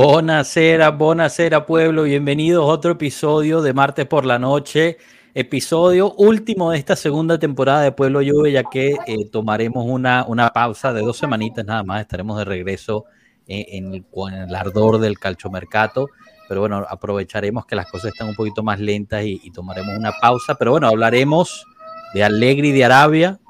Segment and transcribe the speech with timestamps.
[0.00, 4.96] Buenasera, buenasera pueblo, bienvenidos a otro episodio de Martes por la Noche,
[5.34, 10.50] episodio último de esta segunda temporada de Pueblo Lluvia, ya que eh, tomaremos una, una
[10.50, 13.06] pausa de dos semanitas nada más, estaremos de regreso
[13.48, 16.06] eh, en, el, el, ardor del calchomercato,
[16.48, 20.12] pero bueno, aprovecharemos que las cosas están un poquito más lentas y, y tomaremos una
[20.12, 21.66] pausa, pero bueno, hablaremos
[22.14, 23.40] de Alegri de Arabia,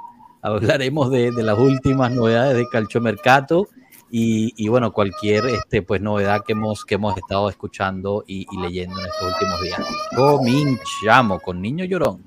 [0.40, 3.68] hablaremos de, de las últimas novedades de calchomercato
[4.10, 8.60] y, y, bueno, cualquier este, pues, novedad que hemos, que hemos estado escuchando y, y
[8.60, 9.80] leyendo en estos últimos días.
[10.14, 12.24] Cominchamos con Niño Llorón.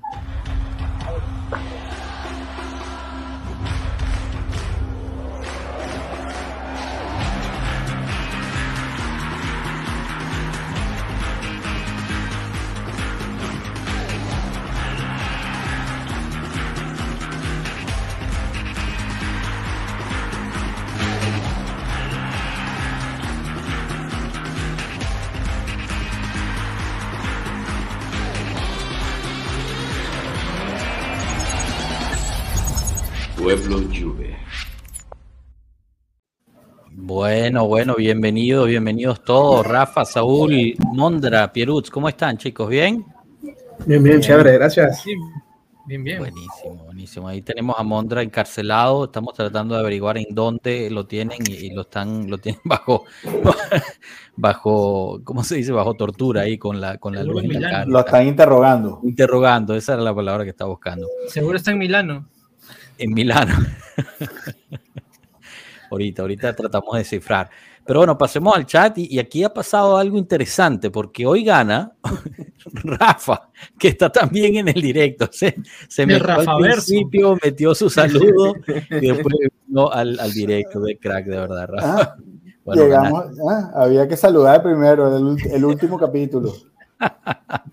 [37.22, 39.64] Bueno, bueno, bienvenidos, bienvenidos todos.
[39.64, 42.68] Rafa, Saúl, Mondra, Pierutz, ¿cómo están, chicos?
[42.68, 43.06] ¿Bien?
[43.86, 45.04] Bien, bien, chévere, gracias.
[45.86, 46.18] Bien, bien.
[46.18, 47.28] Buenísimo, buenísimo.
[47.28, 49.04] Ahí tenemos a Mondra encarcelado.
[49.04, 53.04] Estamos tratando de averiguar en dónde lo tienen y, y lo están, lo tienen bajo,
[54.34, 55.70] bajo, ¿cómo se dice?
[55.70, 57.84] Bajo tortura ahí con la, con la luz en la cara.
[57.86, 58.98] Lo están interrogando.
[59.04, 61.06] Interrogando, esa era la palabra que estaba buscando.
[61.28, 62.28] Seguro está en Milano.
[62.98, 63.54] En Milano.
[65.92, 67.50] ahorita, ahorita tratamos de descifrar.
[67.84, 71.92] Pero bueno, pasemos al chat y, y, aquí ha pasado algo interesante porque hoy gana
[72.64, 75.28] Rafa, que está también en el directo.
[75.30, 75.56] Se,
[75.88, 79.34] se metió Rafa al principio, metió su saludo y después
[79.66, 82.02] vino al, al, directo de crack, de verdad, Rafa.
[82.02, 82.16] Ah,
[82.64, 86.52] bueno, llegamos, ah, había que saludar primero, el, el último capítulo.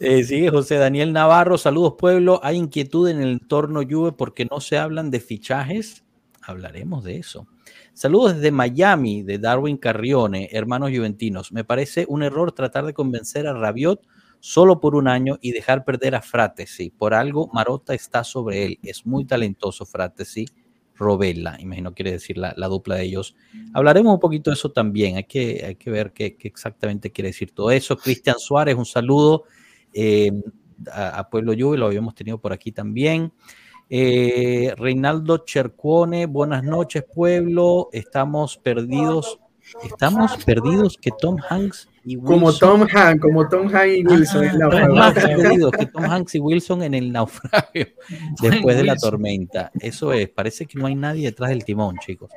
[0.00, 2.38] Eh, sigue José Daniel Navarro, saludos pueblo.
[2.44, 6.04] Hay inquietud en el entorno Juve porque no se hablan de fichajes.
[6.48, 7.46] Hablaremos de eso.
[7.92, 11.52] Saludos desde Miami, de Darwin Carrione, hermanos juventinos.
[11.52, 14.00] Me parece un error tratar de convencer a Rabiot
[14.40, 16.88] solo por un año y dejar perder a Fratesi.
[16.88, 18.78] Por algo, Marota está sobre él.
[18.82, 20.46] Es muy talentoso Fratesi.
[20.94, 23.36] Robella, imagino quiere decir la, la, dupla de ellos.
[23.74, 25.16] Hablaremos un poquito de eso también.
[25.16, 27.94] Hay que, hay que ver qué, qué exactamente quiere decir todo eso.
[27.96, 29.44] Cristian Suárez, un saludo
[29.92, 30.32] eh,
[30.90, 33.32] a, a, Pueblo Juve, lo habíamos tenido por aquí también.
[33.90, 37.88] Eh, Reinaldo Chercuone, buenas noches, pueblo.
[37.92, 39.38] Estamos perdidos.
[39.84, 42.38] Estamos perdidos que Tom Hanks y Wilson.
[42.38, 44.46] Como Tom Hanks, como Tom Hanks y Wilson.
[44.62, 47.86] Ah, más perdidos que Tom Hanks y Wilson en el naufragio
[48.42, 49.70] después de la tormenta.
[49.78, 52.30] Eso es, parece que no hay nadie detrás del timón, chicos.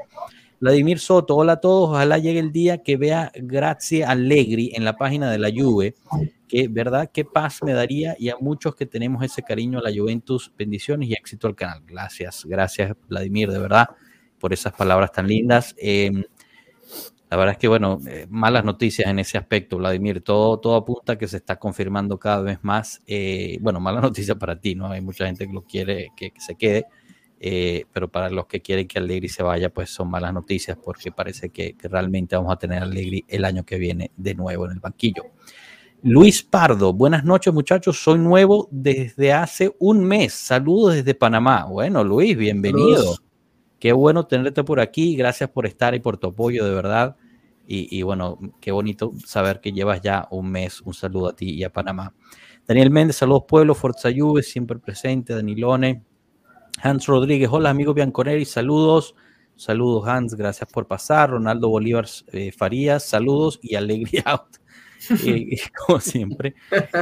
[0.60, 1.90] Vladimir Soto, hola a todos.
[1.90, 5.96] Ojalá llegue el día que vea Grazie Allegri en la página de la Juve
[6.52, 9.90] que verdad qué paz me daría y a muchos que tenemos ese cariño a la
[9.90, 11.82] Juventus, bendiciones y éxito al canal.
[11.88, 13.88] Gracias, gracias Vladimir, de verdad,
[14.38, 15.74] por esas palabras tan lindas.
[15.78, 16.12] Eh,
[17.30, 20.20] la verdad es que, bueno, eh, malas noticias en ese aspecto, Vladimir.
[20.20, 23.02] Todo, todo apunta que se está confirmando cada vez más.
[23.08, 24.88] Eh, bueno, mala noticia para ti, ¿no?
[24.88, 26.88] Hay mucha gente que lo quiere que, se quede,
[27.40, 31.14] eh, pero para los que quieren que Allegri se vaya, pues son malas noticias porque
[31.14, 34.82] parece que, realmente vamos a tener Allegri el año que viene de nuevo en el
[34.82, 35.24] banquillo.
[36.04, 41.66] Luis Pardo, buenas noches muchachos, soy nuevo desde hace un mes, saludos desde Panamá.
[41.66, 42.98] Bueno, Luis, bienvenido.
[42.98, 43.24] Saludos.
[43.78, 47.18] Qué bueno tenerte por aquí, gracias por estar y por tu apoyo, de verdad.
[47.68, 50.82] Y, y, bueno, qué bonito saber que llevas ya un mes.
[50.82, 52.16] Un saludo a ti y a Panamá.
[52.68, 56.04] Daniel Méndez, saludos pueblo, Forza Juve, siempre presente, Danilone.
[56.82, 59.14] Hans Rodríguez, hola amigos Bianconeri, saludos.
[59.56, 61.30] Saludos Hans, gracias por pasar.
[61.30, 64.61] Ronaldo Bolívar eh, Farías, saludos y alegría out
[65.26, 66.56] eh, como siempre.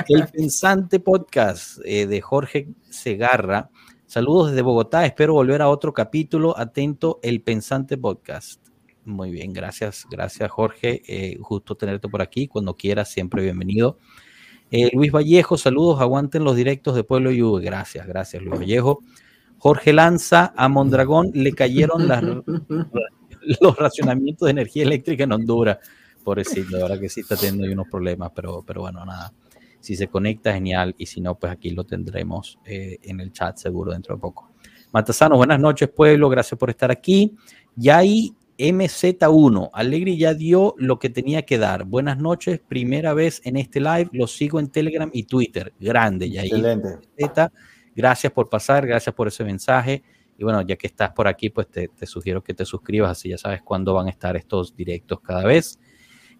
[0.08, 3.70] El Pensante Podcast eh, de Jorge Segarra.
[4.06, 5.06] Saludos desde Bogotá.
[5.06, 6.58] Espero volver a otro capítulo.
[6.58, 8.62] Atento, El Pensante Podcast.
[9.06, 11.02] Muy bien, gracias, gracias Jorge.
[11.08, 12.48] Eh, justo tenerte por aquí.
[12.48, 13.98] Cuando quieras, siempre bienvenido.
[14.72, 16.00] Eh, Luis Vallejo, saludos.
[16.00, 17.64] Aguanten los directos de Pueblo Yuve.
[17.64, 19.04] Gracias, gracias, Luis Vallejo.
[19.58, 22.24] Jorge Lanza, a Mondragón le cayeron las,
[23.62, 25.80] los racionamientos de energía eléctrica en Honduras
[26.20, 29.34] pobrecito, la verdad que sí está teniendo unos problemas, pero, pero bueno, nada.
[29.80, 33.58] Si se conecta, genial, y si no, pues aquí lo tendremos eh, en el chat
[33.58, 34.52] seguro dentro de poco.
[34.92, 37.36] Matasano, buenas noches, pueblo, gracias por estar aquí.
[37.76, 41.86] Ya hay MZ1, Alegri ya dio lo que tenía que dar.
[41.86, 45.74] Buenas noches, primera vez en este live, lo sigo en Telegram y Twitter.
[45.80, 46.98] Grande, ya Excelente.
[47.96, 50.04] Gracias por pasar, gracias por ese mensaje.
[50.38, 53.30] Y bueno, ya que estás por aquí, pues te, te sugiero que te suscribas, así
[53.30, 55.80] ya sabes cuándo van a estar estos directos cada vez.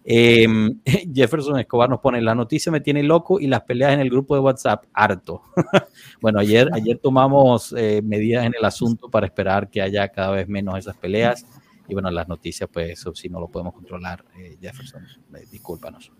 [0.04, 0.80] Em,
[1.14, 4.34] Jefferson Escobar nos pone, la noticia me tiene loco y las peleas en el grupo
[4.34, 5.42] de WhatsApp, harto.
[6.20, 10.48] bueno, ayer, ayer tomamos eh, medidas en el asunto para esperar que haya cada vez
[10.48, 11.44] menos esas peleas.
[11.88, 15.04] Y bueno, las noticias, pues eso sí no lo podemos controlar, eh, Jefferson,
[15.34, 16.12] eh, discúlpanos.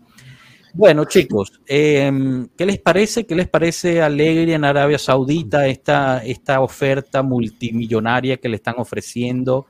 [0.73, 3.25] Bueno, chicos, em, ¿qué les parece?
[3.25, 9.65] ¿Qué les parece Alegre en Arabia Saudita esta, esta oferta multimillonaria que le están ofreciendo?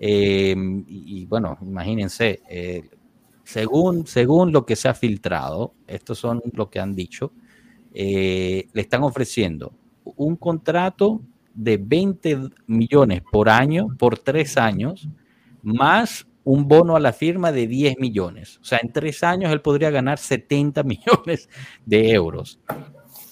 [0.00, 2.40] Em, y, bueno, imagínense,
[3.50, 7.32] según, según lo que se ha filtrado, estos son lo que han dicho,
[7.92, 9.72] eh, le están ofreciendo
[10.04, 11.20] un contrato
[11.52, 15.08] de 20 millones por año, por tres años,
[15.62, 18.58] más un bono a la firma de 10 millones.
[18.62, 21.48] O sea, en tres años él podría ganar 70 millones
[21.84, 22.60] de euros.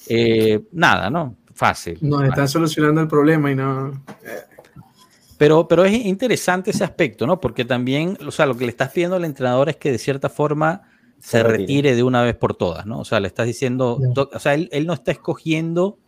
[0.08, 1.36] Eh, nada, ¿no?
[1.54, 1.98] Fácil.
[2.00, 3.92] Nos están solucionando el problema y no...
[4.24, 4.57] Eh,
[5.38, 7.40] pero, pero es interesante ese aspecto, ¿no?
[7.40, 10.28] Porque también, o sea, lo que le estás pidiendo al entrenador es que de cierta
[10.28, 10.82] forma
[11.20, 11.94] se, retire.
[11.94, 12.98] de una vez por todas, ¿no?
[12.98, 15.98] O sea, le estás diciendo, o sea, él, no está escogiendo,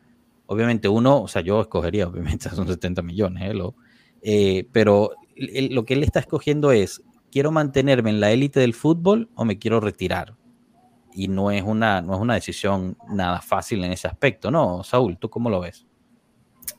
[0.46, 3.54] obviamente uno, o sea, yo escogería, obviamente, son 70 millones, ¿eh?
[3.54, 3.76] Lo,
[4.20, 9.30] eh, pero lo que él está escogiendo es, quiero mantenerme en la élite del fútbol
[9.36, 10.34] o me quiero retirar.
[11.12, 14.82] Y no es una, no es una decisión nada fácil en ese aspecto, ¿no?
[14.82, 15.86] Saúl, ¿tú cómo lo ves?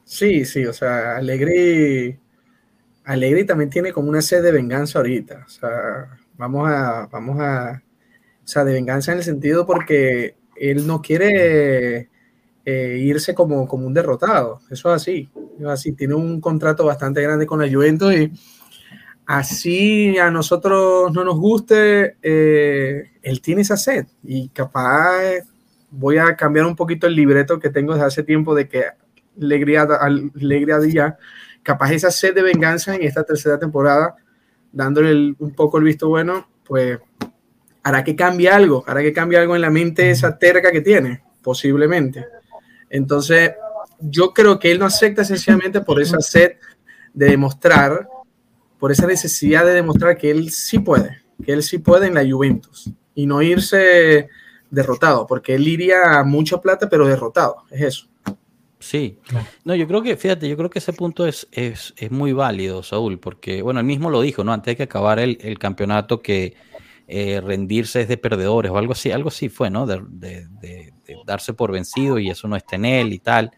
[0.04, 2.21] Sí, sí, o sea, Alegre
[3.12, 5.44] Alegre también tiene como una sed de venganza ahorita.
[5.46, 7.84] O sea, vamos a, vamos a,
[8.44, 12.10] o sea, de venganza en el sentido porque él no quiere
[12.64, 14.62] eh, irse como, como un derrotado.
[14.70, 15.30] Eso es así.
[15.68, 15.92] Así.
[15.92, 18.32] Tiene un contrato bastante grande con la Juventus y
[19.26, 25.46] así a nosotros no nos guste, eh, él tiene esa sed y capaz
[25.90, 28.86] voy a cambiar un poquito el libreto que tengo desde hace tiempo de que
[29.40, 31.16] Alegría, Alegría Díaz
[31.64, 34.16] capaz esa sed de venganza en esta tercera temporada,
[34.72, 37.00] dándole un poco el visto bueno, pues
[37.84, 41.24] hará que cambie algo, hará que cambie algo en la mente esa terca que tiene,
[41.42, 42.26] posiblemente.
[42.90, 43.52] Entonces,
[44.00, 46.54] yo creo que él no acepta esencialmente por esa sed
[47.14, 48.08] de demostrar,
[48.80, 52.30] por esa necesidad de demostrar que él sí puede, que él sí puede en la
[52.30, 54.30] Juventus y no irse
[54.70, 58.11] derrotado, porque él iría a mucha plata, pero derrotado, es eso.
[58.82, 59.20] Sí,
[59.64, 62.84] no, yo creo que, fíjate, yo creo que ese punto es, es, es muy válido,
[62.84, 64.52] Saúl, porque, bueno, él mismo lo dijo, ¿no?
[64.52, 66.56] Antes de que acabar el, el campeonato, que
[67.08, 69.86] eh, rendirse es de perdedores o algo así, algo así fue, ¿no?
[69.86, 70.94] De, de, de,
[71.26, 73.52] darse por vencido y eso no está en él y tal.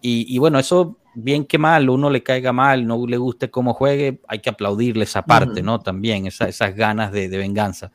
[0.00, 3.74] Y, y, bueno, eso, bien que mal, uno le caiga mal, no le guste cómo
[3.74, 5.80] juegue, hay que aplaudirle esa parte, ¿no?
[5.80, 7.90] También, esa, esas ganas de, venganza.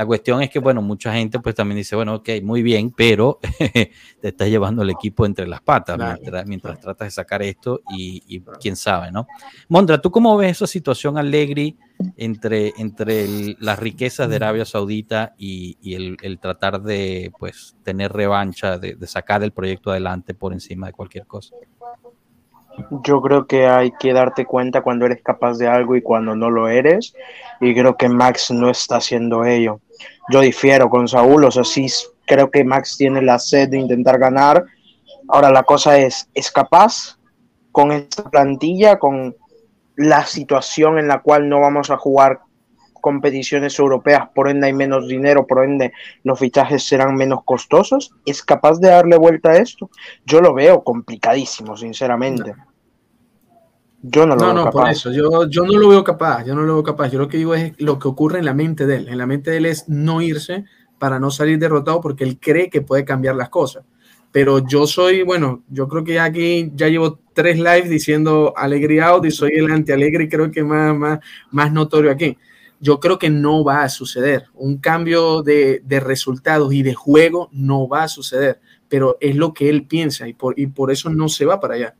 [0.00, 3.38] La cuestión es que, bueno, mucha gente pues también dice, bueno, ok, muy bien, pero
[3.58, 5.98] te estás llevando el equipo entre las patas
[6.46, 9.26] mientras, tratas de sacar esto y, quién sabe, ¿no?
[9.68, 11.76] Mondra, ¿tú cómo ves esa situación Allegri
[12.16, 18.94] entre, entre las riquezas de Arabia Saudita y, el, tratar de, pues, tener revancha, de,
[18.94, 21.56] de sacar el proyecto adelante por encima de cualquier cosa?
[23.04, 26.50] Yo creo que hay que darte cuenta cuando eres capaz de algo y cuando no
[26.50, 27.14] lo eres.
[27.60, 29.80] Y creo que Max no está haciendo ello.
[30.30, 31.86] Yo difiero con Saúl, o sea, sí
[32.26, 34.64] creo que Max tiene la sed de intentar ganar.
[35.28, 37.18] Ahora la cosa es, ¿es capaz
[37.72, 39.36] con esta plantilla, con
[39.96, 42.40] la situación en la cual no vamos a jugar
[43.00, 45.92] competiciones europeas, por ende hay menos dinero, por ende
[46.22, 49.90] los fichajes serán menos costosos, ¿es capaz de darle vuelta a esto?
[50.24, 52.54] Yo lo veo complicadísimo, sinceramente.
[54.02, 56.54] Yo no lo no, veo no, por eso, yo, yo no lo veo capaz, yo
[56.54, 57.08] no lo veo capaz.
[57.10, 59.08] Yo lo que digo es lo que ocurre en la mente de él.
[59.08, 60.64] En la mente de él es no irse
[60.98, 63.84] para no salir derrotado porque él cree que puede cambiar las cosas.
[64.32, 69.24] Pero yo soy, bueno, yo creo que aquí ya llevo tres lives diciendo alegría out
[69.26, 71.18] y soy el anti-alegre y creo que más, más,
[71.50, 72.36] más notorio aquí
[72.80, 74.46] yo creo que no va a suceder.
[74.54, 79.68] Un cambio de, resultados y de juego no va a suceder, pero es lo que
[79.68, 81.94] él piensa y por, y por eso no se va para allá.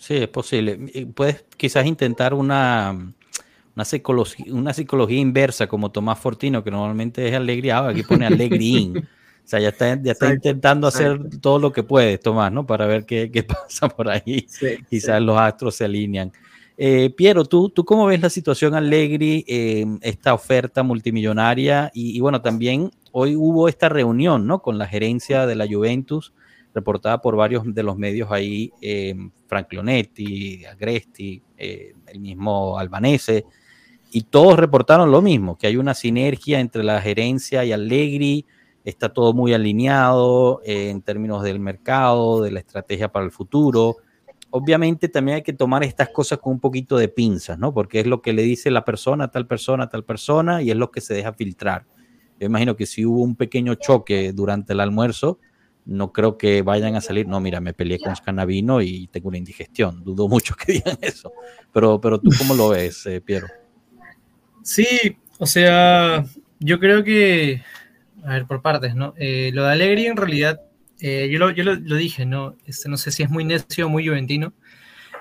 [0.00, 0.78] Sí, es posible.
[1.14, 3.12] Puedes quizás intentar una,
[3.76, 8.96] una, psicología, una psicología inversa como Tomás Fortino, que normalmente es alegría, aquí pone alegrín.
[8.96, 9.02] o
[9.44, 12.66] sea, ya está, ya está intentando hacer todo lo que puede, Tomás, ¿no?
[12.66, 14.46] Para ver qué, qué pasa por ahí.
[14.88, 16.32] quizás los astros se alinean.
[16.78, 21.90] Eh, Piero, ¿tú, ¿tú cómo ves la situación Allegri, eh, esta oferta multimillonaria?
[21.92, 24.62] Y, bueno, también hoy hubo esta reunión ¿no?
[24.62, 26.32] con la gerencia de la Juventus,
[26.74, 29.14] reportada por varios de los medios ahí, eh,
[29.46, 33.44] Frank Leonetti, Agresti, eh, el mismo Albanese,
[34.12, 38.46] y todos reportaron lo mismo, que hay una sinergia entre la gerencia y Allegri,
[38.84, 43.96] está todo muy alineado en términos del mercado, de la estrategia para el futuro
[44.50, 47.72] obviamente también hay que tomar estas cosas con un poquito de pinzas, ¿no?
[47.72, 50.90] Porque es lo que le dice la persona, tal persona, tal persona, y es lo
[50.90, 51.86] que se deja filtrar.
[52.38, 55.38] Yo imagino que si hubo un pequeño choque durante el almuerzo,
[55.90, 59.38] no creo que vayan a salir, no, mira, me peleé con Scanavino y tengo una
[59.38, 60.04] indigestión.
[60.04, 61.32] Dudo mucho que digan eso.
[61.72, 63.48] Pero, pero tú, ¿cómo lo ves, eh, Piero?
[64.62, 64.86] Sí,
[65.38, 66.24] o sea,
[66.60, 67.62] yo creo que,
[68.24, 69.14] a ver, por partes, ¿no?
[69.16, 70.60] Eh, lo de Alegri en realidad,
[71.00, 72.54] eh, yo, lo, yo lo, dije, ¿no?
[72.66, 74.52] Este, no sé si es muy necio o muy juventino,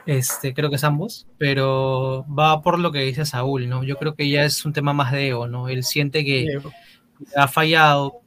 [0.06, 3.84] este, creo que es ambos, pero va por lo que dice Saúl, ¿no?
[3.84, 5.68] Yo creo que ya es un tema más de ego, ¿no?
[5.68, 6.60] Él siente que
[7.36, 8.22] ha fallado,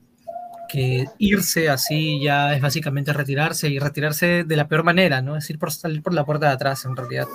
[0.73, 5.37] que irse así ya es básicamente retirarse y retirarse de la peor manera, ¿no?
[5.37, 7.27] Es ir por salir por la puerta de atrás, en realidad.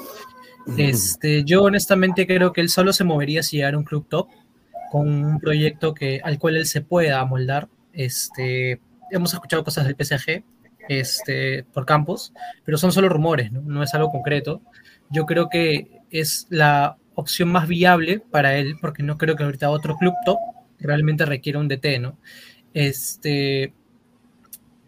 [0.75, 4.27] Este, yo honestamente creo que él solo se movería si llegara a un club top
[4.91, 7.69] con un proyecto que, al cual él se pueda amoldar.
[7.93, 10.43] Este, hemos escuchado cosas del PSG
[10.89, 12.33] este, por campos,
[12.65, 13.61] pero son solo rumores, ¿no?
[13.61, 14.63] no es algo concreto.
[15.11, 19.69] Yo creo que es la opción más viable para él, porque no creo que ahorita
[19.69, 20.39] otro club top
[20.79, 22.17] realmente requiera un DT, ¿no?
[22.77, 23.73] Este,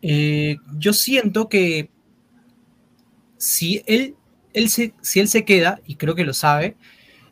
[0.04, 1.90] eh, yo siento que
[3.38, 4.16] si él,
[4.54, 6.78] él se, si él se queda, y creo que lo sabe,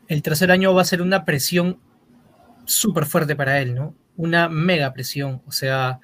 [0.08, 1.78] el tercer año va a ser una presión
[2.64, 3.94] súper fuerte para él, ¿no?
[4.16, 5.42] Una mega presión.
[5.46, 6.00] O sea,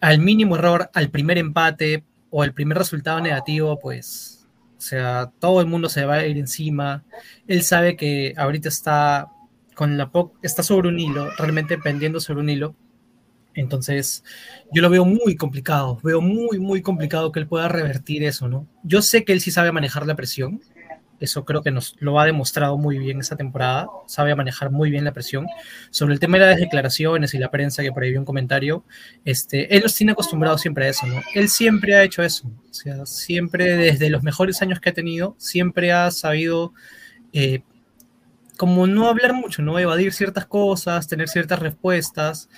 [0.00, 5.60] al mínimo error, al primer empate o al primer resultado negativo, pues, o sea, todo
[5.60, 7.04] el mundo se va a ir encima.
[7.46, 9.28] Él sabe que ahorita está
[9.76, 10.10] con la
[10.42, 12.74] está sobre un hilo, realmente pendiendo sobre un hilo.
[13.56, 14.22] Entonces,
[14.72, 18.68] yo lo veo muy complicado, veo muy, muy complicado que él pueda revertir eso, ¿no?
[18.84, 20.60] Yo sé que él sí sabe manejar la presión,
[21.18, 25.04] eso creo que nos lo ha demostrado muy bien esta temporada, sabe manejar muy bien
[25.04, 25.46] la presión.
[25.90, 28.84] Sobre el tema de las declaraciones y la prensa, que por ahí vi un comentario,
[29.24, 31.22] este, él nos tiene acostumbrados siempre a eso, ¿no?
[31.34, 35.34] Él siempre ha hecho eso, o sea, siempre desde los mejores años que ha tenido,
[35.38, 36.72] siempre ha sabido...
[37.32, 37.62] Eh,
[38.56, 39.78] como no hablar mucho, ¿no?
[39.78, 42.48] Evadir ciertas cosas, tener ciertas respuestas,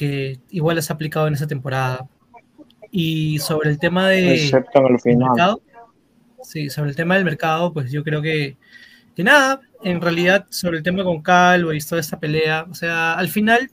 [0.00, 2.08] que igual es aplicado en esa temporada.
[2.90, 4.32] Y sobre el tema de...
[4.32, 5.28] Excepto en el final.
[5.28, 5.62] Mercado,
[6.42, 8.56] sí, sobre el tema del mercado, pues yo creo que,
[9.14, 13.12] que nada, en realidad sobre el tema con Calvo y toda esta pelea, o sea,
[13.12, 13.70] al final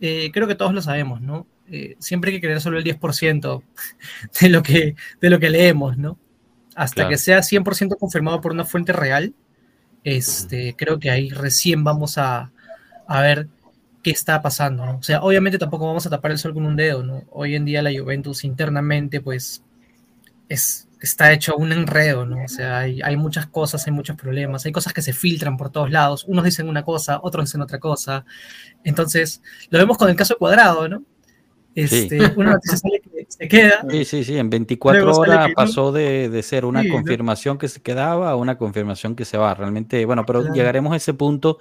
[0.00, 1.44] eh, creo que todos lo sabemos, ¿no?
[1.68, 3.62] Eh, siempre hay que creer solo el 10%
[4.40, 6.20] de lo, que, de lo que leemos, ¿no?
[6.76, 9.34] Hasta que sea 100% confirmado por una fuente real,
[10.04, 12.52] este, creo que ahí recién vamos a,
[13.08, 13.48] a ver
[14.10, 14.98] está pasando, ¿no?
[14.98, 17.24] O sea, obviamente tampoco vamos a tapar el sol con un dedo, ¿no?
[17.30, 19.62] Hoy en día la Juventus internamente, pues,
[20.48, 22.44] es, está hecho un enredo, ¿no?
[22.44, 25.70] O sea, hay, hay, muchas cosas, hay muchos problemas, hay cosas que se filtran por
[25.70, 28.24] todos lados, unos dicen una cosa, otros dicen otra cosa.
[28.84, 31.02] Entonces, lo vemos con el caso cuadrado, ¿no?
[31.74, 33.84] Este, Una noticia sale que se queda.
[33.90, 38.30] Sí, sí, sí, en 24 horas pasó de, de, ser una confirmación que se quedaba
[38.30, 39.54] a una confirmación que se va.
[39.54, 41.58] Realmente, bueno, pero llegaremos a ese punto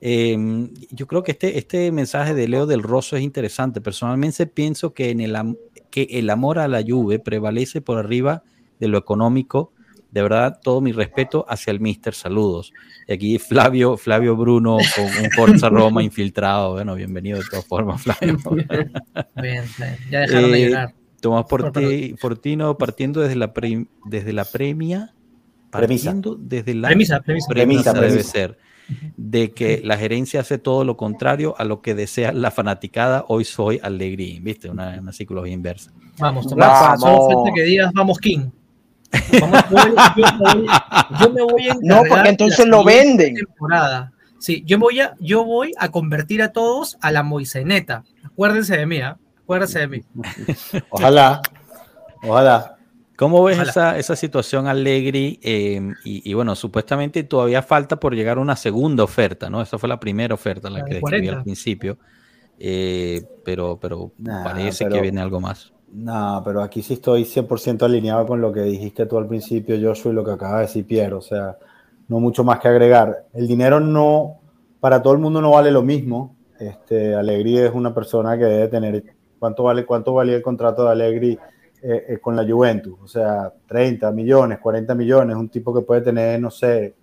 [0.00, 3.80] Em, yo creo que este, este mensaje de Leo del Rosso es interesante.
[3.80, 5.58] Personalmente pienso que, en el,
[5.90, 8.42] que el amor a la Juve prevalece por arriba
[8.78, 9.72] de lo económico.
[10.10, 12.14] De verdad, todo mi respeto hacia el Mister.
[12.14, 12.72] Saludos.
[13.06, 16.72] Y aquí Flavio, Flavio Bruno con un Forza Roma infiltrado.
[16.72, 18.38] Bueno, bienvenido de todas formas, Flavio.
[19.40, 19.64] Bien,
[20.10, 20.94] ya dejaron de eh, llorar.
[21.20, 21.46] Tomás
[22.18, 23.52] Fortino partiendo desde la,
[24.06, 25.14] desde la premia.
[25.70, 28.58] Partiendo desde la premisa, premisa, premisa, premisa debe ser
[29.16, 33.24] de que la gerencia hace todo lo contrario a lo que desea la fanaticada.
[33.28, 34.68] Hoy soy Alegrí, ¿viste?
[34.68, 35.92] Una, una psicología inversa.
[36.18, 38.50] Vamos, Tomás, solo falta que digas, vamos, King.
[39.40, 39.64] Vamos,
[41.20, 43.34] yo, me voy, a No, porque entonces lo venden.
[43.34, 44.12] Temporada.
[44.38, 48.04] Sí, yo voy, a, yo voy a convertir a todos a la Moiseneta.
[48.24, 49.14] Acuérdense de mí, ¿eh?
[49.42, 50.02] Acuérdense de mí.
[50.90, 51.42] Ojalá,
[52.22, 52.76] ojalá.
[53.16, 55.38] ¿Cómo ves esa, esa, situación, Allegri?
[55.42, 59.60] Em, y, bueno, supuestamente todavía falta por llegar a una segunda oferta, ¿no?
[59.60, 61.98] Esa fue la primera oferta, la, que describí al principio.
[62.58, 64.12] Eh, pero pero
[64.44, 65.72] parece que viene algo más.
[65.92, 70.12] No, pero aquí sí estoy 100% alineado con lo que dijiste tú al principio, Joshua,
[70.12, 71.18] y lo que acaba de decir Piero.
[71.18, 71.56] O sea,
[72.08, 73.26] no mucho más que agregar.
[73.32, 74.40] El dinero no,
[74.78, 76.36] para todo el mundo no vale lo mismo.
[76.58, 79.04] Este, Allegri es una persona que debe tener.
[79.38, 81.38] ¿Cuánto vale, cuánto valía el contrato de Allegri?
[81.82, 86.02] Eh, eh, con la Juventus, o sea, 30 millones, 40 millones, un tipo que puede
[86.02, 86.94] tener, no sé,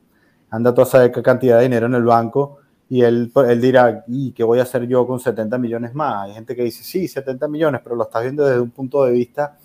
[0.52, 4.44] anda toda esa cantidad de dinero en el banco y él, él dirá, ¿y qué
[4.44, 6.28] voy a hacer yo con 70 millones más?
[6.28, 9.12] Hay gente que dice, sí, 70 millones, pero lo estás viendo desde un punto de
[9.12, 9.58] vista,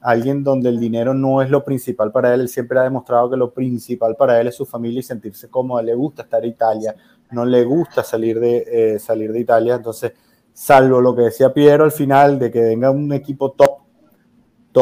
[0.00, 3.36] alguien donde el dinero no es lo principal para él, él siempre ha demostrado que
[3.36, 6.94] lo principal para él es su familia y sentirse cómodo, le gusta estar en Italia,
[7.30, 10.12] no le gusta salir de, eh, salir de Italia, entonces,
[10.52, 13.86] salvo lo que decía Piero al final, de que venga un equipo top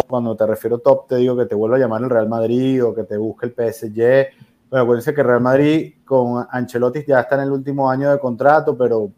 [0.02, 2.94] cuando te refiero top, te digo que te vuelva a llamar el Real Madrid o
[2.94, 4.26] que te busque el PSG.
[4.74, 8.76] Bueno, acuérdense que Real Madrid con Ancelotti ya está en el último año de contrato,
[8.76, 9.08] pero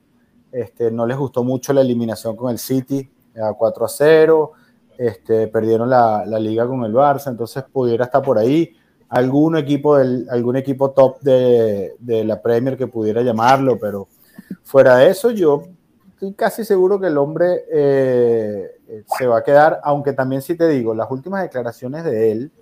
[0.53, 3.11] este, no les gustó mucho la eliminación con el City
[3.43, 4.53] a 4 a 0,
[4.99, 8.77] este, perdieron la, la, liga con el Barça, entonces pudiera estar por ahí
[9.09, 14.09] algún equipo, del, algún equipo top de, de la Premier que pudiera llamarlo, pero
[14.63, 15.63] fuera de eso yo
[16.11, 18.73] estoy casi seguro que el hombre eh,
[19.17, 22.53] se va a quedar, aunque también si te digo, las últimas declaraciones de él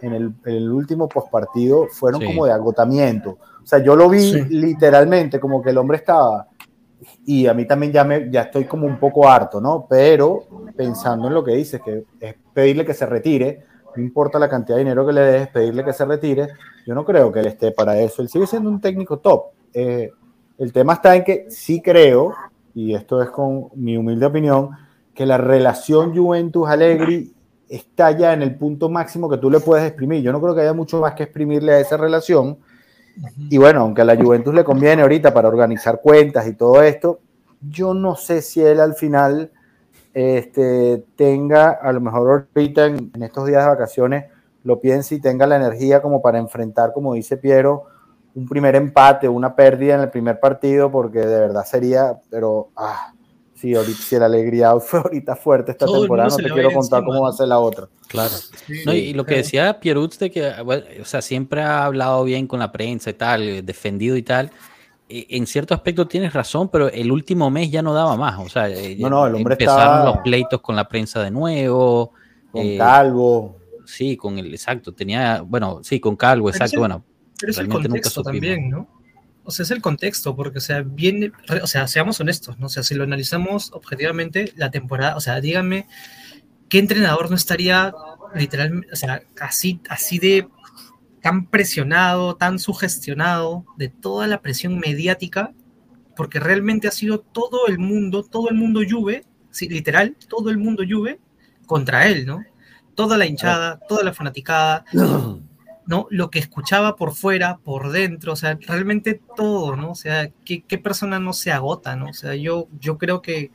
[0.00, 2.26] en el, en el último postpartido fueron Sí.
[2.26, 3.38] como de agotamiento.
[3.62, 4.44] O sea, yo lo vi Sí.
[4.50, 6.48] literalmente como que el hombre estaba,
[7.24, 9.86] y a mí también ya, me, ya estoy como un poco harto, ¿no?
[9.88, 10.44] Pero
[10.76, 13.64] pensando en lo que dices, que es pedirle que se retire,
[13.96, 16.48] no importa la cantidad de dinero que le des, pedirle que se retire,
[16.86, 18.22] yo no creo que él esté para eso.
[18.22, 19.46] Él sigue siendo un técnico top.
[19.72, 20.10] Eh,
[20.58, 22.34] el tema está en que sí creo,
[22.74, 24.70] y esto es con mi humilde opinión,
[25.14, 27.32] que la relación Juventus-Allegri
[27.68, 30.22] está ya en el punto máximo que tú le puedes exprimir.
[30.22, 32.58] Yo no creo que haya mucho más que exprimirle a esa relación.
[33.50, 37.20] Y bueno, aunque a la Juventus le conviene ahorita para organizar cuentas y todo esto,
[37.60, 39.50] yo no sé si él al final
[40.14, 44.24] este, tenga, a lo mejor ahorita en, en estos días de vacaciones,
[44.62, 47.84] lo piense y tenga la energía como para enfrentar, como dice Piero,
[48.34, 53.12] un primer empate, una pérdida en el primer partido, porque de verdad sería, pero, ah,
[53.60, 56.98] sí, ahorita, si el alegría fue ahorita fuerte esta Todo temporada, no te quiero contar
[57.00, 57.88] encima, cómo va a ser la otra.
[58.08, 58.30] Claro.
[58.66, 61.84] Sí, No, y, y lo que decía Pierutz de que, bueno, o sea, siempre ha
[61.84, 64.50] hablado bien con la prensa y tal, eh, defendido y tal.
[65.08, 68.38] eh, En cierto aspecto tienes razón, pero el último mes ya no daba más.
[68.38, 71.30] O sea, eh, No, no, el hombre empezaron estaba- los pleitos con la prensa de
[71.30, 72.12] nuevo.
[72.50, 74.92] Con eh, Calvo, Sí, con el exacto.
[74.92, 76.72] Tenía, bueno, sí, con Calvo, Pero exacto.
[76.72, 77.04] ese- Bueno,
[77.40, 78.32] Pero es el realmente nunca contexto supimos.
[78.48, 78.97] también, ¿no?
[79.48, 82.66] O sea, es el contexto, porque, o sea, viene, o sea, seamos honestos, ¿no?
[82.66, 85.86] O sea, si lo analizamos objetivamente, la temporada, o sea, díganme,
[86.68, 87.94] ¿qué entrenador no estaría
[88.34, 90.46] literalmente, o sea, así, así de
[91.22, 95.54] tan presionado, tan sugestionado de toda la presión mediática?
[96.14, 100.58] Porque realmente ha sido todo el mundo, todo el mundo Juve, sí, literal, todo el
[100.58, 101.20] mundo Juve
[101.64, 102.44] contra él, ¿no?
[102.94, 105.42] Toda la hinchada, toda la fanaticada, ¿no?
[106.10, 109.92] Lo que escuchaba por fuera, por dentro, o sea, realmente todo, ¿no?
[109.92, 112.10] O sea, ¿qué, qué persona no se agota, ¿no?
[112.10, 113.50] O sea, yo, yo creo que,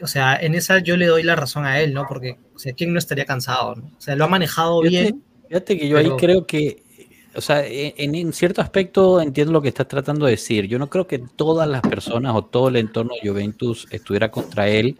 [0.00, 2.06] o sea, en esa yo le doy la razón a él, ¿no?
[2.08, 3.86] Porque, o sea, ¿quién no estaría cansado, ¿no?
[3.96, 5.22] O sea, lo ha manejado Fíjate- bien.
[5.48, 6.82] Fíjate que yo pero- ahí creo que,
[7.34, 10.66] o sea, en, en cierto aspecto entiendo lo que estás tratando de decir.
[10.66, 14.68] Yo no creo que todas las personas o todo el entorno de Juventus estuviera contra
[14.68, 14.98] él.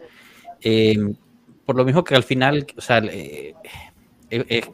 [0.61, 0.97] eh,
[1.65, 3.53] por lo mismo que al final, o sea, eh,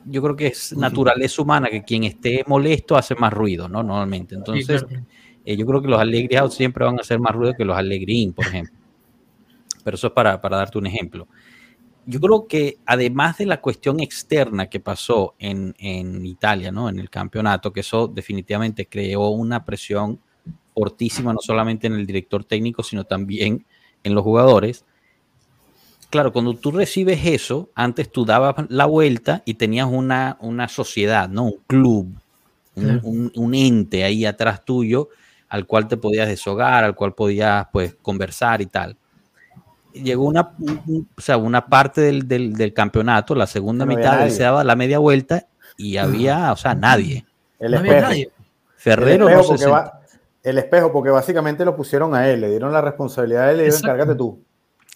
[0.05, 3.83] yo creo que es naturaleza humana que quien esté molesto hace más ruido, ¿no?
[3.83, 4.35] Normalmente.
[4.35, 5.05] Sí, Entonces, claro.
[5.45, 7.77] eh, yo creo que los Allegri Out siempre van a hacer más ruido que los
[7.77, 8.75] Allegri In, por ejemplo.
[9.83, 11.27] Pero eso es para, para darte un ejemplo.
[12.07, 16.89] Yo creo que además de la cuestión externa que pasó en, en Italia, ¿no?
[16.89, 20.19] En el campeonato, que eso definitivamente creó una presión
[20.73, 23.65] fortísima, no solamente en el director técnico, sino también
[24.03, 24.85] en los jugadores.
[26.09, 31.27] Claro, cuando tú recibes eso, antes tú dabas la vuelta y tenías una, una sociedad,
[31.27, 31.45] ¿no?
[31.45, 32.07] Un club,
[32.75, 32.99] un, Claro.
[33.03, 35.09] un- un ente ahí atrás tuyo
[35.49, 38.97] al cual te podías deshogar, al cual podías pues conversar y tal.
[39.93, 43.95] Llegó una, un- un- o sea, una parte del, del- del campeonato, la segunda No
[43.95, 47.25] mitad, él se daba la media vuelta y había, o sea, nadie.
[47.59, 48.09] el No había espejo.
[48.09, 48.23] nadie.
[48.23, 48.31] El
[48.77, 50.01] Ferrero espejo, no se porque sent- va-
[50.43, 53.61] el espejo, porque básicamente lo pusieron a él, le dieron la responsabilidad a él y
[53.61, 53.87] le Exacto.
[53.87, 54.39] encárgate tú.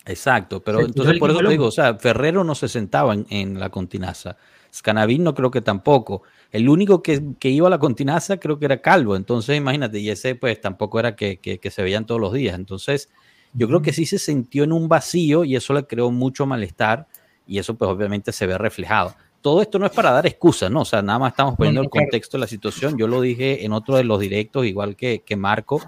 [0.10, 3.60] Exacto, pero entonces por eso te digo, o sea, Ferrero no se sentaba en, en
[3.60, 4.38] la continaza.
[4.74, 6.24] Scanavín no creo que tampoco.
[6.52, 9.16] El único que, que iba a la continaza creo que era Calvo.
[9.16, 12.56] Entonces, imagínate, y ese pues tampoco era que, que- que se veían todos los días.
[12.56, 13.10] Entonces,
[13.54, 17.08] yo creo que sí se sintió en un vacío y eso le creó mucho malestar
[17.48, 19.16] y eso pues obviamente se ve reflejado.
[19.42, 20.82] Todo esto no es para dar excusas, ¿no?
[20.82, 22.98] O sea, nada más estamos poniendo el contexto de la situación.
[22.98, 25.82] Yo lo dije en otro de los directos, igual que, que Marco.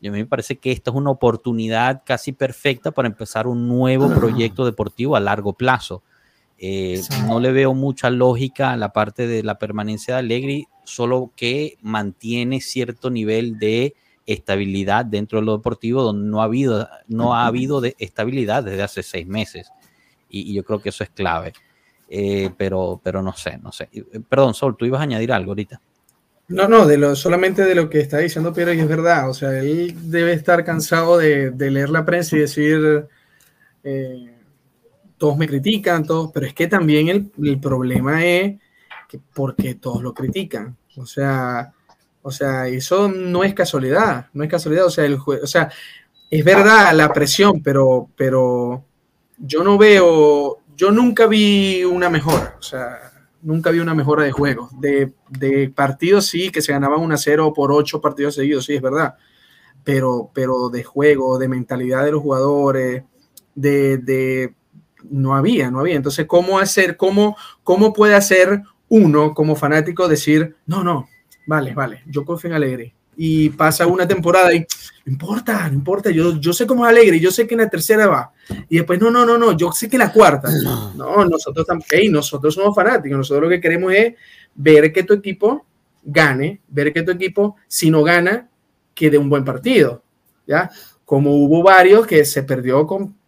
[0.00, 3.68] Y a mí me parece que esta es una oportunidad casi perfecta para empezar un
[3.68, 6.02] nuevo proyecto deportivo a largo plazo.
[6.58, 11.32] Eh, no le veo mucha lógica a la parte de la permanencia de Allegri, solo
[11.36, 13.94] que mantiene cierto nivel de
[14.26, 18.82] estabilidad dentro de lo deportivo, donde no ha habido, no ha habido de estabilidad desde
[18.82, 19.70] hace seis meses.
[20.28, 21.52] Y, y yo creo que eso es clave.
[22.08, 23.88] Eh, pero, pero no sé, no sé.
[23.92, 25.80] Eh, Perdón, Sol, tú ibas a añadir algo ahorita.
[26.48, 29.28] No, no, de lo, solamente de lo que está diciendo Piero, y es verdad.
[29.28, 33.06] O sea, él debe estar cansado de, leer la prensa y decir,
[33.84, 34.34] eh,
[35.18, 38.58] todos me critican, todos, pero es que también el, el problema es
[39.08, 40.76] que porque todos lo critican.
[40.96, 41.72] O sea,
[42.22, 44.86] o sea, eso no es casualidad, no es casualidad.
[44.86, 45.70] O sea, el, o sea,
[46.30, 48.84] es verdad la presión, pero, pero
[49.38, 52.56] yo no veo, yo nunca vi una mejora.
[52.58, 52.98] O sea,
[53.42, 54.68] nunca vi una mejora de juego.
[54.78, 58.74] De, de partidos sí, que se ganaban 1 a 0 por 8 partidos seguidos, sí,
[58.74, 59.16] es verdad.
[59.84, 63.04] pero, pero de juego, de mentalidad de los jugadores,
[63.54, 64.54] de, de
[65.10, 65.96] no había, no había.
[65.96, 71.08] Entonces, ¿cómo hacer, cómo, cómo puede hacer uno como fanático decir, no, no,
[71.46, 72.94] vale, vale, yo confío en Alegre?
[73.20, 77.18] Y pasa una temporada y no importa, no importa, yo, yo sé cómo es Alegre,
[77.18, 78.32] yo sé que en la tercera va.
[78.68, 80.48] Y después, no, no, no, no, yo sé que la cuarta.
[80.94, 84.14] No, nosotros también, nosotros somos fanáticos, nosotros lo que queremos es
[84.54, 85.66] ver que tu equipo
[86.04, 88.48] gane, ver que tu equipo, si no gana,
[88.94, 90.02] que de un buen partido,
[90.46, 90.70] ¿ya?
[91.04, 93.18] Como hubo varios que se perdió con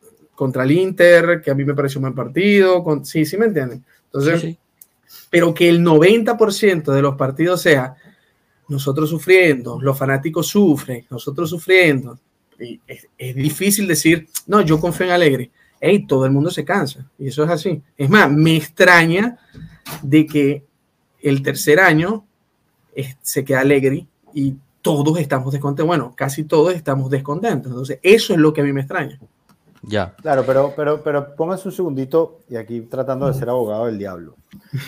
[0.40, 2.82] contra el Inter, que a mí me pareció un buen partido.
[2.82, 3.84] Con, sí, sí me entienden.
[4.06, 4.56] Entonces,
[5.28, 7.94] pero que el 90% de los partidos sea
[8.70, 12.18] nosotros sufriendo, los fanáticos sufren, nosotros sufriendo.
[12.58, 15.50] Y es, es, difícil decir, no, yo confío en Alegre.
[15.80, 17.10] Hey, todo el mundo se cansa.
[17.18, 17.82] Y eso es así.
[17.96, 19.38] Es más, me extraña
[20.02, 20.64] de que
[21.20, 22.24] el tercer año
[22.94, 25.86] es, se queda Alegre y todos estamos descontentos.
[25.86, 27.70] Bueno, casi todos estamos descontentos.
[27.70, 29.18] Entonces, eso es lo que a mí me extraña.
[29.82, 30.14] Ya.
[30.20, 34.34] Claro, pero, pero, pero póngase un segundito y aquí tratando de ser abogado del diablo.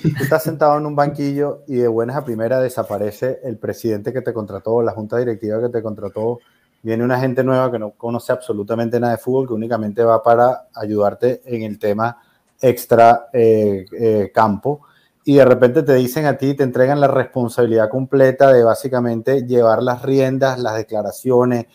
[0.02, 4.20] Tú estás sentado en un banquillo y de buenas a primera desaparece el presidente que
[4.20, 6.40] te contrató, la junta directiva que te contrató.
[6.83, 10.68] Viene una gente nueva que no conoce absolutamente nada de fútbol, que únicamente va para
[10.74, 12.18] ayudarte en el tema
[12.61, 14.83] extra eh, eh, campo.
[15.24, 19.83] Y de repente te dicen a ti, te entregan la responsabilidad completa de básicamente llevar
[19.83, 21.66] las riendas, las declaraciones,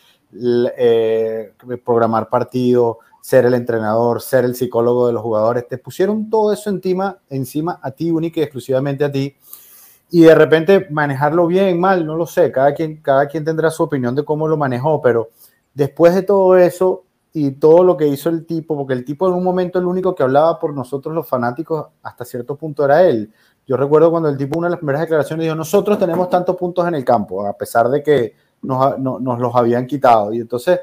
[0.76, 2.98] eh, programar partidos,
[3.28, 7.78] ser el entrenador, ser el psicólogo de los jugadores, te pusieron todo eso encima, encima
[7.82, 9.36] a ti, única y exclusivamente a ti,
[10.08, 13.82] y de repente manejarlo bien, mal, no lo sé, cada quien, cada quien tendrá su
[13.82, 15.28] opinión de cómo lo manejó, pero
[15.74, 19.34] después de todo eso y todo lo que hizo el tipo, porque el tipo en
[19.34, 23.30] un momento el único que hablaba por nosotros los fanáticos hasta cierto punto era él.
[23.66, 26.88] Yo recuerdo cuando el tipo una de las primeras declaraciones dijo, nosotros tenemos tantos puntos
[26.88, 30.32] en el campo, a pesar de que nos, no, nos los habían quitado.
[30.32, 30.80] Y entonces,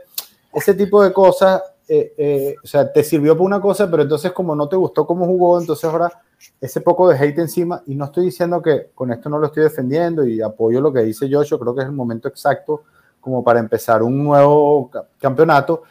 [0.54, 4.32] ese tipo de cosas eh, eh, o sea, te sirvió por una cosa, pero entonces
[4.32, 6.12] como no te gustó cómo jugó, entonces ahora
[6.60, 9.64] ese poco de hate encima, y no estoy diciendo que con esto no lo estoy
[9.64, 12.84] defendiendo y apoyo lo que dice Joshua, creo que es el momento exacto
[13.22, 15.84] como para empezar un nuevo campeonato,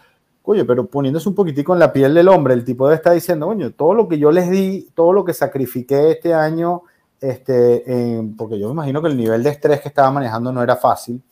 [0.42, 3.48] oye, pero poniéndose un poquitico en la piel del hombre, el tipo de estar diciendo,
[3.48, 6.82] oye, todo lo que yo les di, todo lo que sacrifiqué este año,
[7.20, 10.76] este, porque yo me imagino que el nivel de estrés que estaba manejando no era
[10.76, 11.22] fácil,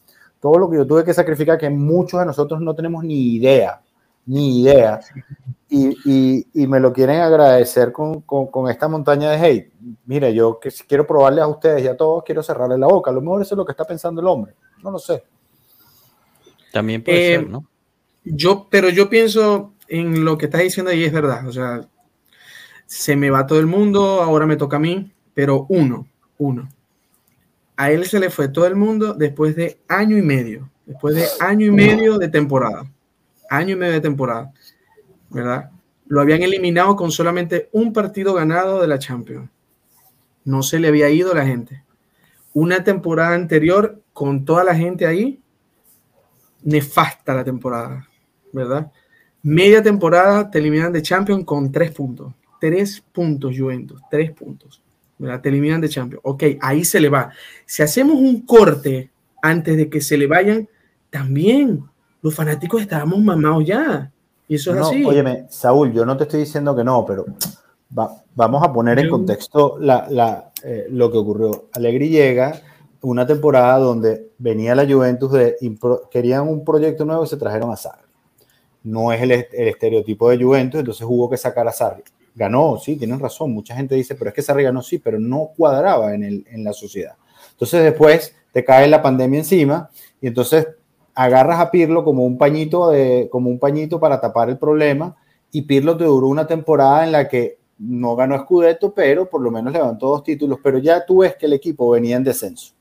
[0.40, 3.80] todo lo que yo tuve que sacrificar, que muchos de nosotros no tenemos ni idea,
[4.26, 5.00] ni idea.
[5.68, 9.72] Y, y, y, me lo quieren agradecer con, con, con, esta montaña de hate.
[10.04, 13.10] Mire, yo que quiero probarle a ustedes y a todos, quiero cerrarle la boca.
[13.10, 14.54] A lo mejor eso es lo que está pensando el hombre.
[14.82, 15.24] No lo sé.
[16.72, 17.66] También puede eh, ser, ¿no?
[18.24, 21.46] Yo, pero yo pienso en lo que estás diciendo y es verdad.
[21.46, 21.80] O sea,
[22.84, 26.06] se me va todo el mundo, ahora me toca a mí, pero uno,
[26.36, 26.68] uno.
[27.76, 31.24] A él se le fue todo el mundo después de año y medio, después de
[31.40, 32.84] año y medio de temporada
[33.52, 34.52] año y medio de temporada,
[35.30, 35.70] ¿verdad?
[36.06, 39.50] Lo habían eliminado con solamente un partido ganado de la Champions.
[40.44, 41.84] No se le había ido la gente.
[42.54, 45.40] Una temporada anterior, con toda la gente ahí,
[46.62, 48.08] nefasta la temporada,
[48.52, 48.90] ¿verdad?
[49.42, 52.32] Media temporada te eliminan de Champions con tres puntos.
[52.60, 54.82] Tres puntos, Juventus, tres puntos.
[55.18, 55.40] ¿verdad?
[55.40, 56.22] Te eliminan de Champions.
[56.24, 57.30] Ok, ahí se le va.
[57.66, 59.10] Si hacemos un corte
[59.42, 60.68] antes de que se le vayan,
[61.10, 61.84] también
[62.22, 64.10] los fanáticos estábamos mamados ya.
[64.48, 65.04] Y eso es no, así.
[65.04, 67.26] Óyeme, Saúl, yo no te estoy diciendo que no, pero
[67.96, 71.68] va, vamos a poner en contexto la, la, eh, lo que ocurrió.
[71.72, 72.60] Alegri llega
[73.02, 75.56] una temporada donde venía la Juventus de
[76.10, 78.02] querían un proyecto nuevo y se trajeron a Sarri.
[78.84, 82.02] No es el, el, estereotipo de Juventus, entonces hubo que sacar a Sarri.
[82.34, 83.52] Ganó, sí, tienen razón.
[83.52, 86.64] Mucha gente dice, pero es que Sarri ganó, sí, pero no cuadraba en, el, en
[86.64, 87.14] la sociedad.
[87.50, 90.66] Entonces después te cae la pandemia encima y entonces
[91.14, 95.16] agarras a Pirlo como un pañito de, como un pañito para tapar el problema
[95.50, 99.50] y Pirlo te duró una temporada en la que no ganó Scudetto, pero por lo
[99.50, 102.74] menos levantó dos títulos, pero ya tú ves que el equipo venía en descenso.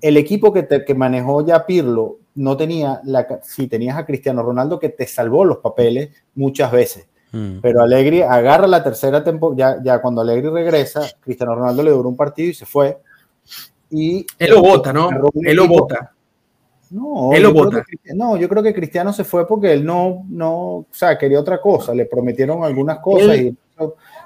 [0.00, 4.42] El equipo que, te, que manejó ya Pirlo no tenía, la, si tenías a Cristiano
[4.42, 7.58] Ronaldo que te salvó los papeles muchas veces, mm.
[7.62, 12.08] pero Alegri agarra la tercera temporada, ya, ya cuando Alegri regresa, Cristiano Ronaldo le duró
[12.08, 12.98] un partido y se fue.
[13.88, 15.08] Y él lo vota, ¿no?
[15.42, 16.15] Él lo vota
[16.90, 17.84] no, él lo vota.
[18.14, 21.60] no, yo creo que Cristiano se fue porque él no, no, o sea, quería otra
[21.60, 21.94] cosa.
[21.94, 23.56] Le prometieron algunas cosas él,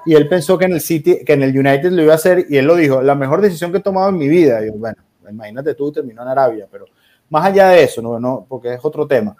[0.05, 2.17] y, y, él pensó que en el City, que en el United lo iba a
[2.17, 4.63] hacer y él lo dijo, la mejor decisión que he tomado en mi vida.
[4.63, 4.99] Y yo, bueno,
[5.31, 6.87] imagínate tú, terminó en Arabia, pero
[7.31, 9.37] más allá de eso, no, no, porque es otro tema.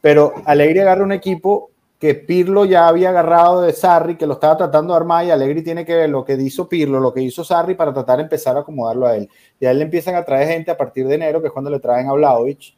[0.00, 4.56] Pero Alegre agarra un equipo que Pirlo ya había agarrado de Sarri, que lo estaba
[4.56, 7.44] tratando de armar y Alegri tiene que ver lo que hizo Pirlo, lo que hizo
[7.44, 9.28] Sarri para tratar de empezar a acomodarlo a él.
[9.60, 11.70] Y a él le empiezan a traer gente a partir de enero, que es cuando
[11.70, 12.74] le traen a Vlaovic,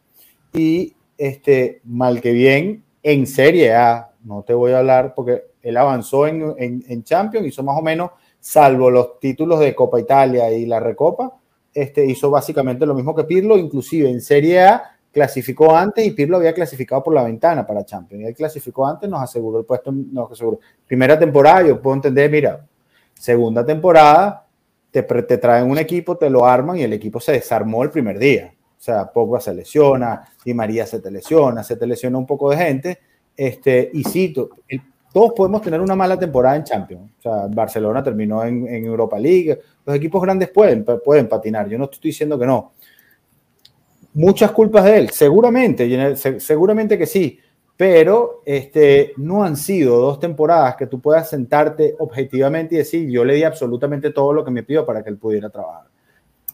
[0.52, 4.10] y este, mal que bien, en Serie A.
[4.24, 7.82] No te voy a hablar porque él avanzó en, en, en Champions, hizo más o
[7.82, 11.32] menos, salvo los títulos de Copa Italia y la Recopa,
[11.72, 16.38] este, hizo básicamente lo mismo que Pirlo, inclusive en Serie A clasificó antes y Pirlo
[16.38, 18.24] había clasificado por la ventana para Champions.
[18.24, 20.58] Y él clasificó antes, nos aseguró el puesto, nos aseguró.
[20.86, 22.66] Primera temporada, yo puedo entender, mira,
[23.12, 24.46] segunda temporada,
[24.90, 28.18] te, te traen un equipo, te lo arman y el equipo se desarmó el primer
[28.18, 28.54] día.
[28.56, 32.50] O sea, Pogba se lesiona, Di María se te lesiona, se te lesiona un poco
[32.50, 32.98] de gente.
[33.36, 34.34] Este, y sí,
[35.12, 37.12] todos podemos tener una mala temporada en Champions.
[37.18, 39.60] O sea, Barcelona terminó en, en Europa League.
[39.84, 41.68] Los equipos grandes pueden, pueden patinar.
[41.68, 42.72] Yo no estoy diciendo que no
[44.14, 47.38] muchas culpas de él, seguramente, seguramente que sí,
[47.76, 53.24] pero este, no han sido dos temporadas que tú puedas sentarte objetivamente y decir, yo
[53.24, 55.86] le di absolutamente todo lo que me pidió para que él pudiera trabajar.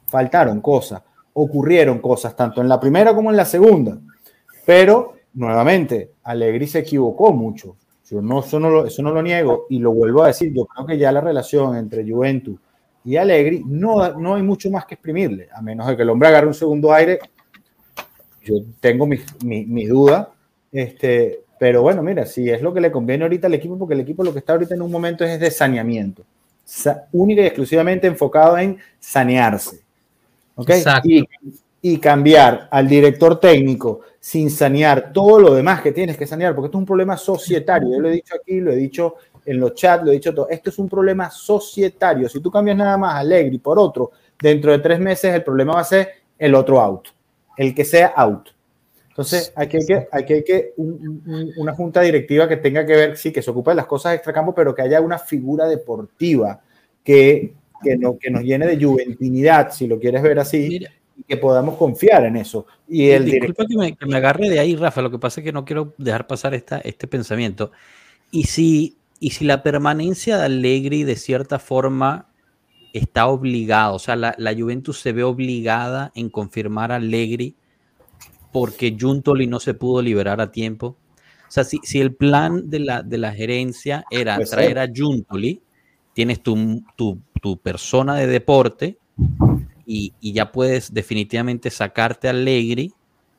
[0.07, 1.03] Faltaron cosas,
[1.35, 3.99] ocurrieron cosas, tanto en la primera como en la segunda,
[4.65, 7.77] pero nuevamente, Allegri se equivocó mucho.
[8.11, 10.65] Yo no, eso, no lo, eso no lo niego y lo vuelvo a decir, yo
[10.65, 12.59] creo que ya la relación entre Juventus
[13.05, 16.29] y Allegri no, no hay mucho más que exprimirle, a menos de que el hombre
[16.29, 17.19] agarre un segundo aire
[18.45, 20.29] yo tengo mi, mi dudas,
[20.73, 24.01] este, pero bueno, mira, si es lo que le conviene ahorita al equipo, porque el
[24.01, 26.25] equipo lo que está ahorita en un momento es de saneamiento,
[27.13, 29.81] única y exclusivamente enfocado en sanearse.
[30.55, 30.71] ¿Ok?
[31.05, 31.25] Y,
[31.81, 36.67] y, cambiar al director técnico sin sanear todo lo demás que tienes que sanear, porque
[36.67, 37.91] esto es un problema societario.
[37.91, 39.15] Yo lo he dicho aquí, lo he dicho
[39.47, 40.49] en los chats, lo he dicho todo.
[40.49, 42.29] Esto es un problema societario.
[42.29, 45.75] Si tú cambias nada más a Allegri por otro, dentro de tres meses el problema
[45.75, 47.11] va a ser el otro auto
[47.59, 48.51] el que sea out.
[49.09, 53.33] Entonces, aquí hay que, aquí hay que una junta directiva que tenga que ver, sí,
[53.33, 56.61] que se ocupe de las cosas extracampo, pero que haya una figura deportiva
[57.03, 61.37] que, que, no, que nos llene de juventinidad, si lo quieres ver así, y que
[61.37, 62.67] podamos confiar en eso.
[62.87, 65.45] Y el Disculpa que me, que me, agarre de ahí, Rafa, lo que pasa es
[65.45, 67.73] que no quiero dejar pasar esta, este pensamiento.
[68.31, 72.28] Y si, y si la permanencia de Allegri de cierta forma
[72.93, 77.57] está obligado, o sea, la, la, Juventus se ve obligada en confirmar a Allegri
[78.53, 80.97] porque Juntoli no se pudo liberar a tiempo.
[81.49, 84.89] O sea, si, si el plan de la, de la gerencia era pues traer a
[84.95, 85.63] Juntoli,
[86.13, 88.99] tienes tu, tu, tu, persona de deporte
[89.87, 92.93] y, y, ya puedes definitivamente sacarte a Allegri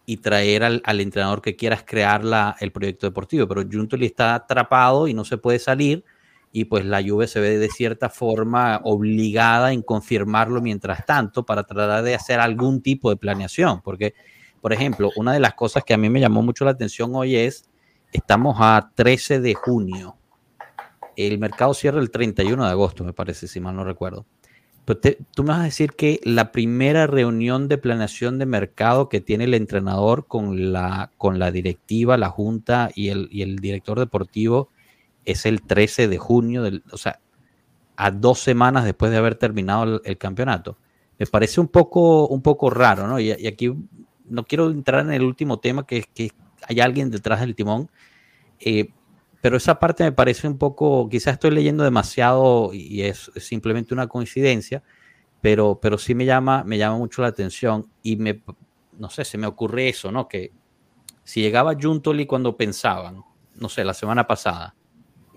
[0.06, 3.48] y traer al, al entrenador que quieras crear la, el proyecto deportivo.
[3.48, 6.04] Pero Juntoli está atrapado y no se puede salir
[6.52, 11.64] y pues la Juve se ve de cierta forma obligada en confirmarlo mientras tanto para
[11.64, 14.16] tratar de hacer algún tipo de planeación, porque,
[14.62, 17.36] por ejemplo, una de las cosas que a mí me llamó mucho la atención hoy
[17.36, 17.70] es,
[18.12, 20.18] estamos a 13 de junio,
[21.16, 24.26] el mercado cierra el 31 de agosto, me parece, si mal no recuerdo.
[24.86, 29.22] Pero tú me vas a decir que la primera reunión de planeación de mercado que
[29.22, 34.00] tiene el entrenador con la, con la directiva, la junta y el, y el director
[34.00, 34.70] deportivo
[35.32, 37.20] es el 13 de junio, del, o sea,
[37.96, 40.78] a dos semanas después de haber terminado el, el campeonato.
[41.18, 43.20] Me parece un poco, un poco raro, ¿no?
[43.20, 43.74] Y, y, aquí
[44.26, 46.32] no quiero entrar en el último tema, que es que
[46.68, 47.90] hay alguien detrás del timón,
[48.60, 48.90] eh,
[49.42, 53.94] pero esa parte me parece un poco, quizás estoy leyendo demasiado y es, es simplemente
[53.94, 54.84] una coincidencia,
[55.42, 58.44] pero, pero sí me llama, me llama mucho la atención y me,
[58.98, 60.28] no sé, se me ocurre eso, ¿no?
[60.28, 60.52] Que
[61.24, 63.24] si llegaba Juntoli cuando pensaban,
[63.56, 64.76] no sé, la semana pasada,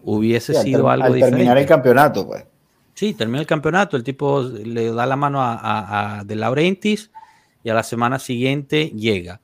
[0.04, 1.36] hubiese sí, sido algo al diferente.
[1.36, 2.44] terminar el campeonato, pues.
[2.94, 7.10] Sí, termina el campeonato, el tipo le da la mano a, a, a, De Laurentiis
[7.64, 9.40] y a la semana siguiente llega.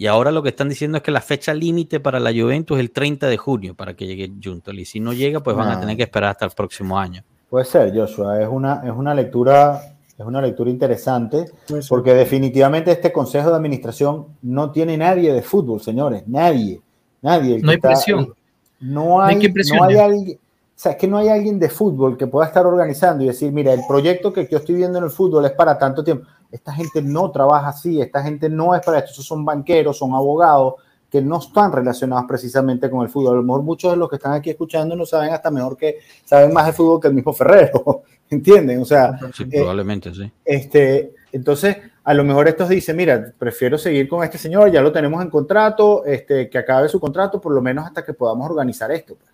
[0.00, 2.80] Y ahora lo que están diciendo es que la fecha límite para la Juventus es
[2.80, 4.86] el 30 de junio para que llegue Juntoli.
[4.86, 7.22] Si no llega, pues van a tener que esperar hasta el próximo año.
[7.50, 8.40] Puede ser, Joshua.
[8.40, 9.78] Es una, es una lectura,
[10.16, 11.50] es una lectura interesante,
[11.86, 16.22] porque definitivamente este consejo de administración no tiene nadie de fútbol, señores.
[16.26, 16.80] Nadie.
[17.20, 17.58] Nadie.
[17.60, 18.32] No hay está, presión.
[18.80, 20.38] No hay, no hay alguien,
[20.80, 23.52] o sea, es que no hay alguien de fútbol que pueda estar organizando y decir,
[23.52, 26.26] mira, el proyecto que yo estoy viendo en el fútbol es para tanto tiempo.
[26.50, 30.14] Esta gente no trabaja así, esta gente no es para esto, esos son banqueros, son
[30.14, 30.76] abogados
[31.10, 33.34] que no están relacionados precisamente con el fútbol.
[33.34, 35.98] A lo mejor muchos de los que están aquí escuchando no saben hasta mejor que
[36.24, 38.80] saben más de fútbol que el mismo Ferrero, ¿entienden?
[38.80, 40.32] O sea, sí, eh, probablemente sí.
[40.44, 41.76] Este, entonces,
[42.10, 45.30] a lo mejor estos dicen, mira, prefiero seguir con este señor, ya lo tenemos en
[45.30, 49.14] contrato, este, que acabe su contrato, por lo menos hasta que podamos organizar esto.
[49.14, 49.30] pues.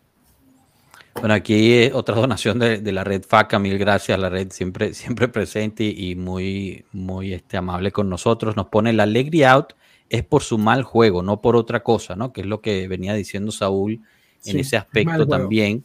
[1.15, 5.29] Bueno, aquí otra donación de, de, la red FACA, mil gracias, la red siempre, siempre
[5.29, 8.57] presente y muy, muy este, amable con nosotros.
[8.57, 9.73] Nos pone la Alegri Out
[10.11, 12.31] es por su mal juego, no por otra cosa, ¿no?
[12.35, 14.03] Que es lo que venía diciendo Saúl
[14.45, 15.83] en sí, ese aspecto también.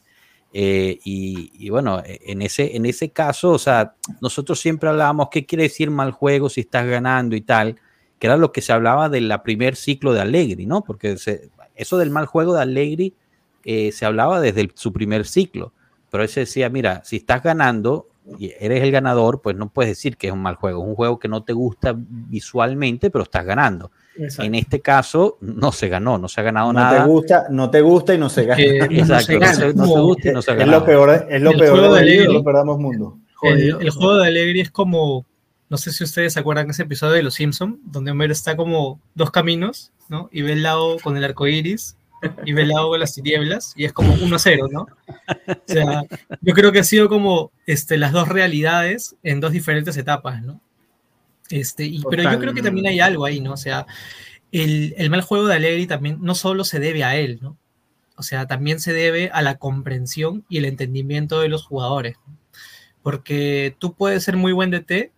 [0.53, 5.63] Eh, y, bueno, en ese, en ese caso, o sea, nosotros siempre hablábamos qué quiere
[5.63, 7.77] decir mal juego si estás ganando y tal.
[8.19, 10.83] que era lo que se hablaba del primer ciclo de Allegri, ¿no?
[10.83, 11.15] Porque
[11.75, 13.15] eso del mal juego de Allegri
[13.63, 15.73] eh, se hablaba desde su primer ciclo,
[16.09, 18.07] pero él se decía, mira, si estás ganando
[18.37, 20.95] y eres el ganador, pues no puedes decir que es un mal juego, es un
[20.95, 23.91] juego que no te gusta visualmente, pero estás ganando.
[24.15, 27.03] En este caso no se ganó, no se ha ganado no nada.
[27.03, 28.61] Te gusta, no te gusta y no se gana.
[28.63, 30.63] Exacto, no se, no se gusta y no se gana.
[30.63, 33.17] Es lo peor, es lo peor de, de lo perdamos mundo.
[33.41, 35.25] El, el, juego de Alegri es como,
[35.69, 38.55] no sé si ustedes se acuerdan de ese episodio de Los Simpson, donde Homero está
[38.55, 40.29] como dos caminos, ¿no?
[40.31, 41.95] Y ve el lado con el arco iris
[42.45, 44.87] y ve el lado con las tinieblas y es como 1-0, ¿no?
[45.47, 46.03] O sea,
[46.41, 50.61] yo creo que ha sido como este, las dos realidades en dos diferentes etapas, ¿no?
[51.49, 53.53] Este, y, pero yo creo que también hay algo ahí, ¿no?
[53.53, 53.85] O sea,
[54.51, 57.57] el, el, mal juego de Allegri también no solo se debe a él, ¿no?
[58.15, 62.17] O sea, también se debe a la comprensión y el entendimiento de los jugadores.
[63.01, 65.11] Porque tú puedes ser muy buen DT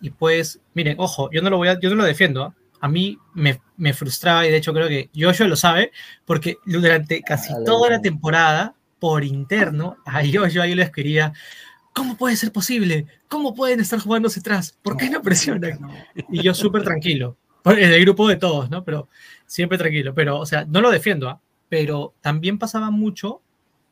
[0.00, 2.62] y puedes, miren, ojo, yo no lo voy a, yo no lo defiendo, ¿eh?
[2.80, 5.92] a mí me, me, frustraba y de hecho creo que Joshua lo sabe,
[6.24, 11.32] porque durante casi toda la temporada, por interno, a Joshua yo le escribía,
[11.92, 13.06] ¿cómo puede ser posible?
[13.28, 14.78] ¿Cómo pueden estar jugándose atrás?
[14.82, 15.78] ¿Por qué no presionan?
[16.30, 18.84] Y yo súper tranquilo, en el grupo de todos, ¿no?
[18.84, 19.08] Pero
[19.46, 21.40] siempre tranquilo, pero, o sea, no lo defiendo, ¿ah?
[21.68, 23.42] pero también pasaba mucho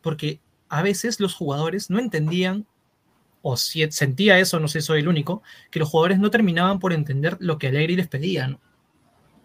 [0.02, 2.66] porque a veces los jugadores no entendían,
[3.42, 6.92] o si sentía eso, no sé, soy el único, que los jugadores no terminaban por
[6.92, 8.60] entender lo que Alegri les pedía, ¿no?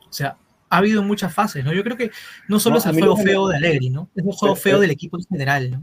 [0.09, 0.37] O sea,
[0.69, 1.73] ha habido muchas fases, ¿no?
[1.73, 2.11] Yo creo que
[2.47, 4.09] no solo No, es el juego que me- feo de Alegri, ¿no?
[4.15, 5.81] Es un juego Pero- feo del equipo en general, ¿no?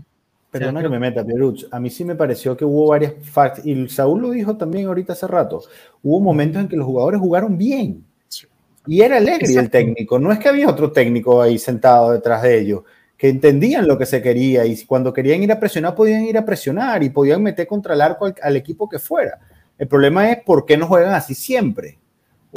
[0.51, 1.65] Perdona O sea, que me meta, Pieruch.
[1.73, 5.13] A mí sí me pareció que hubo varias fases, y Saúl lo dijo también ahorita
[5.15, 5.63] hace rato,
[6.03, 8.05] hubo momentos en que los jugadores jugaron bien.
[8.87, 12.61] Y era Alegri el técnico, no es que había otro técnico ahí sentado detrás de
[12.61, 12.83] ellos,
[13.17, 16.45] que entendían lo que se quería y cuando querían ir a presionar podían ir a
[16.45, 19.39] presionar y podían meter contra el arco al, al equipo que fuera.
[19.79, 21.99] El problema es por qué no juegan así siempre.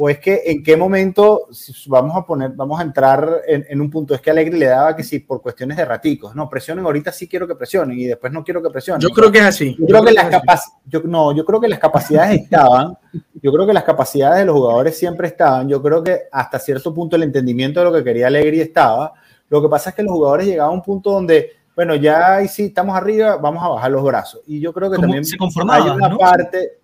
[0.00, 1.48] O es que en qué momento
[1.86, 4.14] vamos a poner, vamos a entrar en, en un punto.
[4.14, 6.34] Es que Alegri le daba que sí, por cuestiones de raticos.
[6.34, 9.00] No, presionen ahorita sí quiero que presionen y después no quiero que presionen.
[9.00, 9.76] Yo creo que es así.
[9.78, 12.96] yo creo que las yo, no, yo creo que las capacidades estaban,
[13.42, 16.94] yo creo que las capacidades de los jugadores siempre estaban, yo creo que hasta cierto
[16.94, 19.12] punto el entendimiento de lo que quería Alegri estaba,
[19.48, 22.48] lo que pasa es que los jugadores llegaban a un punto donde, bueno, ya ahí
[22.48, 24.40] sí estamos arriba, vamos a bajar los brazos.
[24.46, 25.36] Y yo creo que Como también se
[25.70, 26.18] hay una ¿no?
[26.18, 26.77] parte,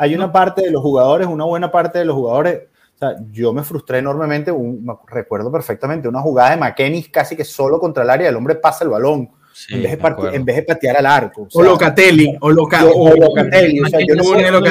[0.00, 2.62] hay una parte de los jugadores, una buena parte de los jugadores,
[2.96, 7.36] o sea, yo me frustré enormemente, un- me recuerdo perfectamente una jugada de McKenny casi
[7.36, 9.30] que solo contra el área, el hombre pasa el balón.
[9.52, 9.96] Sí, en, vez de
[10.36, 11.42] en vez patear al arco.
[11.42, 14.22] o O sea, Locatelli, o Loca- yo- o- Locatelli, o sea, yo no,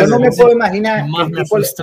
[0.07, 1.05] Yo me puedo imaginar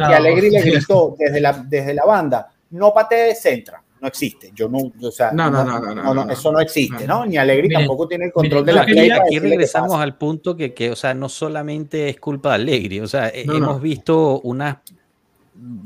[0.08, 4.52] que Alegri le gritó desde la, desde la banda, no patee de centra, no existe,
[4.54, 6.30] yo no, o sea, No, no, no, no, no, no.
[6.32, 7.26] eso no existe, No.
[7.26, 10.92] Ni Alegri tampoco tiene el control de la play Aquí regresamos al punto que, que,
[10.92, 14.76] o sea, no solamente es culpa de Allegri, o sea, eh, hemos visto unas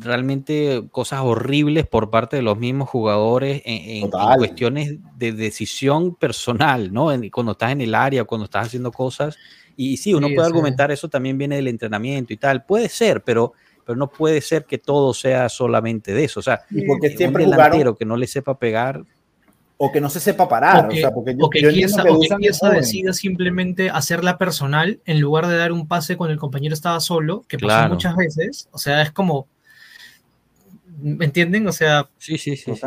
[0.01, 6.15] realmente cosas horribles por parte de los mismos jugadores en, en- en cuestiones de decisión
[6.17, 7.13] personal, ¿no?
[7.13, 9.37] En- cuando estás en el área, cuando estás haciendo cosas.
[9.77, 10.53] Y sí, uno Sí, puede sí.
[10.53, 12.65] argumentar eso también viene del entrenamiento y tal.
[12.65, 13.53] Puede ser, pero,
[13.91, 16.39] pero no puede ser que todo sea solamente de eso.
[16.39, 19.03] O sea, Y porque un siempre delantero jugaron, que no le sepa pegar,
[19.79, 21.71] o que no se sepa parar, o o, que, sea, porque yo, o que yo
[21.71, 26.73] o que decida simplemente hacerla personal en lugar de dar un pase cuando el compañero
[26.73, 27.95] estaba solo, que pasó Claro.
[27.95, 28.69] muchas veces.
[28.71, 29.49] O sea, es como.
[31.01, 31.67] ¿Me entienden?
[31.67, 32.73] O sea, sí, sí, sí.
[32.77, 32.81] sí.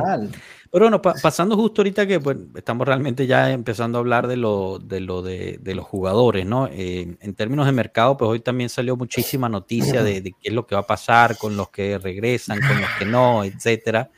[0.73, 4.37] Pero bueno, pa- pasando justo ahorita que pues, estamos realmente ya empezando a hablar de
[4.37, 6.65] lo de, lo de, los jugadores, ¿no?
[6.65, 10.65] Eh, en términos de mercado, pues hoy también salió muchísima noticia de, qué es lo
[10.65, 14.09] que va a pasar con los que regresan, con los que no, etcétera.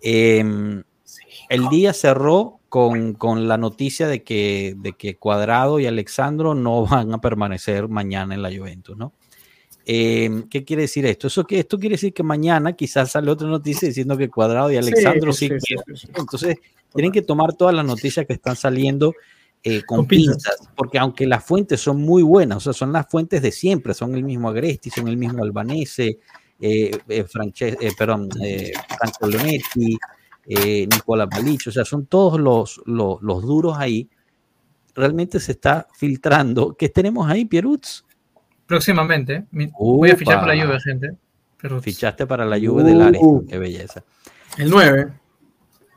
[0.00, 0.44] Eh,
[1.48, 6.86] el día cerró con, con la noticia de que, de que Cuadrado y Alexandro no
[6.86, 9.12] van a permanecer mañana en la Juventus, ¿no?
[9.86, 11.26] Eh, ¿Qué quiere decir esto?
[11.26, 14.76] Eso que esto quiere decir que mañana quizás sale otra noticia diciendo que Cuadrado y
[14.76, 16.08] Alexandro sí, sí, sí.
[16.14, 16.56] Entonces,
[16.94, 19.14] tienen que tomar todas las noticias que están saliendo
[19.62, 20.56] eh, con, Con pinzas.
[20.76, 24.14] porque aunque las fuentes son muy buenas, o sea, son las fuentes de siempre, son
[24.14, 26.18] el mismo Agresti, son el mismo Albanese,
[26.60, 29.98] eh, eh, Frances- eh, perdón, eh, Franco Leonetti,
[30.46, 34.08] eh, Nicola Balich, o sea, son todos los, los, los duros ahí.
[34.94, 36.74] Realmente se está filtrando.
[36.74, 38.04] ¿Qué tenemos ahí, Pierutz?
[38.70, 39.44] Próximamente.
[39.50, 41.10] Voy a fichar por la lluvia, gente.
[41.60, 43.20] Pero, Fichaste para la Juve del Ares.
[43.20, 43.44] Uh.
[43.44, 44.04] Qué belleza.
[44.56, 45.12] El 9.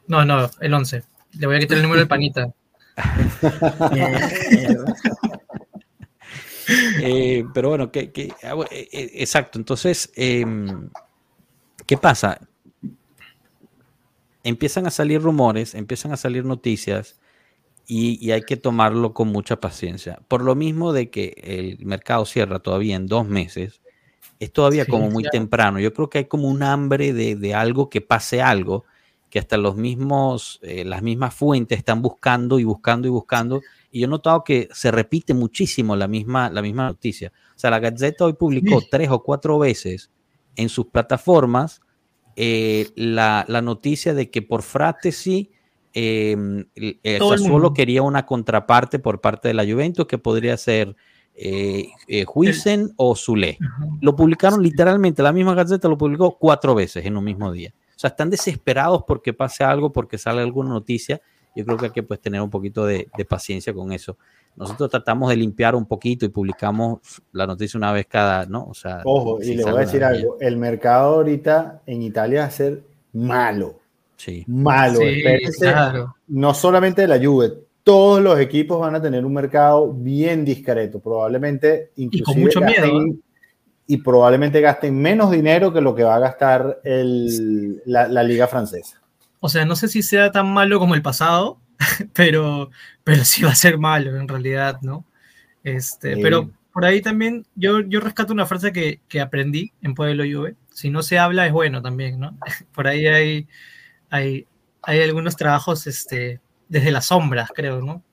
[0.08, 1.04] no, no, el 11.
[1.40, 2.52] Le voy a quitar el número del panita.
[7.02, 9.60] Eh, pero bueno, que, que- ah, eh, eh, exacto.
[9.60, 10.90] Entonces, em,
[11.86, 12.40] ¿qué pasa?
[14.46, 17.20] Empiezan a salir rumores, empiezan a salir noticias
[17.88, 20.22] y, y hay que tomarlo con mucha paciencia.
[20.28, 23.82] Por lo mismo de que el mercado cierra todavía en dos meses,
[24.40, 25.32] Es todavía Sí, como muy claro.
[25.32, 25.80] temprano.
[25.80, 28.86] Yo creo que hay como un hambre de, de algo que pase algo,
[29.30, 33.62] que hasta los mismos, eh, las mismas fuentes están buscando y buscando y buscando.
[33.92, 37.32] Y yo he notado que se repite muchísimo la misma, la misma noticia.
[37.56, 38.88] O sea, la Gazzetta hoy publicó Sí.
[38.90, 40.12] tres o cuatro veces
[40.56, 41.82] en sus plataformas
[42.36, 45.52] eh, la, la noticia de que por Fratesi
[45.94, 46.32] eh,
[46.76, 50.58] el- el Todo el Sassuolo quería una contraparte por parte de la Juventus que podría
[50.58, 50.96] ser
[51.36, 52.26] eh, eh,
[52.98, 53.58] o Zule.
[54.02, 57.74] Lo publicaron literalmente, la misma Gaceta lo publicó cuatro veces en un mismo día.
[57.96, 61.22] O sea, están desesperados porque pase algo, porque sale alguna noticia.
[61.56, 64.18] Yo creo que hay que pues, tener un poquito de, de paciencia con eso.
[64.56, 67.00] Nosotros tratamos de limpiar un poquito y publicamos
[67.32, 68.66] la noticia una vez cada, ¿no?
[68.66, 70.38] O sea, Ojo, y le voy a decir algo.
[70.40, 72.84] El mercado ahorita en Italia va a ser
[73.14, 73.80] malo.
[74.18, 74.44] Sí.
[74.48, 75.00] Malo.
[75.00, 76.16] Sí, Espérense, claro.
[76.28, 77.54] no solamente de la Juve,
[77.84, 83.22] todos los equipos van a tener un mercado bien discreto, probablemente inclusive mucho miedo, gasten-
[83.88, 88.48] y probablemente gasten menos dinero que lo que va a gastar el- la, la liga
[88.48, 89.02] francesa.
[89.42, 91.60] O sea, no sé si sea tan malo como el pasado,
[92.14, 92.70] pero,
[93.04, 95.04] pero sí va a ser malo en realidad, ¿no?
[95.66, 96.22] Este, Sí.
[96.22, 100.56] Pero por ahí también yo, yo rescato una frase que, que aprendí en Pueblo Juve.
[100.72, 102.38] Si no se habla es bueno también, ¿no?
[102.74, 103.48] Por ahí hay,
[104.14, 104.46] hay,
[104.84, 106.40] hay algunos trabajos este,
[106.70, 108.04] desde las sombras, creo, ¿no?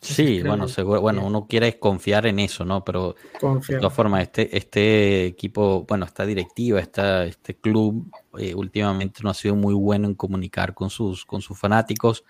[0.00, 2.84] Sí, creo bueno, que- seguro, bueno, uno quiere confiar en eso, ¿no?
[2.84, 9.20] Pero de todas formas, este, este equipo, bueno, esta directiva, esta, este club, eh, últimamente
[9.22, 12.24] no ha sido muy bueno en comunicar con sus, con sus fanáticos.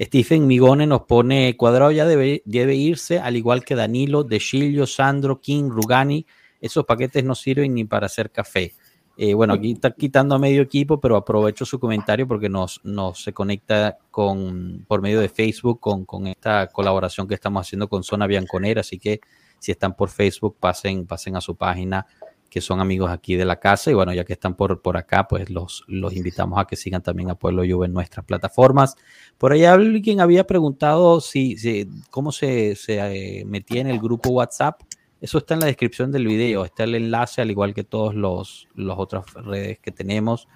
[0.00, 4.86] Stephen Migone nos pone, Cuadrado ya debe, debe irse, al igual que Danilo, De Chilio,
[4.86, 6.24] Sandro, King, Rugani.
[6.60, 8.74] Esos paquetes no sirven ni para hacer café.
[9.22, 13.22] Eh, bueno, aquí está quitando a medio equipo, pero aprovecho su comentario porque nos, nos
[13.22, 18.02] se conecta con, por medio de Facebook con, con esta colaboración que estamos haciendo con
[18.02, 18.80] Zona Bianconera.
[18.80, 19.20] Así que
[19.58, 22.06] si están por Facebook, pasen, pasen a su página,
[22.48, 23.90] que son amigos aquí de la casa.
[23.90, 27.02] Y bueno, ya que están por, por acá, pues los, los invitamos a que sigan
[27.02, 28.96] también a Pueblo Juve en nuestras plataformas.
[29.36, 34.30] Por ahí alguien había preguntado si, si- cómo se, se eh, metía en el grupo
[34.30, 34.80] WhatsApp.
[35.20, 38.68] Eso está en la descripción del video, está el enlace, al igual que todos los,
[38.74, 40.48] los otras redes que tenemos.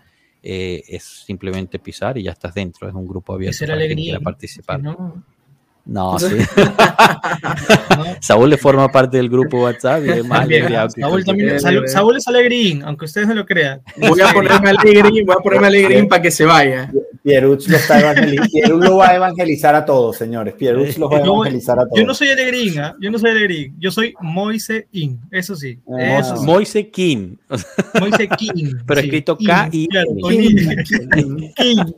[0.43, 2.87] Eh, es simplemente pisar y ya estás dentro.
[2.87, 4.21] Es un grupo abierto era para alegría.
[4.21, 4.83] participar.
[4.83, 5.25] ¿no?
[5.87, 6.37] No, sí.
[7.97, 8.05] ¿No?
[8.21, 10.49] Saúl le forma parte del grupo WhatsApp y es más
[10.99, 11.61] Saúl, también.
[11.89, 13.83] Saúl es alegrín, aunque ustedes no lo crean.
[13.97, 16.91] Voy a ponerme alegrín, voy a ponerme alegrín para que se vaya.
[17.25, 18.13] Pieruch lo, está
[18.69, 20.53] lo va a evangelizar a todos, señores.
[20.55, 21.99] Pieruch los va a evangelizar a todos.
[21.99, 22.95] Yo no soy alegrín, ¿ah?
[23.01, 26.19] yo no soy alegrín, yo soy Moise In, eso sí, Ah.
[26.19, 26.45] eso sí.
[26.45, 27.37] Moise King,
[27.99, 28.75] Moise King.
[28.87, 30.21] pero sí, escrito King, K y claro, N.
[30.21, 30.55] con I.
[31.55, 31.93] King.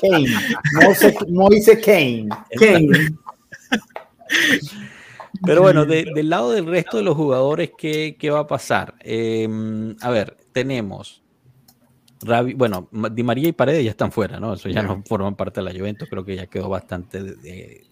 [0.00, 0.34] Kane.
[0.82, 2.28] Moise, Moise Kane.
[2.58, 3.14] Kane.
[5.44, 8.94] Pero bueno, de- del lado del resto de los jugadores, ¿qué, qué va a pasar?
[9.00, 9.48] Eh,
[10.00, 11.22] a ver, tenemos.
[12.24, 14.54] Rabi- bueno, Di María y Paredes ya están fuera, ¿no?
[14.54, 17.84] Eso ya no forman parte de la Juventus, creo que ya quedó bastante de- de-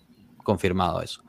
[0.42, 1.22] confirmado eso.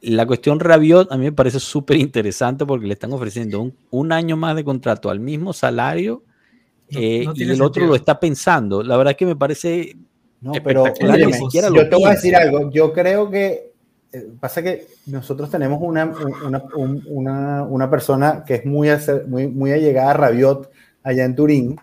[0.00, 4.12] La cuestión Rabiot a mí me parece súper interesante porque le están ofreciendo un, un
[4.12, 6.24] año más de contrato al mismo salario
[6.88, 8.82] eh, no y el otro lo está pensando.
[8.82, 9.96] La verdad es que me parece
[10.40, 10.82] No, pero
[11.14, 12.70] óyeme, ni siquiera lo yo te voy a decir algo.
[12.70, 13.72] Yo creo que
[14.12, 18.88] eh, pasa que nosotros tenemos una, una, un- una, una persona que es muy,
[19.26, 20.70] muy, muy allegada a Rabiot
[21.04, 21.76] allá en Turín.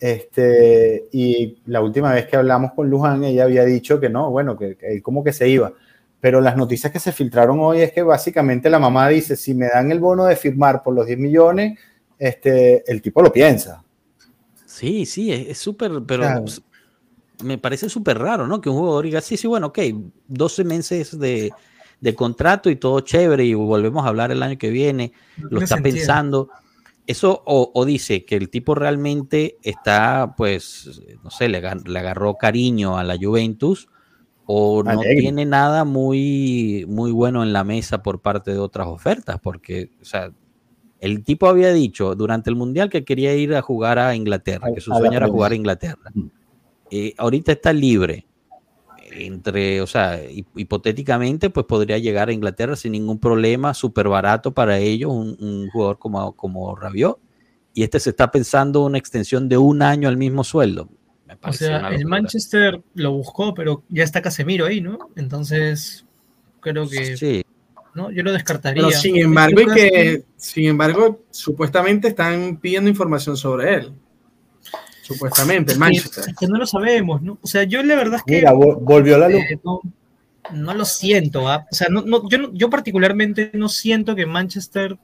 [0.00, 4.56] Este, y la última vez que hablamos con Luján, ella había dicho que no, bueno,
[4.56, 5.72] que, que él como que se iba.
[6.20, 9.68] Pero las noticias que se filtraron hoy es que básicamente la mamá dice, si me
[9.68, 11.78] dan el bono de firmar por los 10 millones,
[12.18, 13.84] este, el tipo lo piensa.
[14.66, 16.44] Sí, sí, es súper, pero Claro.
[17.44, 18.60] me parece súper raro, ¿no?
[18.60, 19.78] Que un jugador diga, sí, sí, bueno, ok,
[20.28, 21.50] 12 meses de,
[22.00, 25.60] de contrato y todo chévere y volvemos a hablar el año que viene, No lo
[25.62, 25.96] está sentido.
[25.96, 26.50] pensando.
[27.06, 31.98] Eso o, o dice que el tipo realmente está, pues, no sé, le, agar- le
[31.98, 33.88] agarró cariño a la Juventus
[34.46, 35.16] o no Alegre.
[35.20, 40.04] tiene nada muy, muy bueno en la mesa por parte de otras ofertas, porque, o
[40.04, 40.32] sea,
[41.00, 44.72] el tipo había dicho durante el Mundial que quería ir a jugar a Inglaterra, A-
[44.74, 46.10] que su sueño era jugar a Inglaterra.
[46.14, 46.26] Mm.
[46.90, 48.26] Eh, ahorita está libre.
[49.12, 54.52] Entre, o sea, hi- hipotéticamente, pues podría llegar a Inglaterra sin ningún problema, súper barato
[54.52, 57.18] para ellos, un, un jugador como, como Rabiot.
[57.74, 60.88] Y este se está pensando una extensión de un año al mismo sueldo.
[61.26, 62.06] Me O sea, el.
[62.06, 64.98] Manchester lo buscó, pero ya está Casemiro ahí, ¿no?
[65.16, 66.04] Entonces,
[66.60, 67.42] creo que Sí,
[67.94, 68.10] ¿no?
[68.10, 68.82] yo lo descartaría.
[68.82, 73.92] Pero sin embargo, y que, sin embargo, supuestamente están pidiendo información sobre él.
[75.14, 76.24] Supuestamente, el Manchester.
[76.28, 77.38] es que no lo sabemos, ¿no?
[77.42, 79.40] O sea, yo la verdad es que Mira, vol- volvió la luz.
[79.42, 79.80] eh, no,
[80.52, 81.66] no lo siento, ¿ah?
[81.70, 84.98] O sea, no, no, yo, particularmente no siento que Manchester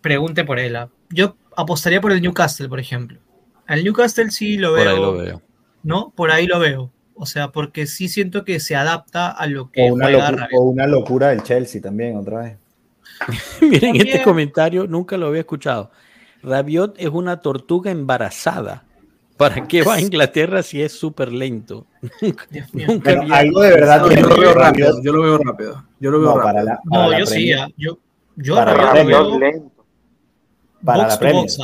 [0.00, 0.76] pregunte por él.
[0.76, 0.88] ¿ah?
[1.10, 3.18] Yo apostaría por el Newcastle, por ejemplo.
[3.66, 5.42] Al Newcastle sí lo Por veo, ahí lo veo.
[5.82, 6.12] ¿no?
[6.16, 6.90] Por ahí lo veo.
[7.14, 10.36] O sea, porque sí siento que se adapta a lo que O una, juega locu-
[10.38, 10.60] Rabiot.
[10.60, 12.56] o una locura del Chelsea también, otra vez.
[13.60, 15.90] Miren este comentario, nunca lo había escuchado.
[16.42, 18.84] Rabiot es una tortuga embarazada.
[19.40, 21.86] ¿Para qué va a Inglaterra si es súper lento?
[22.72, 25.84] Nunca había- algo de verdad No, yo lo veo rápido, yo lo veo rápido.
[25.98, 26.44] Yo lo veo No, rápido.
[26.52, 27.58] para la, para No, yo sí, Premier.
[27.60, 27.98] ah, yo,
[28.36, 29.16] yo Para la Rabiot lo Premier.
[29.30, 29.84] veo lento.
[30.84, 31.44] Para box la Premier.
[31.46, 31.58] box.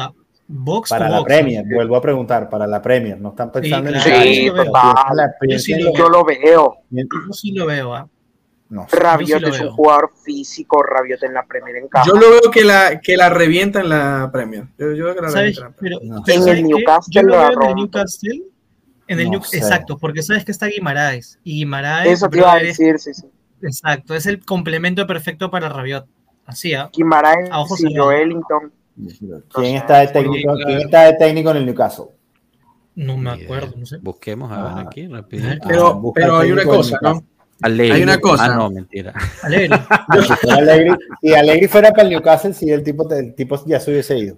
[0.48, 4.02] Box Para la Premier, vuelvo a preguntar, para la Premier, no están pensando Sí, en
[4.02, 4.22] claro.
[4.22, 6.76] Sí, la- Yo sí lo lo- Yo lo veo.
[6.90, 8.08] Yo sí lo veo, ah.
[8.68, 8.96] No sé.
[8.96, 9.70] Rabiot sí es veo.
[9.70, 12.06] un jugador físico, Rabiot en la Premier en casa.
[12.08, 14.64] Yo lo veo que la, que la revienta en la Premier.
[14.78, 15.56] Yo, yo veo que la ¿Sabes?
[15.56, 16.00] revienta en la Premier.
[16.02, 16.22] Pero, No.
[16.24, 16.64] pero En ¿sabes el?
[16.66, 17.74] Newcastle Yo lo veo en el.
[17.76, 18.42] Newcastle.
[19.08, 19.42] En el No New-.
[19.52, 21.38] Exacto, porque sabes que está Guimaraes.
[21.44, 23.26] Y Guimaraes, Eso te iba a es- decir, sí, sí.
[23.62, 26.06] exacto, es el complemento perfecto para Rabiot.
[26.44, 26.90] Así, ¿ah?
[26.92, 27.94] Guimaraes A ojos y.
[27.96, 28.72] Joelinton.
[29.54, 30.56] ¿Quién está de técnico?
[30.56, 30.84] sí, ¿Quién claro.
[30.84, 32.06] está de técnico en el Newcastle?
[32.96, 33.98] No me acuerdo, no sé.
[33.98, 34.84] Busquemos a ver Ah.
[34.88, 35.44] aquí rápido.
[35.68, 37.22] Pero, Ah, pero hay una cosa, ¿no?
[37.62, 38.44] Hay una cosa.
[38.44, 39.12] Ah, no, mentira.
[39.42, 39.78] Alegre.
[41.22, 44.18] Si si Allegri fuera para el Newcastle, sí, el tipo, el tipo ya se hubiese
[44.18, 44.36] ido.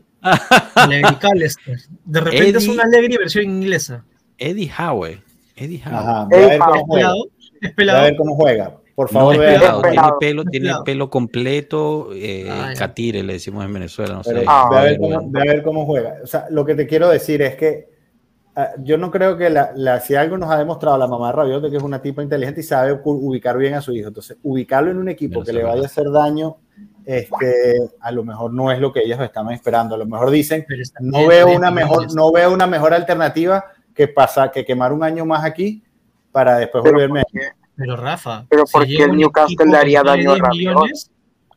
[0.74, 1.78] Alegre Calester.
[2.04, 4.04] De repente es una Alegre versión inglesa.
[4.38, 5.20] Eddie Howe.
[5.56, 5.94] Eddie Howe.
[5.96, 6.76] Ajá, ve a Ey, ver cómo Pau.
[6.80, 7.74] Es juega.
[7.76, 7.98] pelado.
[7.98, 8.74] A ver cómo juega.
[8.94, 10.84] Por No favor, es pelado, tiene pelo, Es tiene pelado.
[10.84, 14.32] pelo completo, eh, catire, le decimos en Venezuela, no sé.
[14.34, 16.14] Pero Ah, ve, a ver cómo, ve a ver cómo juega.
[16.22, 17.88] O sea, lo que te quiero decir es que
[18.82, 21.62] yo no creo que la, la- si algo nos ha demostrado la mamá de Rabiot
[21.62, 24.08] de que es una tipa inteligente y sabe ubicar bien a su hijo.
[24.08, 26.56] Entonces, ubicarlo en un equipo que le vaya a hacer daño,
[27.04, 29.94] este, a lo mejor no es lo que ellos estaban esperando.
[29.94, 30.66] A lo mejor dicen,
[31.00, 35.24] no veo una mejor, no veo una mejor alternativa que pasar, que quemar un año
[35.24, 35.82] más aquí
[36.32, 37.22] para después Pero, volverme.
[37.76, 40.74] Pero Rafa, Pero si ¿por qué llega el Newcastle le haría daño a 10 Rabiot?
[40.74, 41.10] millones,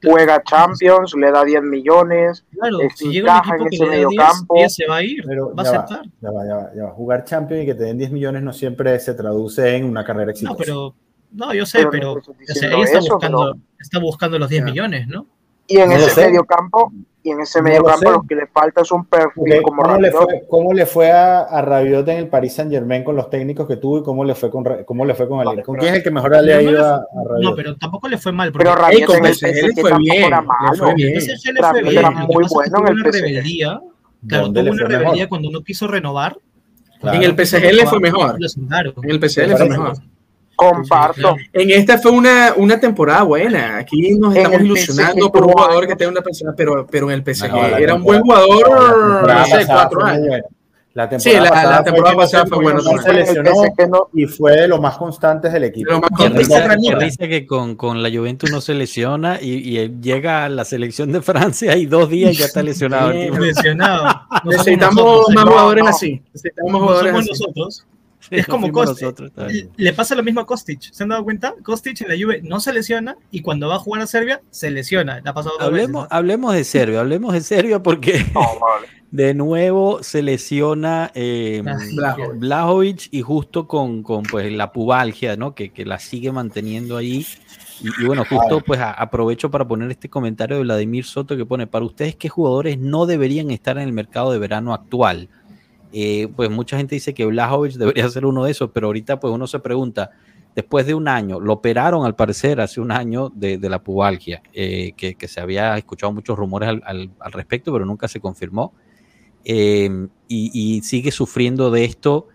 [0.04, 2.46] Juega Champions, le da 10 millones.
[2.52, 4.56] Claro, si llega un equipo en que ese le da 10, mediocampo.
[4.58, 6.06] ella se va a ir, Pero va a va, aceptar.
[6.22, 6.92] ya va, ya va, ya va.
[6.92, 10.32] Jugar Champions y que te den 10 millones no siempre se traduce en una carrera
[10.32, 10.54] exitosa.
[10.54, 10.96] No, pero
[11.32, 14.66] no, yo sé, Pero ella está eso, buscando, está buscando los 10 Ya.
[14.66, 15.28] millones, ¿no?
[15.72, 16.26] Y en No ese sé.
[16.28, 16.92] medio campo,
[17.24, 18.12] y en ese No medio lo campo sé.
[18.12, 20.24] lo que le falta es un perfil Porque, como ¿cómo, le Rabiot.
[20.30, 23.68] fue, ¿Cómo le fue a, a Rabiot en el Paris Saint Germain con los técnicos
[23.68, 25.64] que tuvo y cómo le fue con, cómo le fue con Allegri?
[25.64, 27.44] ¿Con quién es el que mejor le ha ido le a, Rabiot?
[27.52, 28.52] No, pero tampoco le fue mal.
[28.52, 30.76] Porque Pero Rabiot con en el PSG le fue bien, era le malo.
[30.78, 31.16] fue bien.
[31.16, 31.98] el PSG le fue bien.
[31.98, 33.82] era muy bueno en el PSG.
[34.28, 36.38] Claro, ¿Dónde tuvo le una fue rebeldía cuando no quiso renovar.
[37.00, 37.18] Claro.
[37.18, 38.36] En el PSG le fue mejor.
[38.40, 39.94] En el PSG le fue mejor.
[40.70, 41.36] Comparto.
[41.54, 43.78] En esta fue una, una temporada buena.
[43.78, 45.88] Aquí nos En estamos ilusionando por un jugador años.
[45.88, 48.70] que tenga una persona, pero, pero en el PSG No, era un temporada- buen jugador,
[48.70, 50.42] La temporada no sé, cuatro años.
[50.94, 54.26] La Sí, la- temporada la pasada temporada fue buena no se lesionó PSG no- y
[54.26, 55.90] fue de los más constantes del equipo.
[56.02, 56.12] Más
[56.68, 56.98] ranita.
[57.00, 61.22] risa que con, con la Juventus no se lesiona y, llega a la selección de
[61.22, 63.14] Francia y dos días y ya está lesionado.
[63.14, 63.38] tipo.
[63.38, 64.04] Lesionado.
[64.44, 65.90] No Necesitamos nosotros, más jugadores no.
[65.90, 66.22] así.
[66.34, 67.32] Necesitamos No jugadores somos así.
[67.32, 67.86] nosotros.
[68.32, 69.32] Es como Kostic.
[69.78, 70.82] Le pasa lo mismo a Kostic.
[70.92, 71.54] ¿Se han dado cuenta?
[71.64, 74.72] Kostic en la Juve no se lesiona y cuando va a jugar a Serbia se
[74.72, 75.20] lesiona.
[75.20, 76.18] Le ha pasado dos Hablemos, veces.
[76.18, 78.88] hablemos de Serbia, hablemos de Serbia porque vale.
[79.12, 82.40] de nuevo se lesiona eh, Ah, Blajovic.
[82.40, 85.54] Blajovic y justo con, con, pues la pubalgia, ¿no?
[85.54, 87.26] Que, que la sigue manteniendo ahí.
[87.82, 91.46] Y, y bueno, justo pues a- aprovecho para poner este comentario de Vladimir Soto que
[91.46, 95.28] pone, para ustedes, ¿qué jugadores no deberían estar en el mercado de verano actual?
[95.94, 99.34] Eh, pues mucha gente dice que Blajovic debería ser uno de esos, pero ahorita pues
[99.34, 100.12] uno se pregunta,
[100.56, 104.94] después de un año, lo operaron al parecer hace un año de, la pubalgia, eh,
[104.96, 108.74] que, se había escuchado muchos rumores al, respecto, pero nunca se confirmó.
[109.44, 112.28] Eh, y, sigue sufriendo de esto.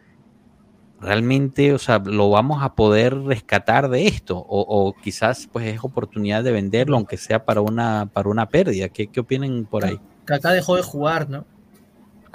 [0.98, 5.84] Realmente, o sea, lo vamos a poder rescatar de esto, o, o quizás pues es
[5.84, 8.88] oportunidad de venderlo, aunque sea para una, para una pérdida.
[8.88, 10.00] ¿Qué, qué opinan por ahí?
[10.24, 11.44] Kaká dejó de jugar, ¿no?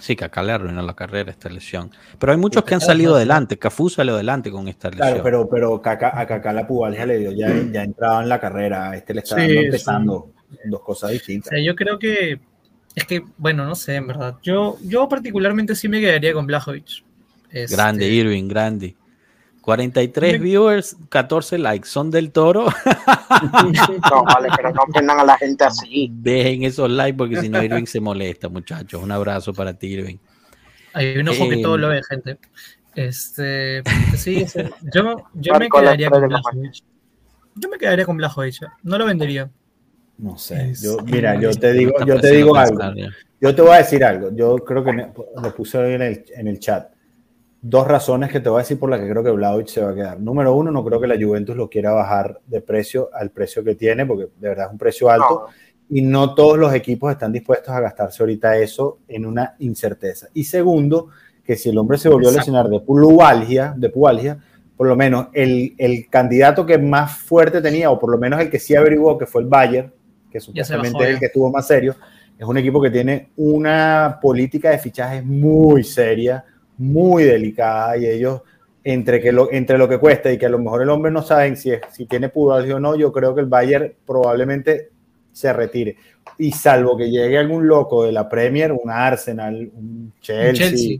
[0.01, 1.91] Sí, Kaká le arruinó la carrera esta lesión.
[2.17, 3.59] Pero hay muchos que han salido adelante.
[3.59, 5.07] Cafú salió adelante con esta lesión.
[5.07, 8.39] Claro, pero, pero Kaká- a Kaká la pubalgia le dio, ya, ya entraba en la
[8.39, 10.31] carrera, a este le está Sí, empezando,
[10.65, 11.49] dos cosas O distintas.
[11.51, 12.39] sea, yo creo que
[12.95, 14.37] es que, bueno, no sé, en verdad.
[14.41, 17.03] Yo, yo particularmente sí me quedaría con Blajovic.
[17.51, 18.95] Este, Grande, Irving, grande.
[19.61, 21.87] 43 Me- viewers, 14 likes.
[21.87, 22.65] ¿Son del toro?
[24.11, 26.09] No, vale, pero no ofendan a la gente así.
[26.11, 29.01] Dejen esos likes porque si no Irving se molesta, muchachos.
[29.01, 30.17] Un abrazo para ti, Irving.
[30.93, 32.37] Hay un ojo que Eh, todo lo ve, gente.
[32.95, 33.81] Este,
[34.17, 34.59] sí, sí.
[34.93, 36.83] yo, yo me quedaría con Blajovic.
[37.55, 38.63] Yo me quedaría con Blajovic.
[38.63, 38.67] ¿eh?
[38.83, 39.49] No lo vendería.
[40.17, 42.79] No sé, Es- yo, mira, yo te digo, yo te digo algo.
[43.39, 44.29] Yo te voy a decir algo.
[44.35, 46.91] Yo creo que lo puse hoy en el, en el chat.
[47.61, 49.91] Dos razones que te voy a decir por las que creo que Vlahovic se va
[49.91, 50.19] a quedar.
[50.19, 53.75] Número uno, no creo que la Juventus lo quiera bajar de precio al precio que
[53.75, 55.45] tiene, porque de verdad es un precio alto.
[55.47, 60.27] No, y no todos los equipos están dispuestos a gastarse ahorita eso en una incerteza.
[60.33, 61.09] Y segundo,
[61.43, 64.39] que si el hombre se volvió a lesionar de pubalgia, de pubalgia,
[64.77, 68.49] por lo menos el, el, candidato que más fuerte tenía, o por lo menos el
[68.49, 69.93] que sí averiguó, que fue el Bayern,
[70.31, 71.95] que supuestamente es el que estuvo más serio,
[72.39, 76.43] es un equipo que tiene una política de fichajes muy seria,
[76.81, 78.41] muy delicada, y ellos,
[78.83, 81.21] entre, que lo, entre lo que cuesta y que a lo mejor el hombre no
[81.21, 84.89] saben si, es, si tiene pubalgia o no, yo creo que el Bayern probablemente
[85.31, 85.95] se retire.
[86.39, 90.99] Y salvo que llegue algún loco de la Premier, un Arsenal, un Chelsea,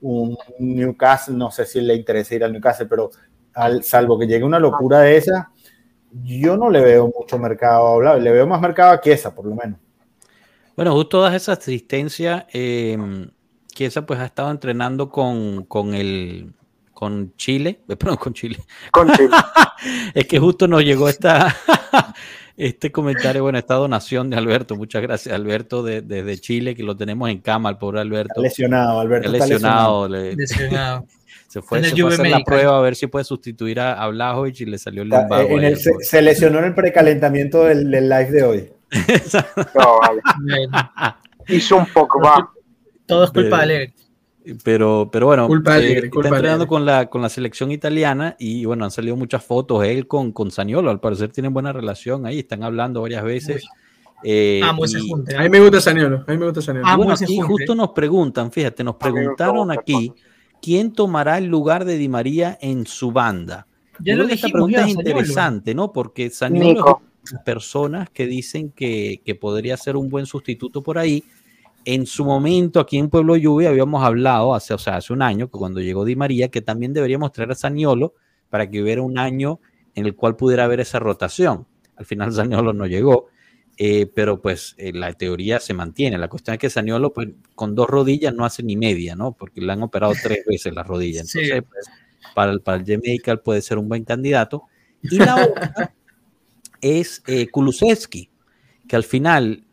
[0.00, 3.10] un Newcastle, no sé si le interesa ir al Newcastle, pero
[3.52, 5.50] al, salvo que llegue una locura de esa,
[6.24, 9.54] yo no le veo mucho mercado a le veo más mercado a Chiesa, por lo
[9.54, 9.78] menos.
[10.74, 12.96] Bueno, justo todas esas asistencias, eh,
[13.78, 16.52] Chiesa pues ha estado entrenando con, con el
[16.92, 18.58] con Chile, perdón, con Chile.
[18.90, 19.30] Con Chile.
[20.14, 21.54] es que justo nos llegó esta
[22.56, 24.74] este comentario, bueno, esta donación de Alberto.
[24.74, 28.32] Muchas gracias, Alberto, desde de, Chile, que lo tenemos en cama, el pobre Alberto.
[28.34, 29.30] Está lesionado, Alberto.
[29.32, 30.08] Está lesionado.
[30.08, 31.06] lesionado.
[31.46, 34.08] se fue, se fue a hacer la prueba a ver si puede sustituir a, a
[34.08, 35.50] Blajovic y le salió el lumbago.
[35.50, 38.72] En el, se, lesionó en el precalentamiento del, del live de hoy.
[39.76, 40.20] no, vale.
[41.46, 42.40] Hizo un poco más.
[43.08, 43.94] Todo es culpa de Alegre.
[44.64, 48.90] Pero, pero bueno, eh, está entrenando con la, con la selección italiana y bueno, han
[48.90, 50.90] salido muchas fotos él con, con Saniolo.
[50.90, 53.66] Al parecer tienen buena relación ahí, están hablando varias veces.
[54.22, 55.36] Eh, Amo ese junte.
[55.36, 56.24] A mí me gusta Saniolo.
[56.26, 56.96] A mí me gusta Saniolo.
[56.96, 60.12] bueno, aquí justo nos preguntan, fíjate, nos preguntaron aquí
[60.62, 63.66] quién tomará el lugar de Di María en su banda.
[64.00, 65.92] Yo creo que esta pregunta es interesante, ¿no?
[65.92, 71.24] Porque Saniolo es personas que dicen que, que podría ser un buen sustituto por ahí
[71.90, 75.46] en su momento aquí en Pueblo Lluvia habíamos hablado hace, o sea, hace un año,
[75.46, 78.12] que cuando llegó Di María, que también deberíamos traer a Saniolo
[78.50, 79.58] para que hubiera un año
[79.94, 81.66] en el cual pudiera haber esa rotación.
[81.96, 83.28] Al final Saniolo no llegó,
[83.78, 86.18] eh, pero pues eh, la teoría se mantiene.
[86.18, 89.32] La cuestión es que Saniolo pues, con dos rodillas no hace ni media, ¿no?
[89.32, 91.34] Porque le han operado tres veces las rodillas.
[91.34, 91.86] Entonces, pues,
[92.34, 94.64] para, el, para el Medical puede ser un buen candidato.
[95.00, 95.94] Y la otra
[96.82, 98.28] es eh, Kulusevski,
[98.86, 99.64] que al final,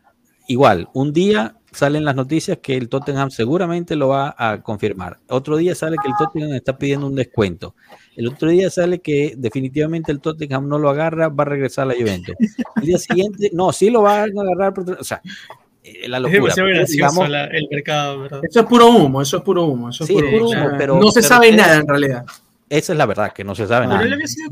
[0.48, 5.18] igual, un día salen las noticias que el Tottenham seguramente lo va a confirmar.
[5.28, 7.74] Otro día sale que el Tottenham está pidiendo un descuento.
[8.16, 11.86] El otro día sale que definitivamente el Tottenham no lo agarra, va a regresar a
[11.86, 12.34] la Juventus.
[12.76, 14.74] El día siguiente, no, sí lo va a agarrar.
[14.98, 15.20] O sea,
[15.82, 16.54] eh, la locura.
[16.88, 18.40] Digamos, el mercado, ¿verdad?
[18.42, 19.90] Eso es puro humo, eso es puro humo.
[19.90, 22.24] Eso es puro humo, pero, no se sabe nada en realidad.
[22.68, 24.04] Esa es la verdad, que no se sabe nada.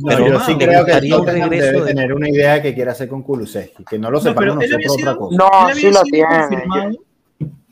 [0.06, 1.86] Pero, yo sí creo que el Tottenham debe de...
[1.86, 5.36] tener una idea que quiere hacer con Kulusevski, que no lo sepamos nosotros otra cosa.
[5.36, 6.96] No, sí lo tiene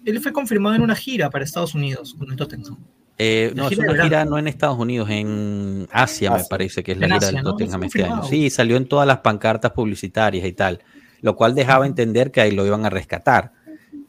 [0.04, 2.76] él fue confirmado en una gira para Estados Unidos con el Tottenham.
[3.18, 6.98] Eh, no, es una gira no en Estados Unidos, en Asia, me parece que es
[6.98, 8.24] la gira del Tottenham este año.
[8.24, 10.80] Sí, salió en todas las pancartas publicitarias y tal,
[11.20, 13.52] lo cual dejaba entender que ahí lo iban a rescatar.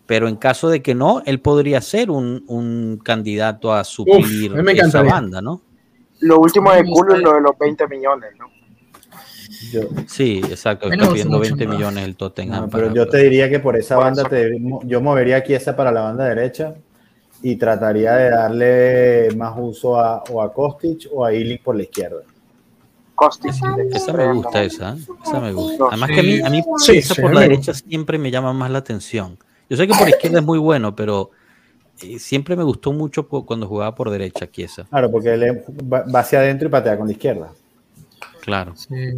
[0.06, 5.02] Pero en caso de que no, él podría ser un, un candidato a suplir esa
[5.02, 5.62] banda, ¿no?
[6.24, 8.48] Lo último de culo es lo de los 20 millones, ¿no?
[10.08, 10.92] sí, exacto.
[10.92, 12.70] Está pidiendo 20 millones el Tottenham.
[12.70, 16.02] pero yo te diría que por esa banda te, yo movería aquí esa para la
[16.02, 16.76] banda derecha
[17.42, 21.84] y trataría de darle más uso a, o a Kostic o a Illich por la
[21.84, 22.22] izquierda.
[23.16, 23.54] Kostic.
[23.92, 24.94] Esa me gusta, esa.
[24.94, 24.98] ¿eh?
[25.26, 25.86] Esa me gusta.
[25.90, 28.80] Además que a mí, a mí esa por la derecha siempre me llama más la
[28.80, 29.38] atención.
[29.70, 31.32] Yo sé que por izquierda es muy bueno, pero
[32.20, 34.86] siempre me gustó mucho cuando jugaba por derecha, Kiesa.
[34.86, 37.52] Claro, porque él va hacia adentro y patea con la izquierda.
[38.42, 38.74] Claro.
[38.76, 39.14] Sí.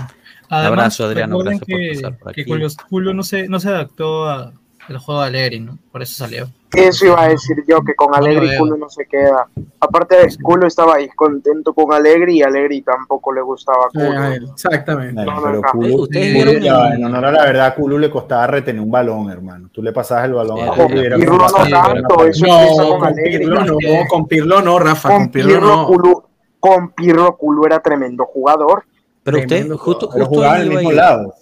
[0.50, 1.38] Además, Un abrazo, Adriano.
[1.40, 2.46] Gracias que, por pasar por aquí.
[2.46, 4.54] Que Julio no se, no se adaptó
[4.88, 5.78] al juego de Alegri, ¿no?
[5.92, 6.48] Por eso salió.
[6.74, 9.48] Eso iba a decir yo, que con Alegri no Culo no se queda.
[9.80, 14.52] Aparte de Culo estaba ahí contento con Alegri y Alegri tampoco le gustaba Culo.
[14.54, 15.24] exactamente.
[15.24, 19.30] No, pero Culo, en honor a la verdad, a Culo le costaba retener un balón,
[19.30, 19.70] hermano.
[19.72, 23.78] Tú le pasabas el balón a Con Pirlo no tanto, eso no, con, Pirlo no,
[24.10, 26.24] con Pirlo no, Rafa, con, Pirlo, no.
[26.60, 28.84] con Pirlo Culo era tremendo jugador
[29.26, 30.08] pero usted, justo,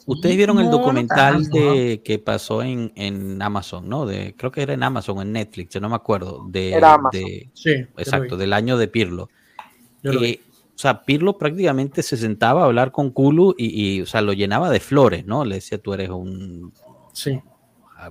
[0.05, 4.05] Ustedes vieron el documental de, que pasó en, en, Amazon, ¿no?
[4.05, 6.45] De, creo que era en Amazon o en Netflix, yo no me acuerdo.
[6.47, 6.79] De,
[7.11, 9.27] de sí, exacto, del año de Pirlo.
[10.01, 10.39] Eh,
[10.73, 14.31] o sea, Pirlo prácticamente se sentaba a hablar con Kulu y, y, o sea, lo
[14.31, 15.43] llenaba de flores, ¿no?
[15.43, 16.71] Le decía, tú eres un
[17.11, 17.41] sí.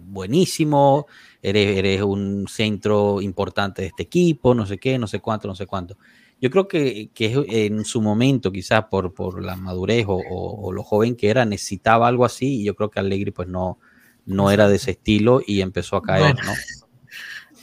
[0.03, 1.07] buenísimo,
[1.41, 5.55] eres, eres un centro importante de este equipo, no sé qué, no sé cuánto, no
[5.55, 5.97] sé cuánto.
[6.43, 10.83] Yo creo que, que en su momento, quizás por, por la madurez o, o, lo
[10.83, 13.79] joven que era, necesitaba algo así y yo creo que Allegri pues no,
[14.27, 16.53] no era de ese estilo y empezó a caer, ¿no?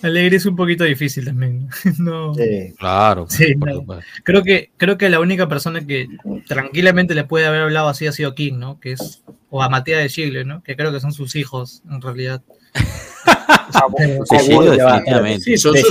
[0.02, 1.68] Allegri es un poquito difícil también.
[2.00, 2.34] No.
[2.78, 3.28] Claro.
[4.24, 6.08] creo, que, creo que la única persona que
[6.48, 8.80] tranquilamente le puede haber hablado así ha sido King, ¿no?
[8.80, 10.64] Que es o a Matías de Chile, ¿no?
[10.64, 12.42] Que creo que son sus hijos, en realidad.
[13.98, 15.40] De Chile, definitivamente.
[15.44, 15.88] Sí, son sus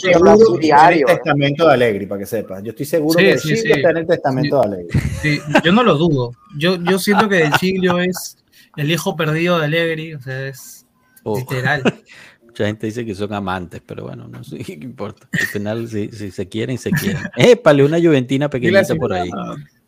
[0.00, 1.06] seguro en el diario.
[1.06, 2.62] testamento de Alegri, para que sepas.
[2.62, 3.72] Yo estoy seguro Sí, que sí, Chile sí.
[3.72, 4.98] está en el testamento de Alegri.
[5.22, 6.32] Sí, yo no lo dudo.
[6.56, 8.36] Yo, yo siento que el Chilio es
[8.76, 10.86] el hijo perdido de Allegri, o sea, es
[11.26, 11.82] Oh, literal.
[12.46, 15.26] mucha gente dice que son amantes, pero bueno, no sé qué importa.
[15.32, 17.22] Al final, si, si se quieren, se quieren.
[17.36, 19.30] Épale, una juventina pequeñita por ahí.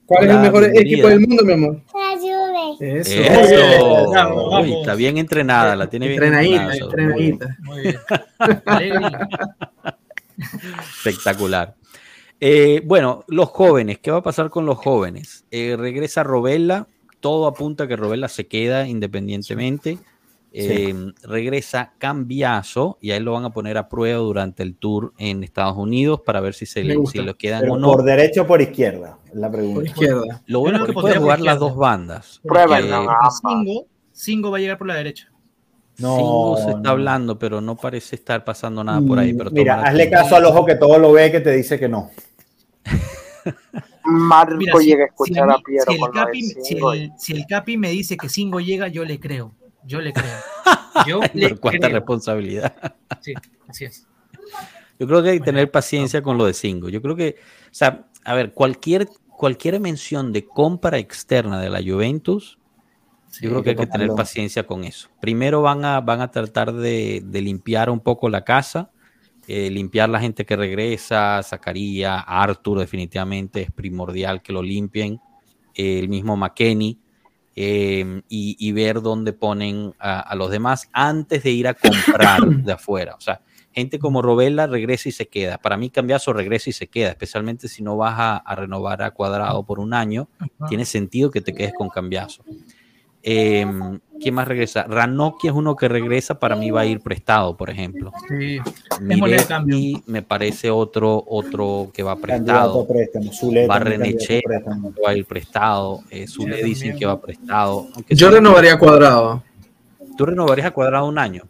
[0.07, 0.81] ¿Cuál es el mejor bienvenida.
[0.95, 1.83] equipo del mundo, mi amor?
[2.81, 3.11] Eso.
[3.21, 4.11] Eso.
[4.11, 4.69] Vamos, Uy, vamos.
[4.81, 7.15] está bien entrenada, la tiene bien Entrenadita, entrenada.
[7.15, 7.33] Muy bien.
[7.33, 7.57] entrenadita.
[7.63, 7.97] Muy bien.
[10.99, 11.75] Espectacular.
[12.41, 15.45] Eh, bueno, los jóvenes, ¿qué va a pasar con los jóvenes?
[15.51, 16.87] Eh, regresa Robella,
[17.21, 19.99] todo apunta a que Robella se queda independientemente.
[20.59, 25.13] Eh, regresa Cambiazo y a él lo van a poner a prueba durante el tour
[25.19, 27.89] en Estados Unidos para ver si se le, si lo quedan Pero o no.
[27.93, 29.85] por derecha o por izquierda, la Por pregunta.
[29.91, 30.43] izquierda.
[30.47, 32.41] Lo bueno es que puede jugar por las dos bandas.
[32.43, 32.83] Porque
[33.43, 35.29] Singo, Singo va a llegar por la derecha.
[35.99, 36.91] No, Singo se está no.
[36.91, 39.35] hablando, pero no parece estar pasando nada por ahí.
[39.35, 41.89] Pero Mm, Mira, hazle caso al ojo que todo lo ve que te dice que
[41.89, 42.11] no.
[44.05, 46.75] Marco Mira, si, llega a si escuchar a a mí- Piero si el Capi, si
[46.79, 49.53] el- si el Capi me dice que Singo llega, yo le creo.
[49.87, 50.39] Yo le creo.
[51.07, 52.01] Yo le cuánta creo.
[52.01, 52.75] responsabilidad.
[53.21, 53.35] Sí,
[53.69, 54.07] así es.
[54.99, 56.89] Yo creo que hay que tener paciencia con lo de Singo.
[56.89, 61.83] Yo creo que, o sea, a ver, cualquier, cualquier mención de compra externa de la
[61.83, 62.59] Juventus,
[63.41, 65.11] yo creo que hay que tener paciencia con eso.
[65.21, 68.91] Primero van a, van a tratar de, de limpiar un poco la casa,
[69.47, 75.21] eh, limpiar la gente que regresa, Zacarías, Arthur definitivamente es primordial que lo limpien,
[75.75, 76.99] eh, el mismo McKenny,
[77.57, 82.41] eh, y, y ver dónde ponen a, a los demás antes de ir a comprar
[82.47, 83.15] de afuera.
[83.17, 83.41] O sea,
[83.73, 85.59] gente como Robella regresa y se queda.
[85.59, 89.11] Para mí, Cambiazo regresa y se queda, especialmente si no vas a, a renovar a
[89.11, 90.29] Cuadrado por un año.
[90.69, 92.45] Tiene sentido que te quedes con Cambiazo.
[93.29, 93.67] Eh,
[94.21, 94.85] ¿Quién más regresa?
[94.85, 98.13] Ranocchi es uno que regresa, para mí va a ir prestado, por ejemplo.
[98.29, 98.59] Sí.
[100.07, 102.83] me parece otro, otro que va prestado.
[102.83, 103.33] a préstamo.
[103.33, 104.95] Zule también Barrenechea candidato a préstamo.
[105.05, 106.01] va a ir prestado.
[106.11, 107.89] Eh, Zule dicen que va prestado.
[108.09, 109.43] Yo renovaría cuadrado.
[110.17, 111.43] ¿Tú renovarías a Cuadrado un año?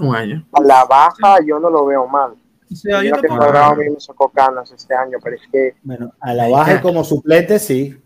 [0.00, 0.44] Un año.
[0.52, 2.32] A la baja yo no lo veo mal.
[2.72, 5.42] O sea, yo Mira que Cuadrado a mí me sacó canas este año, pero es
[5.52, 7.96] que Bueno, a la baja y como suplente, sí.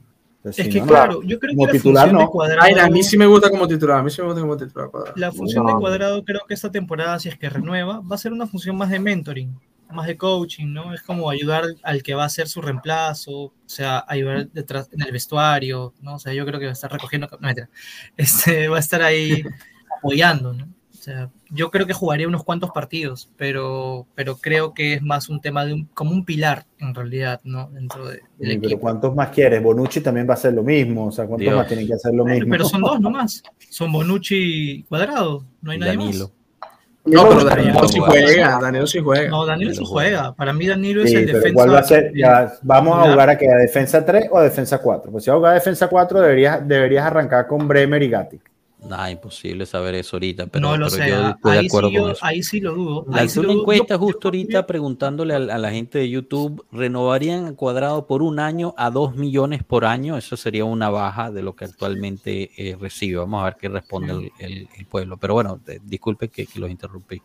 [0.44, 2.30] Es si que no, claro, yo creo Como que la titular, función de.
[2.32, 3.98] Cuadrado, Ay, a mí sí me gusta como titular.
[3.98, 5.14] A mí sí me gusta como titular cuadrado.
[5.16, 5.72] la función No.
[5.74, 8.76] de Cuadrado creo que esta temporada, si es que renueva, va a ser una función
[8.76, 9.58] más de mentoring,
[9.90, 10.92] más de coaching, ¿no?
[10.92, 15.00] Es como ayudar al que va a ser su reemplazo, o sea, ayudar detrás en
[15.02, 16.16] el vestuario, ¿no?
[16.16, 17.48] O sea, yo creo que va a estar recogiendo, no,
[18.16, 19.42] este, va a estar ahí
[19.98, 20.68] apoyando, ¿no?
[21.04, 25.28] O sea, yo creo que jugaría unos cuantos partidos, pero, pero creo que es más
[25.28, 27.68] un tema de un, como un pilar, en realidad, ¿no?
[27.72, 28.78] Dentro de- del Sí, pero.
[28.78, 29.62] ¿cuántos más quieres?
[29.62, 31.08] Bonucci también va a hacer lo mismo.
[31.08, 31.56] O sea, ¿cuántos Dios.
[31.56, 32.50] más tienen que hacer lo mismo?
[32.50, 34.34] pero son dos nomás, son Bonucci
[34.78, 36.24] y Cuadrado, no hay nadie Danilo.
[36.60, 36.70] más.
[37.06, 38.58] No, pero Danilo sí juega.
[38.62, 39.28] Danilo sí juega.
[39.28, 40.32] No, Danilo sí juega.
[40.34, 41.50] Para mí Danilo es Sí, el defensa.
[41.52, 42.12] ¿cuál va a ser?
[42.16, 45.12] Ya, vamos a jugar a que a defensa 3 o a defensa 4.
[45.12, 48.40] Pues si vas a jugar a defensa 4, deberías, deberías arrancar con Bremer y Gatti.
[48.88, 51.08] Nah, imposible saber eso ahorita, pero, no lo pero sé.
[51.08, 52.24] yo ah, estoy de ahí, acuerdo sí con yo, eso.
[52.24, 53.06] ahí sí lo dudo.
[53.08, 53.60] ahí Lancé sí una dudo.
[53.62, 58.22] encuesta justo yo- ahorita preguntándole a, a la gente de YouTube, ¿renovarían a Cuadrado por
[58.22, 60.16] un año a 2 millones por año?
[60.18, 63.16] Eso sería una baja de lo que actualmente eh, recibe.
[63.18, 65.16] Vamos a ver qué responde el, el- el pueblo.
[65.16, 67.22] Pero bueno, eh, disculpe que, que los interrumpí.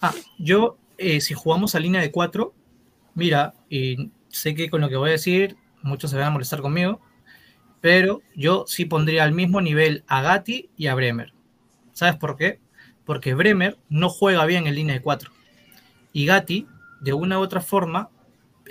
[0.00, 2.54] Ah, yo, eh, si jugamos a línea de cuatro,
[3.14, 6.60] mira, y sé que con lo que voy a decir, muchos se van a molestar
[6.60, 7.00] conmigo,
[7.82, 11.34] pero yo sí pondría al mismo nivel a Gatti y a Bremer.
[11.92, 12.60] ¿Sabes por qué?
[13.04, 15.32] Porque Bremer no juega bien en línea de cuatro.
[16.12, 16.68] Y Gatti,
[17.00, 18.08] de una u otra forma,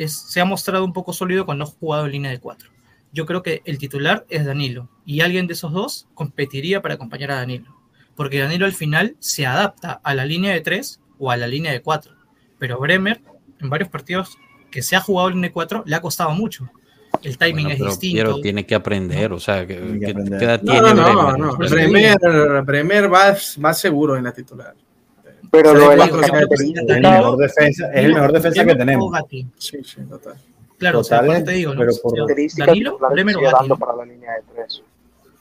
[0.08, 2.72] se ha mostrado un poco sólido cuando ha jugado en línea de cuatro.
[3.12, 4.90] Yo creo que el titular es Danilo.
[5.06, 7.76] Y alguien de esos dos competiría para acompañar a Danilo.
[8.16, 11.74] Porque Danilo al final se adapta a la línea de tres o a la línea
[11.74, 12.16] de cuatro.
[12.60, 13.22] Pero Bremer,
[13.60, 14.38] en varios partidos
[14.72, 16.72] que se ha jugado en línea de cuatro, le ha costado mucho.
[17.24, 18.14] El timing Bueno, es pero distinto.
[18.16, 20.40] Piero tiene que aprender, o sea, que, que que- aprender.
[20.40, 21.40] ¿qué edad No, tiene no, no, Bremer?
[21.40, 21.58] no.
[21.58, 24.74] Bremer, Bremer va, va seguro en la titular.
[25.52, 29.20] pero lo de características- Es el mejor defensa, es el mejor defensa que o tenemos.
[29.58, 30.34] Sí, sí, total.
[30.78, 31.80] Claro, o sea, Total, por eso te digo, ¿no?
[31.80, 33.70] pero O sea, por- características Danilo, Bremer o Gatti.
[33.80, 34.82] para la línea de tres.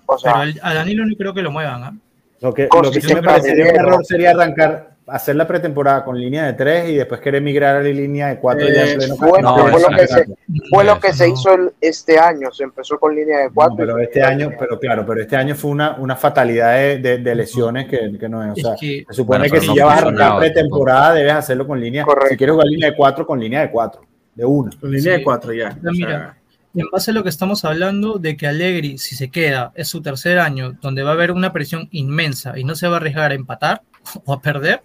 [0.07, 1.95] O Pero sea, al- a Danilo no creo que lo muevan, ¿ah?
[2.41, 6.19] Lo que, lo que sí me parecería un error sería arrancar, hacer la pretemporada con
[6.19, 9.17] línea de 3 y después querer migrar a la línea de 4 ya Eh, pleno
[9.17, 10.25] fue- No, fue lo que se,
[10.71, 11.35] fue lo que Eso se no.
[11.35, 12.51] hizo el- este año.
[12.53, 13.77] Se empezó con línea de No, cuatro.
[13.77, 17.35] pero este año, pero claro, pero este año fue una, una fatalidad de, de- de
[17.35, 18.51] lesiones que, que no es.
[18.51, 21.15] O Es sea, que- se supone Bueno, que si no ya vas a arrancar pretemporada,
[21.15, 22.05] debes hacerlo con línea.
[22.05, 22.29] Correcto.
[22.31, 24.03] Si quieres jugar línea de 4, con línea de 4,
[24.35, 24.71] de una.
[24.81, 25.19] Con línea Sí.
[25.19, 25.71] de cuatro ya.
[25.71, 26.37] No, O sea, mira,
[26.75, 30.03] en base a lo que estamos hablando de que Allegri, si se queda, es su
[30.03, 33.33] tercer año, donde va a haber una presión inmensa y no se va a arriesgar
[33.33, 33.83] a empatar
[34.25, 34.83] o a perder,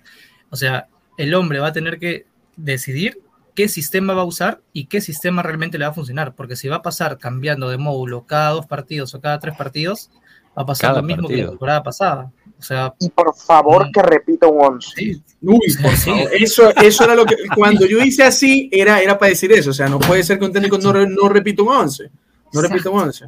[0.49, 0.87] o sea,
[1.17, 3.19] el hombre va a tener que decidir
[3.53, 6.67] qué sistema va a usar y qué sistema realmente le va a funcionar, porque si
[6.67, 10.09] va a pasar cambiando de módulo cada dos partidos o cada tres partidos,
[10.57, 12.31] va a pasar Cada lo mismo que la temporada pasada.
[12.57, 13.91] O sea, Y por favor Mm.
[13.91, 14.89] que repita un 11.
[14.95, 16.09] sí, Uy, por Sí.
[16.11, 16.29] favor.
[16.33, 17.35] Eso, eso era lo que.
[17.55, 19.69] Cuando yo hice así, era, era para decir eso.
[19.69, 22.09] O sea, no puede ser que un técnico no, no repita un 11.
[22.53, 23.25] No repita un 11.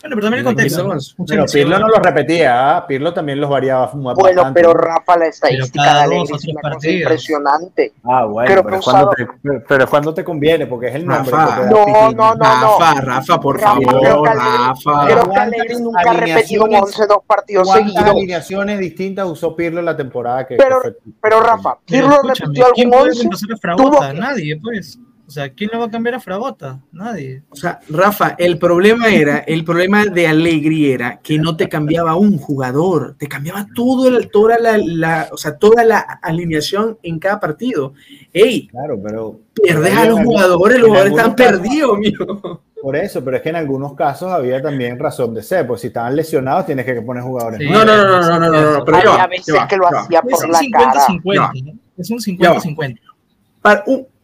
[0.00, 0.84] Bueno, pero también el contexto.
[0.84, 0.94] ¿no?
[1.26, 1.44] Pero.
[1.52, 2.86] Pirlo no lo repetía, ¿ah?
[2.86, 4.60] Pirlo también los variaba muy Bueno, bastante.
[4.60, 7.92] pero Rafa, la estadística de o es una cosa impresionante.
[8.04, 11.06] Ah, bueno, pero, que es cuando usado- te, pero- cuando te conviene, porque es el
[11.06, 11.32] nombre.
[11.32, 11.46] Rafa.
[11.56, 12.16] que te da No, Pitín.
[12.16, 12.44] no, no.
[12.44, 15.04] Rafa, Rafa, por Rafa, favor, creo que Rafa.
[15.06, 18.10] Creo que ¿Cuántas Allegri nunca ha repetido un alineaciones- 11 dos partidos ¿Cuántas seguidos.
[18.10, 22.66] alineaciones distintas usó Pirlo en la temporada que Pero- que fue- Pero Rafa, Pirlo repitió
[22.74, 23.18] ¿quién algún puede 11.
[23.28, 24.98] reemplazar a Tuvo Nadie, pues.
[25.28, 26.80] O sea, ¿quién le va a cambiar a Fragota?
[26.90, 27.42] Nadie.
[27.50, 32.16] O sea, Rafa, el problema era, el problema de Allegri era que no te cambiaba
[32.16, 37.18] un jugador, te cambiaba todo el- toda la, la- o sea, toda la alineación en
[37.18, 37.92] cada partido.
[38.32, 39.38] Ey, Claro, pero.
[39.52, 42.62] pierdes pero a los jugadores, los jugadores están casos- perdidos, mijo.
[42.80, 45.88] Por eso, pero es que en algunos casos había también razón de ser, pues si
[45.88, 47.58] estaban lesionados tienes que poner jugadores.
[47.58, 47.68] Sí.
[47.68, 49.88] No, no, no, no, no, no, no, no, pero ya Había va, veces que lo
[49.88, 51.00] hacía Es por un la cara.
[51.06, 51.62] 50-50.
[51.64, 51.72] ¿no?
[51.98, 53.00] Es un 50-50.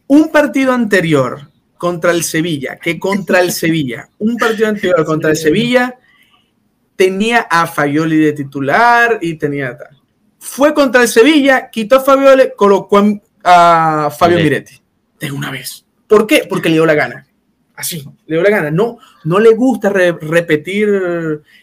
[0.07, 5.37] Un, partido anterior contra el Sevilla, que contra el Sevilla, un partido anterior contra el
[5.37, 5.95] Sevilla
[6.95, 9.89] tenía a Fagioli de titular y tenía tal.
[10.39, 13.01] Fue contra el Sevilla, quitó a Fagioli, colocó
[13.43, 14.79] a, a Fabio Miretti.
[15.19, 15.85] De una vez.
[16.07, 16.45] ¿Por qué?
[16.47, 17.27] Porque le dio la gana.
[17.75, 18.71] Así, le dio la gana.
[18.71, 20.87] No, no le gusta re- repetir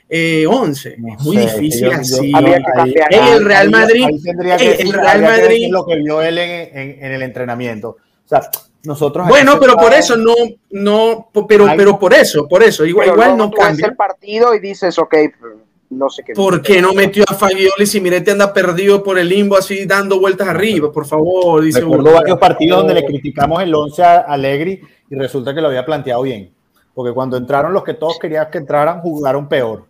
[0.09, 0.97] eh, 11.
[0.99, 2.32] No es muy sé, difícil yo- yo- así.
[2.34, 3.09] Había que ahí- cambiar.
[3.14, 5.97] Ey, el Real Madrid, ahí tendría que ey, el decir- Real que Madrid- lo que
[5.97, 7.97] vio él en, en- en el entrenamiento.
[8.24, 8.40] O sea,
[8.84, 9.28] nosotros.
[9.28, 10.34] Bueno, pero por eso no,
[10.70, 13.86] no, pero, Hay- pero por eso, por eso, igual, igual no cambia.
[13.86, 15.14] el partido y dices, ok,
[15.90, 16.32] no sé qué.
[16.32, 20.18] ¿Por qué no metió a Fagioli si Mirete anda perdido por el limbo así dando
[20.18, 20.90] vueltas arriba?
[20.90, 22.14] Por favor, dice Recuerdo uno.
[22.14, 26.22] varios partidos donde le criticamos el 11 a Allegri y resulta que lo había planteado
[26.22, 26.50] bien.
[26.94, 29.84] Porque cuando entraron los que todos querían que entraran, jugaron peor.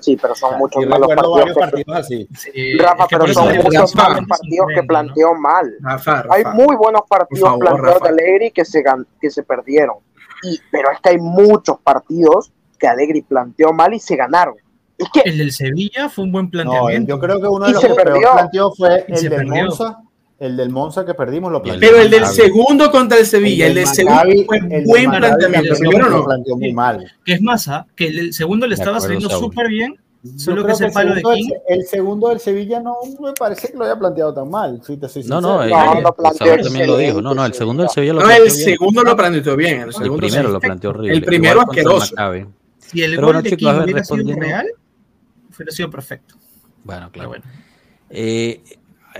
[0.00, 1.34] Sí, pero son muchos malos partidos.
[1.38, 2.28] varios que- partidos así.
[2.36, 4.86] Sí, Rafa, es que pero son muchos Rafa, malos partidos que 50, ¿no?
[4.86, 5.74] planteó mal.
[5.80, 6.34] Rafa, Rafa.
[6.34, 8.12] Hay muy buenos partidos favor, planteados Rafa.
[8.14, 9.96] de Allegri que se, gan- que se perdieron.
[10.42, 14.54] Y, pero es que hay muchos partidos que Allegri planteó mal y se ganaron.
[14.96, 17.08] Es que El del Sevilla fue un buen No, planteamiento.
[17.08, 18.32] yo creo que uno de los que peor perdió.
[18.32, 19.64] planteó fue Y se el del perdió.
[19.66, 19.98] Monza.
[20.38, 21.90] El del Monza que perdimos lo el planteó.
[21.90, 25.74] Pero el del segundo contra el Sevilla, el, del segundo fue el del buen planteamiento.
[25.74, 26.24] también, Primero lo no.
[26.24, 27.12] planteó muy mal.
[27.24, 27.86] Que es más, ¿ah?
[27.96, 29.96] que el segundo le estaba acuerdo, saliendo súper bien.
[30.36, 31.48] Solo que ese el palo de segundo King.
[31.48, 34.80] del- el segundo del Sevilla no me parece que lo haya planteado tan mal.
[34.84, 37.22] Si te soy No, no, No, también lo dijo.
[37.22, 37.90] No, no, el segundo del.
[37.90, 38.64] Sevilla lo No, planteó el bien.
[38.64, 39.80] segundo lo planteó bien.
[39.80, 40.52] El El primero sí.
[40.52, 41.14] lo planteó horrible.
[41.16, 42.14] El primero el asqueroso.
[42.78, 44.66] Si el Pero gol bueno, de chicos, King hubiera sido real,
[45.56, 46.34] hubiera sido perfecto.
[46.84, 47.28] Bueno, claro.
[47.30, 47.44] bueno.
[48.10, 48.60] Eh,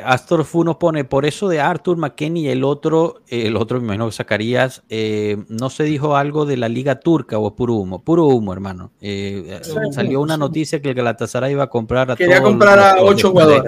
[0.04, 3.78] Astor Fu nos pone, por eso de Arthur McKenny y el otro, eh, el otro
[3.78, 7.54] me imagino que Zacarías, eh, no se dijo algo de la liga turca o es
[7.54, 8.92] puro humo, puro humo, hermano.
[9.00, 10.40] Eh, Sí, salió una sí.
[10.40, 13.32] noticia que el Galatasaray iba a comprar a Quería todos comprar los- a los ocho
[13.32, 13.64] cuatro.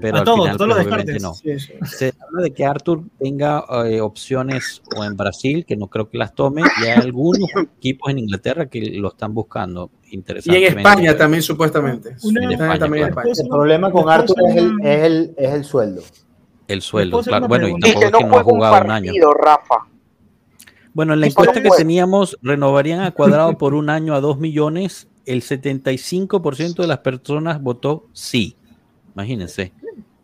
[0.00, 1.22] pero a al todos, final, todos los pues, descartes.
[1.22, 1.34] no.
[1.34, 1.72] Sí, sí.
[1.84, 6.18] Se habla de que Arthur tenga eh, opciones o en Brasil, que no creo que
[6.18, 7.48] las tome, y hay algunos
[7.78, 9.90] equipos en Inglaterra que lo están buscando.
[10.10, 10.16] Y
[10.54, 10.78] en.
[10.78, 12.16] España también, supuestamente.
[12.22, 13.28] Una- En También- España, también en claro.
[13.30, 13.44] España.
[13.44, 16.02] El problema con Arthur es el, es, el, es el sueldo.
[16.68, 17.48] El sueldo, ¿Puedo hacer claro.
[17.48, 19.12] Bueno, y tampoco es que no ha un jugado un año.
[19.32, 19.86] Rafa.
[20.94, 25.08] Bueno, en la encuesta que teníamos, renovarían a Cuadrado por un año a 2 millones.
[25.26, 28.56] El 75% de las personas votó sí.
[29.14, 29.72] Imagínense.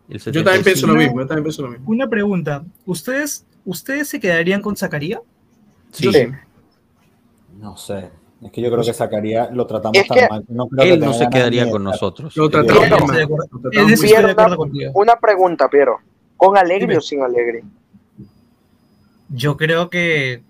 [0.08, 0.96] El Yo también pienso lo 75.
[0.98, 1.20] mismo.
[1.22, 1.84] Yo también pienso lo mismo.
[1.90, 2.64] Una pregunta.
[2.86, 5.20] ¿Ustedes, ¿Ustedes se quedarían con Zacarías?
[5.90, 6.12] Sí.
[6.12, 6.28] Sí.
[7.58, 8.10] No sé.
[8.44, 10.44] Es que yo creo que sacaría, lo tratamos Es tan que mal.
[10.48, 12.36] No creo que Él no tenga se quedaría con nosotros.
[12.36, 13.20] Lo tratamos Piero, mal.
[13.28, 14.92] Lo tratamos eso muy contigo.
[14.94, 15.98] Una pregunta, Piero.
[16.36, 16.96] ¿Con Alegre Dime.
[16.96, 17.62] o sin Alegre?
[19.28, 20.42] Yo creo que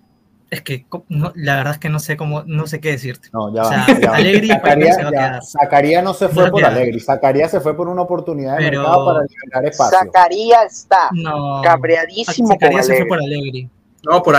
[0.49, 3.29] es que no, la verdad es que no sé cómo, no sé qué decirte.
[3.33, 3.85] No, ya O va.
[3.85, 4.11] sea, ya.
[4.13, 5.41] Alegri Zacarías, se va a ya.
[5.41, 6.65] Zacarías no se fue No por.
[6.65, 6.99] Alegri.
[6.99, 9.97] Zacarías se fue por una oportunidad de Pero- mercado para liberar espacio.
[9.99, 11.61] Zacarías está No.
[11.63, 13.69] cabreadísimo con Zacarías se fue por Alegri.
[14.03, 14.35] No, por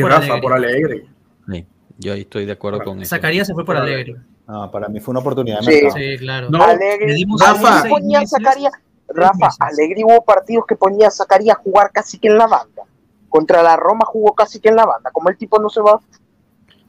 [0.00, 0.40] por Rafa, Alegre.
[0.42, 1.06] por Alegre.
[1.50, 1.66] Sí,
[1.98, 3.10] yo ahí estoy de acuerdo con eso.
[3.10, 4.16] Zacarías se fue por Alegri.
[4.46, 5.70] No, para mí fue una oportunidad de Sí.
[5.84, 5.94] mercado.
[5.96, 6.50] Sí, claro.
[6.50, 7.16] No, Alegre.
[7.38, 7.84] Rafa.
[7.88, 8.26] ponía.
[8.26, 8.72] Zacarías.
[9.08, 9.48] Rafa.
[9.60, 12.82] Alegre hubo partidos que ponía a Zacarías a jugar casi que en la banda.
[13.28, 15.10] Contra la Roma jugó casi que en la banda.
[15.10, 16.00] Como el tipo no se va.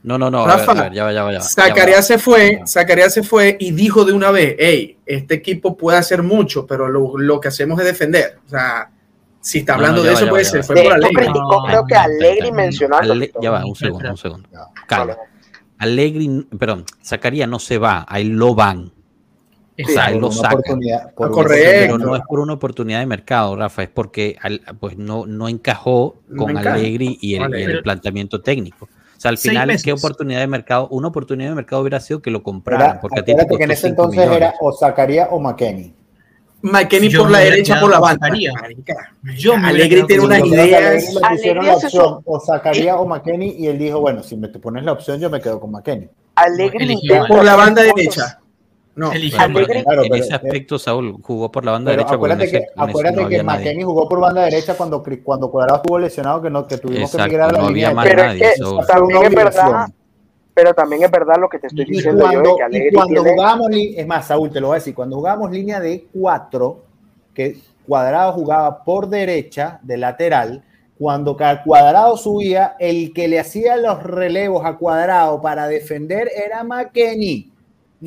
[0.03, 0.43] No, no, no.
[0.43, 1.43] A ver, Rafa, a ver, ya va, ya va, ya va.
[1.45, 2.61] Zacarías se fue.
[2.67, 6.89] Zacarías se fue y dijo de una vez, hey, este equipo puede hacer mucho, pero
[6.89, 8.39] lo, lo que hacemos es defender.
[8.45, 8.89] O sea,
[9.43, 10.99] Si está hablando no, de va, eso, ya pues va, se ya fue De por
[11.01, 13.11] criticó, No, creo que no, Allegri mencionando.
[13.11, 14.49] Ale- ya va, un segundo, un segundo.
[14.87, 15.15] Calma.
[15.15, 15.29] Vale.
[15.79, 18.93] Allegri, perdón, Zacarías no se va, ahí lo van.
[19.83, 20.61] O sea, ahí lo sacan.
[21.13, 21.69] por Ah, correcto.
[21.71, 24.37] Pero no es por una oportunidad de mercado, Rafa, es porque
[24.79, 26.75] pues no, no encajó con encaja.
[26.75, 27.63] Allegri y el, Vale.
[27.65, 28.85] el planteamiento técnico.
[28.85, 29.75] O sea, al final.
[29.83, 30.87] ¿qué oportunidad de mercado?
[30.89, 33.57] Una oportunidad de mercado hubiera sido que lo compraran, Era- porque a ti te acuérdate
[33.57, 35.93] que en ese entonces era o Zacarías o McKenny.
[36.63, 38.29] McKenny por la derecha, por la banda.
[39.37, 41.15] Yo hubiera tiene unas que ideas.
[42.25, 45.29] O Zacarías o McKenny y él dijo, bueno, si me te pones la opción yo
[45.29, 46.07] me quedo con McKenny.
[46.89, 48.39] Intenta Por la banda derecha.
[48.95, 49.09] No.
[49.11, 52.15] Claro, en pero- ese aspecto, Saúl jugó por la banda Pero derecha.
[52.15, 53.43] acuérdate en que, ese- en ese acuérdate no que.
[53.43, 57.23] McKenny jugó por banda derecha cuando, cuando Cuadrado estuvo lesionado, que, no, que tuvimos Exacto,
[57.23, 59.35] que migrar a la no línea había de más Pero es que también una es
[59.35, 59.87] verdad.
[60.53, 63.23] Pero también es verdad lo que te estoy Y diciendo yo, cuando, que y cuando
[63.23, 63.69] tiene...
[63.69, 66.83] li- es más, Saúl, te lo voy a decir, cuando jugábamos línea de cuatro,
[67.33, 70.63] que Cuadrado jugaba por derecha, de lateral,
[70.97, 71.35] cuando
[71.65, 77.49] Cuadrado subía, el que le hacía los relevos a Cuadrado para defender era McKenny.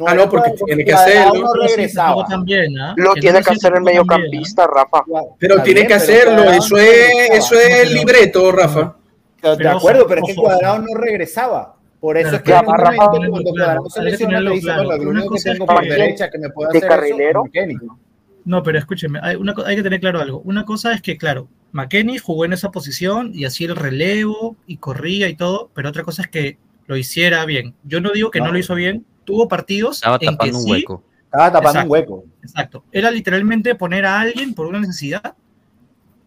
[0.06, 1.40] Ah, no, porque tiene que Cuadrado hacerlo.
[1.46, 2.24] no regresaba.
[2.26, 2.94] también, ¿ah?
[2.96, 5.02] Lo Que tiene no que hacer el mediocampista, Rafa.
[5.38, 6.42] Pero tiene bien, que hacerlo.
[6.50, 8.94] Eso no es, eso es el libreto, Rafa.
[9.58, 11.75] De acuerdo, pero es que Cuadrado no regresaba.
[12.00, 14.26] Por eso es que en un momento cuando tenerlo te dice,
[14.66, 14.84] claro.
[14.84, 17.44] bueno, lo único que tengo por que- derecha que me puede de hacer carrilero.
[18.44, 20.40] No, pero escúcheme, hay, una, hay que tener claro algo.
[20.44, 24.76] Una cosa es que, claro, McKenny jugó en esa posición y hacía el relevo y
[24.76, 27.74] corría y todo, pero otra cosa es que lo hiciera bien.
[27.82, 28.52] Yo no digo que no, No.
[28.52, 31.02] lo hizo bien, tuvo partidos Estaba en que tapando un sí, hueco.
[31.24, 31.86] Estaba tapando Exacto.
[31.86, 32.24] un hueco.
[32.42, 32.84] Exacto.
[32.92, 35.34] Era literalmente poner a alguien por una necesidad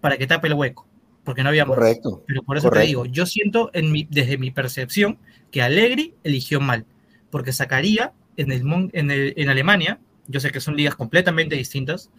[0.01, 0.85] para que tape el hueco,
[1.29, 1.77] porque no había más.
[1.77, 2.23] Correcto.
[2.25, 2.81] Pero por eso correcto.
[2.83, 5.19] te digo, yo siento en mi, desde mi percepción
[5.51, 6.87] que Allegri eligió mal,
[7.29, 8.63] porque sacaría en, el,
[8.93, 12.09] en, el- en Alemania, yo sé que son ligas completamente distintas,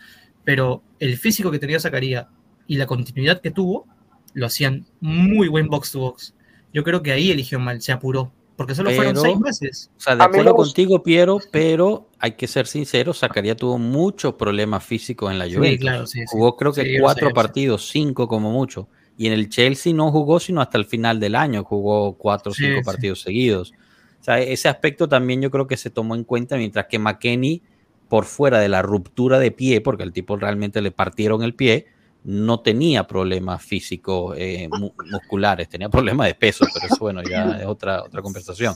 [0.44, 2.28] pero el físico que tenía Zacaría
[2.68, 3.88] y la continuidad que tuvo
[4.32, 6.32] lo hacían muy buen box to box.
[6.72, 9.90] Yo creo que ahí eligió mal, se apuró, porque solo fueron Pero- seis meses.
[9.96, 14.84] O sea, de acuerdo contigo, Piero, pero hay que ser sincero, Zacarías tuvo muchos problemas
[14.84, 15.80] físicos en la Sí, Juventus.
[15.80, 16.24] claro, sí, sí.
[16.28, 18.86] Jugó creo que Sí, cuatro partidos, cinco como mucho.
[19.16, 22.54] Y en el Chelsea no jugó sino hasta el final del año, jugó cuatro o
[22.54, 22.84] Sí, cinco sí.
[22.84, 23.72] partidos seguidos.
[24.20, 27.62] O sea, ese aspecto también yo creo que se tomó en cuenta, mientras que McKenny,
[28.08, 31.86] por fuera de la ruptura de pie, porque al tipo realmente le partieron el pie,
[32.24, 37.58] no tenía problemas físicos eh, mu- musculares, tenía problemas de peso, pero eso bueno, ya
[37.60, 38.74] es otra, otra conversación.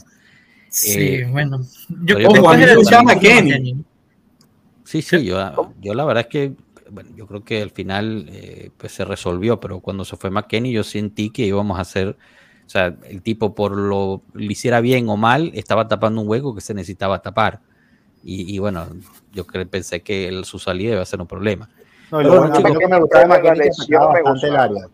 [0.69, 1.61] Sí, Eh, bueno.
[2.03, 3.85] yo también- de McKenny.
[4.83, 6.53] Sí, sí, yo, yo la verdad es que,
[6.91, 10.71] bueno, yo creo que al final eh, pues se resolvió, pero cuando se fue McKenny
[10.71, 15.09] yo sentí que íbamos a hacer, o sea, el tipo por lo, lo hiciera bien
[15.09, 17.61] o mal, estaba tapando un hueco que se necesitaba tapar.
[18.23, 18.87] Y, y bueno,
[19.33, 21.69] yo pensé que el- su salida iba a ser un problema.
[22.11, 24.13] No, Pero lo, bueno, lo que me gustaba de la McKenny es que lesión atacaba
[24.13, 24.87] me bastante el área.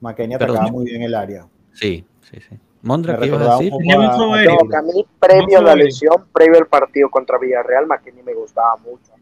[0.00, 0.56] McKenny Perdón.
[0.56, 1.46] atacaba muy bien el área.
[1.72, 2.56] Sí, sí, sí.
[2.82, 3.72] Mondra, Me ¿qué ibas a decir?
[3.72, 4.18] a-.
[4.18, 8.34] No, que a mí, previo a la lesión, previo al partido contra Villarreal, McKenny me
[8.34, 9.12] gustaba mucho.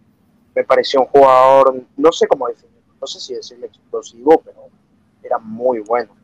[0.55, 4.69] Me pareció un jugador, no sé cómo decirlo, no sé si decirle explosivo, pero
[5.23, 6.15] era muy bueno.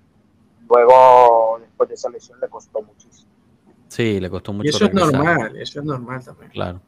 [0.68, 3.28] Luego, después de esa lesión, le costó muchísimo.
[3.89, 4.66] Sí, le costó mucho.
[4.66, 6.51] Y eso es normal, eso es normal también.
[6.53, 6.81] Claro.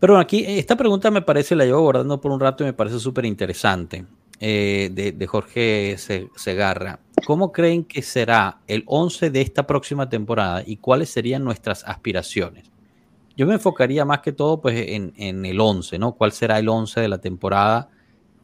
[0.00, 2.98] Pero aquí, esta pregunta me parece, la llevo abordando por un rato y me parece
[2.98, 4.04] súper interesante,
[4.40, 6.98] eh, de, de Jorge Se- Segarra.
[7.26, 12.70] ¿Cómo creen que será el 11 de esta próxima temporada y cuáles serían nuestras aspiraciones?
[13.36, 16.12] Yo me enfocaría más que todo pues, en, en el 11, ¿no?
[16.12, 17.90] ¿Cuál será el 11 de la temporada?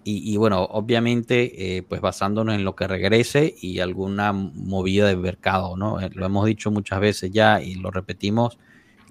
[0.03, 5.16] Y, y bueno, obviamente, eh, pues basándonos en lo que regrese y alguna movida de
[5.16, 6.01] mercado, ¿no?
[6.01, 8.59] Eh, Lo hemos dicho muchas veces ya y lo repetimos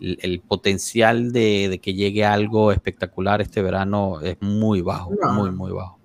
[0.01, 5.51] el, el potencial de, de que llegue algo espectacular este verano es muy bajo, muy,
[5.51, 5.99] muy bajo.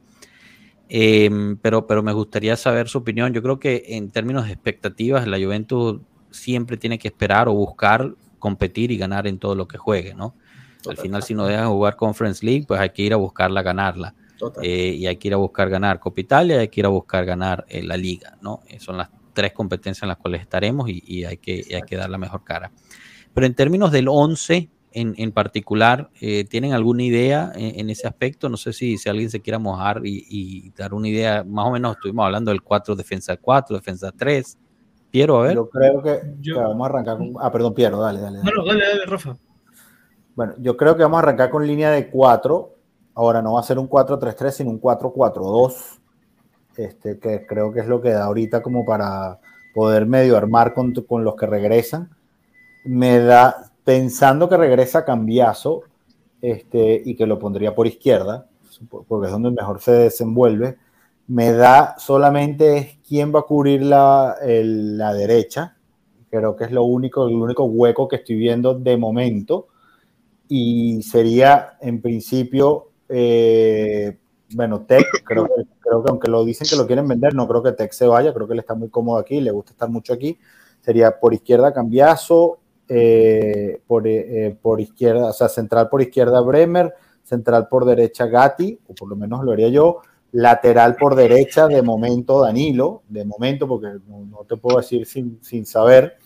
[0.89, 3.33] Eh, pero, pero me gustaría saber su opinión.
[3.33, 6.01] Yo creo que en términos de expectativas, la Juventus
[6.31, 8.14] siempre tiene que esperar o buscar
[8.45, 10.35] competir y ganar en todo lo que juegue, ¿no?
[10.87, 14.15] Al final, si no dejan jugar Conference League, pues hay que ir a buscarla, ganarla.
[14.61, 17.25] Eh, y hay que ir a buscar ganar Copa Italia hay que ir a buscar
[17.25, 18.61] ganar eh, la Liga, ¿no?
[18.69, 21.83] Eh, son las tres competencias en las cuales estaremos y, y hay, que, y hay
[21.83, 22.71] que dar la mejor cara.
[23.33, 28.07] Pero en términos del 11 en, en particular, eh, ¿tienen alguna idea en, en, ese
[28.07, 28.51] aspecto?
[28.51, 31.45] No sé si, si alguien se quiera mojar y, y, dar una idea.
[31.45, 34.59] Más o menos estuvimos hablando del 4, defensa 4, defensa 3.
[35.15, 35.55] Piero, a ver.
[35.55, 37.35] Yo creo que, Yo- que vamos a arrancar con.
[37.39, 38.39] Ah, perdón, Piero, dale, dale.
[38.39, 38.57] No, dale.
[38.57, 39.37] no, dale, dale, Rafa.
[40.35, 42.75] Bueno, yo creo que vamos a arrancar con línea de 4.
[43.15, 46.01] Ahora no va a ser un 4-3-3, sino un 4-4-2.
[46.77, 49.39] Este, que creo que es lo que da ahorita como para
[49.73, 52.11] poder medio armar con, con los que regresan.
[52.85, 55.83] Me da, pensando que regresa Cambiazo
[56.43, 58.49] este, y que lo pondría por izquierda,
[59.07, 60.77] porque es donde mejor se desenvuelve,
[61.27, 65.77] me da solamente quién va a cubrir la, la derecha.
[66.31, 69.68] Creo que es lo único, el único hueco que estoy viendo de momento.
[70.49, 74.18] Y sería, en principio, eh,
[74.55, 77.62] bueno, Tech, creo que, creo que aunque lo dicen que lo quieren vender, no creo
[77.62, 80.12] que Tech se vaya, creo que él está muy cómodo aquí, le gusta estar mucho
[80.12, 80.39] aquí.
[80.81, 82.59] Sería por izquierda Cambiazo,
[82.89, 88.79] eh, por, eh, por izquierda, o sea, central por izquierda Bremer, central por derecha Gatti,
[88.87, 90.03] o por lo menos lo haría yo,
[90.35, 95.64] lateral por derecha de momento Danilo, de momento, porque no, te puedo decir sin, sin
[95.64, 96.16] saber.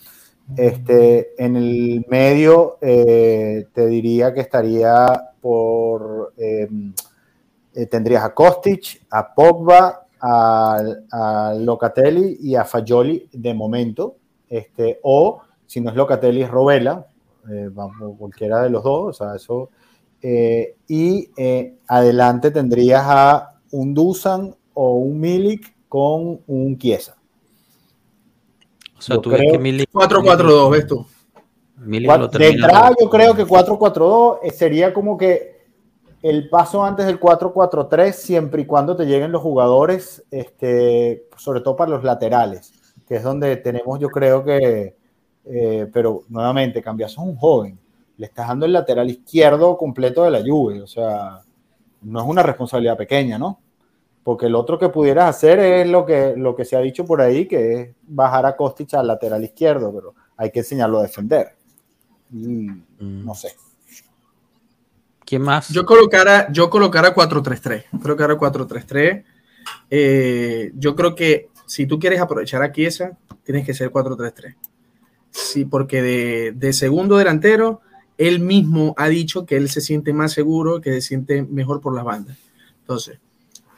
[0.57, 5.07] Este, en el medio eh, te diría que estaría
[5.43, 6.67] por, eh,
[7.75, 14.17] eh, tendrías a Kostic, a Pogba, a, Locatelli y a Fagioli de momento,
[14.49, 17.07] este, o si no es Locatelli es Robela,
[17.51, 17.69] eh,
[18.17, 19.69] cualquiera de los dos, o sea, eso.
[20.89, 21.29] y
[21.87, 27.17] adelante tendrías a un Dusan o un Milik con un Chiesa.
[28.97, 31.07] O sea, Yo tú ves que Milik, 4-4-2, ¿ves tú?
[31.77, 35.59] Milik lo De entrada, yo creo que 4-4-2 eh, sería como que
[36.23, 41.77] el paso antes del 4-4-3, siempre y cuando te lleguen los jugadores, este, sobre todo
[41.77, 42.73] para los laterales,
[43.07, 44.97] que es donde tenemos, yo creo que,
[45.45, 47.79] eh, pero nuevamente, cambias a un joven,
[48.17, 51.41] le estás dando el lateral izquierdo completo de la Juve, o sea,
[52.03, 53.61] no es una responsabilidad pequeña, ¿no?
[54.25, 57.21] Porque el otro que pudieras hacer es lo que, lo que se ha dicho por
[57.21, 61.55] ahí, que es bajar a Kostic al lateral izquierdo, pero hay que enseñarlo a defender.
[62.33, 63.25] Y Mm.
[63.25, 63.55] no sé.
[65.25, 65.69] ¿Quién más?
[65.69, 67.85] Yo colocara, yo colocara 4-3-3.
[68.03, 69.25] Colocara 4-3-3.
[69.91, 74.57] Eh, yo creo que si tú quieres aprovechar a Chiesa, tienes que ser 4-3-3.
[75.31, 77.83] Sí, porque de, de segundo delantero,
[78.19, 81.95] él mismo ha dicho que él se siente más seguro, que se siente mejor por
[81.95, 82.37] las bandas.
[82.81, 83.19] Entonces,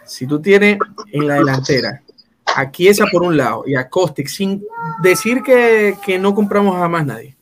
[0.04, 0.78] si tú tienes
[1.12, 2.02] en la delantera
[2.46, 4.64] a Chiesa por un lado y a Kostic, sin
[5.02, 7.36] decir que, que no compramos a más nadie,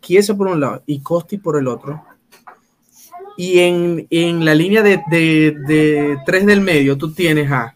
[0.00, 2.04] Chiesa por un lado y Kostic por el otro,
[3.36, 7.74] y en, en la línea de, de, tres del medio, tú tienes a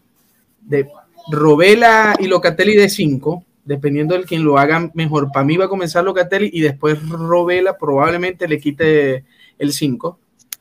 [0.61, 0.87] de
[1.31, 5.31] Robela y Locatelli de 5, dependiendo del quien lo haga mejor.
[5.31, 9.25] Para mí va a comenzar Locatelli y después Robela probablemente le quite
[9.59, 10.19] el 5,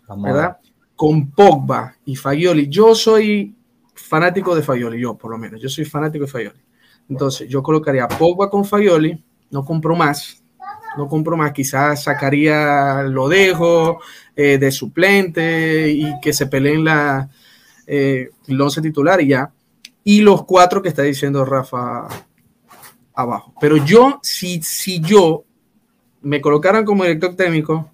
[0.09, 0.35] Vamos a ver.
[0.35, 0.57] ¿verdad?
[0.97, 2.69] Con Pogba y Fagioli.
[2.69, 3.55] Yo soy
[3.95, 5.61] fanático de Fagioli, yo por lo menos.
[5.61, 6.61] Yo soy fanático de Fagioli.
[7.09, 10.43] Entonces, yo colocaría a Pogba con Fagioli, no compro más,
[10.97, 14.01] no compro más, quizás sacaría lo dejo
[14.35, 17.31] eh, de suplente y que se peleen la
[17.87, 19.53] eh, el once titular y ya.
[20.03, 22.09] Y los cuatro que está diciendo Rafa
[23.17, 23.53] abajo.
[23.61, 25.43] Pero yo, si, si yo
[26.23, 27.91] me colocaran como director técnico,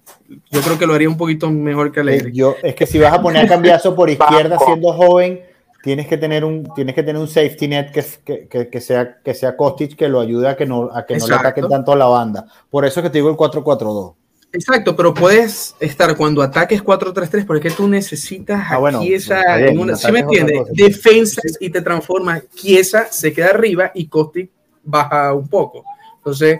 [0.51, 2.31] yo creo que lo haría un poquito mejor que Alegre.
[2.33, 5.39] yo, es que si vas a poner a cambiazo por izquierda siendo joven,
[5.83, 9.17] tienes que tener un, tienes que tener un safety net que, que, que- que sea,
[9.23, 11.91] que sea Kostic que lo ayude a que no, a que no le ataquen tanto
[11.91, 12.45] a la banda.
[12.69, 14.13] Por eso es que te digo el 4-4-2.
[14.55, 19.55] Exacto, pero puedes estar cuando ataques 4-3-3 porque tú necesitas Ah, bueno, aquí esa, está
[19.57, 20.59] bien, en una- un ¿sí me entiendes?
[20.73, 24.49] Defensas y te transformas, Chiesa se queda arriba y Kostic
[24.83, 25.83] baja un poco.
[26.17, 26.59] Entonces,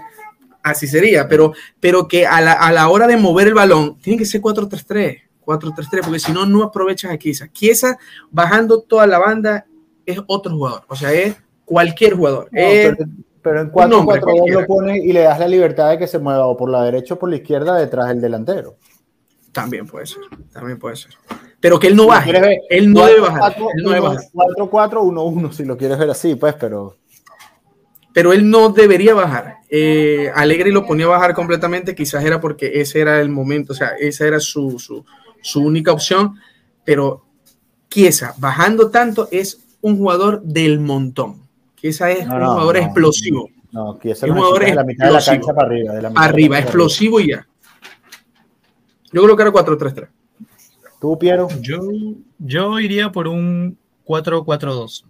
[0.62, 4.18] así sería, pero, pero que a la, a la hora de mover el balón, tiene
[4.20, 7.48] que ser 4-3-3, 4-3-3, porque si no, no aprovechas a Chiesa.
[7.52, 7.98] Chiesa
[8.32, 9.66] bajando toda la banda
[10.06, 12.50] es otro jugador, o sea, es cualquier jugador.
[12.52, 13.10] No, Es- pero,
[13.42, 14.62] pero en un hombre 4-4-2 cualquiera.
[14.62, 17.14] lo pones y le das la libertad de que se mueva o por la derecha
[17.16, 18.76] o por la izquierda detrás del delantero.
[19.52, 20.22] También puede ser,
[20.52, 21.12] también puede ser.
[21.60, 23.56] Pero que él no baje, quieres ver, él no debe bajar.
[23.56, 24.24] 4-4-1, Él no debe bajar.
[24.34, 26.98] 4-4-1-1, si lo quieres ver así, pues, pero
[28.14, 29.58] pero él no debería bajar.
[29.70, 33.76] Eh, Alegre lo ponía a bajar completamente, quizás era porque ese era el momento, o
[33.76, 35.04] sea, esa era su, su,
[35.42, 36.36] su única opción,
[36.86, 37.26] pero
[37.90, 41.42] Chiesa, bajando tanto, es un jugador del montón.
[41.76, 42.82] Chiesa es No, un no, jugador no.
[42.84, 45.46] explosivo, no, aquí es un jugador de la mitad de la explosivo.
[45.48, 45.94] cancha para arriba.
[45.94, 47.48] De la mitad de la arriba, cancha para explosivo y ya.
[49.12, 50.08] Yo creo que era 4-3-3.
[51.02, 51.48] ¿Tú, Piero?
[51.62, 51.80] Yo,
[52.40, 55.04] yo iría por un 4-4-2.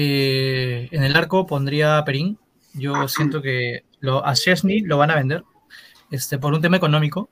[0.00, 2.38] Eh, en el arco pondría a Perín.
[2.72, 5.42] Yo siento que lo, a Chesney lo van a vender
[6.12, 7.30] este, por un tema económico.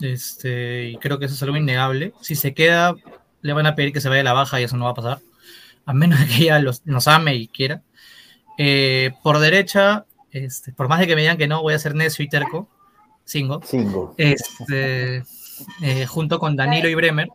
[0.00, 2.12] Este, y creo que eso es algo innegable.
[2.20, 2.96] Si se queda,
[3.42, 4.94] le van a pedir que se vaya a la baja y eso no va a
[4.94, 5.20] pasar.
[5.86, 7.82] A menos de que ella los, nos ame y quiera.
[8.58, 11.94] Eh, por derecha, este, por más de que me digan que no, voy a ser
[11.94, 12.68] necio y terco.
[13.24, 13.60] Cinco.
[13.64, 14.16] Cinco.
[14.18, 15.22] Este,
[15.80, 17.28] eh, junto con Danilo y Bremer,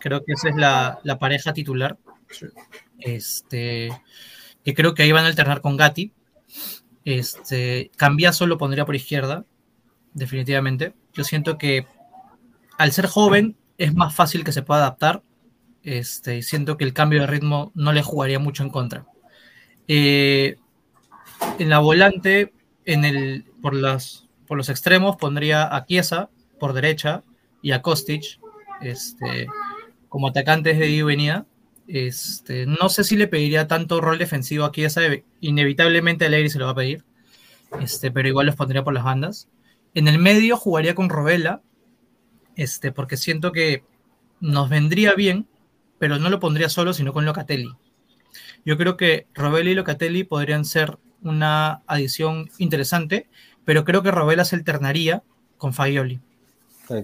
[0.00, 1.98] creo que esa es la, la pareja titular.
[2.98, 3.90] Este,
[4.64, 6.12] que creo que ahí van a alternar con Gatti.
[7.04, 9.44] Este, Cambiaso lo pondría por izquierda,
[10.12, 10.94] definitivamente.
[11.12, 11.86] Yo siento que
[12.78, 15.22] al ser joven es más fácil que se pueda adaptar.
[15.82, 19.06] Este, siento que el cambio de ritmo no le jugaría mucho en contra.
[19.88, 20.56] Eh,
[21.58, 22.52] en la volante,
[22.84, 27.22] en el, por, las, por los extremos, pondría a Chiesa por derecha
[27.62, 28.40] y a Kostic
[28.80, 29.46] este,
[30.08, 31.46] como atacantes de ida y venida.
[31.88, 35.02] Este, no sé si le pediría tanto rol defensivo a Chiesa,
[35.40, 37.04] inevitablemente Alegri se lo va a pedir,
[37.80, 39.48] este, pero igual los pondría por las bandas.
[39.94, 41.62] En el medio jugaría con Robela,
[42.56, 43.84] este, porque siento que
[44.40, 45.46] nos vendría bien,
[45.98, 47.70] pero no lo pondría solo, sino con Locatelli.
[48.64, 53.28] Yo creo que Robela y Locatelli podrían ser una adición interesante,
[53.64, 55.22] pero creo que Robela se alternaría
[55.56, 56.20] con Fagioli.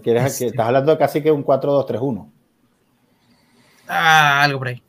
[0.02, 0.46] ¿Quieres, este.
[0.46, 2.30] Estás hablando de casi que un 4-2-3-1.
[3.88, 4.82] Ah, algo por ahí.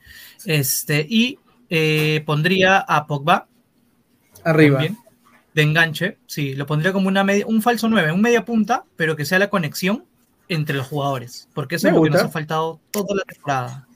[0.45, 1.40] Este, y
[1.70, 3.48] eh, pondría a Pogba.
[4.44, 4.84] Arriba.
[5.53, 9.15] de enganche, sí, lo pondría como una media, un falso 9, un media punta, pero
[9.15, 10.03] que sea la conexión
[10.49, 13.88] entre los jugadores, porque eso es lo que nos ha faltado toda la temporada.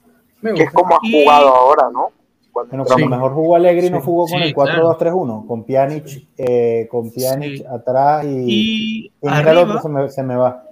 [0.41, 2.11] Que es como ha jugado ahora, ¿no?
[2.53, 6.87] Bueno, a lo mejor jugó Alegre y no jugó con el 4-2-3-1 con Pjanic, eh,
[6.89, 10.63] con Pjanic atrás y, y arriba, se me, se me va.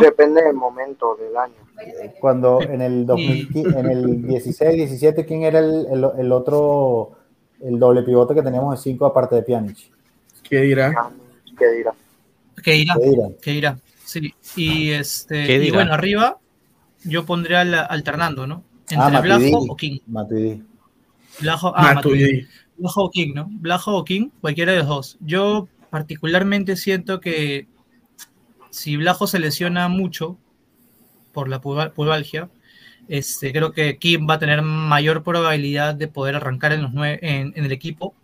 [0.00, 1.63] Depende del momento del año.
[2.20, 7.12] Cuando en el, 2015, en el 16, 17, ¿quién era el, el, el, otro,
[7.60, 9.76] el doble pivote que teníamos de 5 aparte de Pjanic?
[10.42, 11.10] ¿Qué dirá?
[11.58, 11.94] ¿Qué dirá?
[12.62, 12.94] ¿Qué dirá?
[12.94, 13.28] ¿Qué dirá?
[13.42, 13.78] ¿Qué dirá?
[14.04, 16.38] Sí, y, este, y bueno, arriba
[17.04, 18.62] yo pondría la, alternando, ¿no?
[18.88, 19.98] Entre ah, Blajo o King.
[20.06, 20.62] Matuidi.
[21.40, 22.46] Blajo, ah, Matuidi.
[22.76, 23.48] Blajo o King, ¿no?
[23.50, 25.18] Blajo o King, cualquiera de los dos.
[25.20, 27.66] Yo particularmente siento que
[28.70, 30.36] si Blajo se lesiona mucho
[31.34, 32.48] por la pubalgia,
[33.08, 37.52] este, creo que Kim va a tener mayor probabilidad de poder arrancar en, los en,
[37.54, 38.14] el equipo.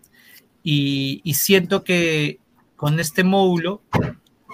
[0.62, 2.38] Y, siento que
[2.76, 3.82] con este módulo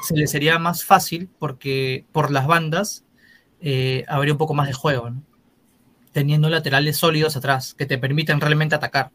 [0.03, 3.05] se le sería más fácil porque por las bandas
[3.61, 5.13] eh, habría un poco más de juego,
[6.13, 9.11] teniendo laterales sólidos atrás que te permiten realmente atacar.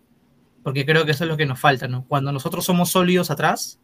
[0.64, 2.06] Porque creo que eso es lo que nos falta, ¿no?
[2.08, 3.80] Cuando nosotros somos sólidos atrás,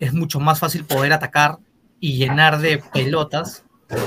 [0.00, 1.58] es mucho más fácil poder atacar
[1.98, 3.64] y llenar de pelotas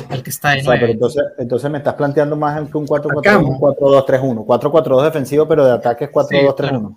[0.10, 0.86] al que está de nuevo.
[0.86, 4.46] entonces, entonces me estás planteando más que un 4-4-1, 4-2-3-1.
[4.46, 6.96] 4-4-2 defensivo, pero de ataque es 4-2-3-1.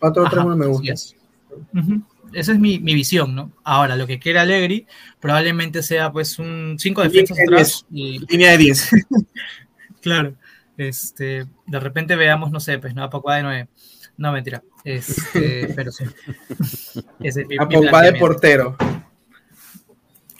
[0.00, 0.92] 4-2-3-1 me gusta.
[2.32, 3.52] Esa es mi, mi, visión, ¿no?
[3.62, 4.86] Ahora, lo que quiere Allegri
[5.20, 7.86] probablemente sea pues un 5 defensas atrás.
[7.90, 8.20] Y...
[8.26, 8.90] Línea de 10.
[10.00, 10.34] claro.
[10.78, 13.04] Este, de repente veamos, no sé, pues, ¿no?
[13.04, 13.68] A Pogba de 9.
[14.16, 14.62] No, mentira.
[14.84, 16.04] Este, pero sí.
[17.20, 18.76] Ese es mi, a Pogba de portero.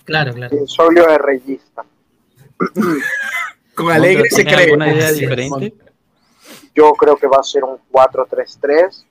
[0.04, 0.56] Claro, claro.
[0.56, 1.84] El solio de reyista.
[3.74, 4.64] Con Alegre se cree.
[4.64, 5.74] ¿Alguna idea diferente?
[6.74, 9.06] Yo creo que va a ser un 4-3-3.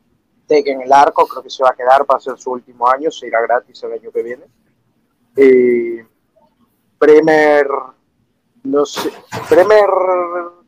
[0.47, 3.09] Teque en el arco, creo que se va a quedar para ser su último año,
[3.09, 4.43] se irá gratis el año que viene.
[5.35, 6.05] Eh,
[6.99, 7.67] Bremer,
[8.63, 9.11] no sé,
[9.49, 9.89] Bremer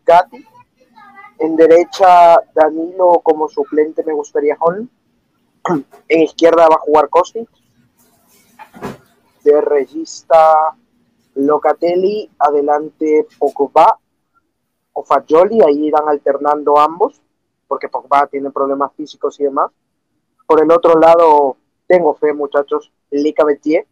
[0.05, 0.45] Gatti.
[1.39, 4.87] En derecha, Danilo como suplente me gustaría Holm.
[6.07, 7.49] En izquierda va a jugar Kostic
[9.43, 10.75] de regista
[11.35, 13.99] Locatelli, adelante Pogba
[14.93, 17.21] o Fagioli, ahí irán alternando ambos,
[17.67, 19.71] porque Pogba tiene problemas físicos y demás.
[20.45, 21.57] Por el otro lado,
[21.87, 23.87] tengo fe, muchachos, Lica Betier,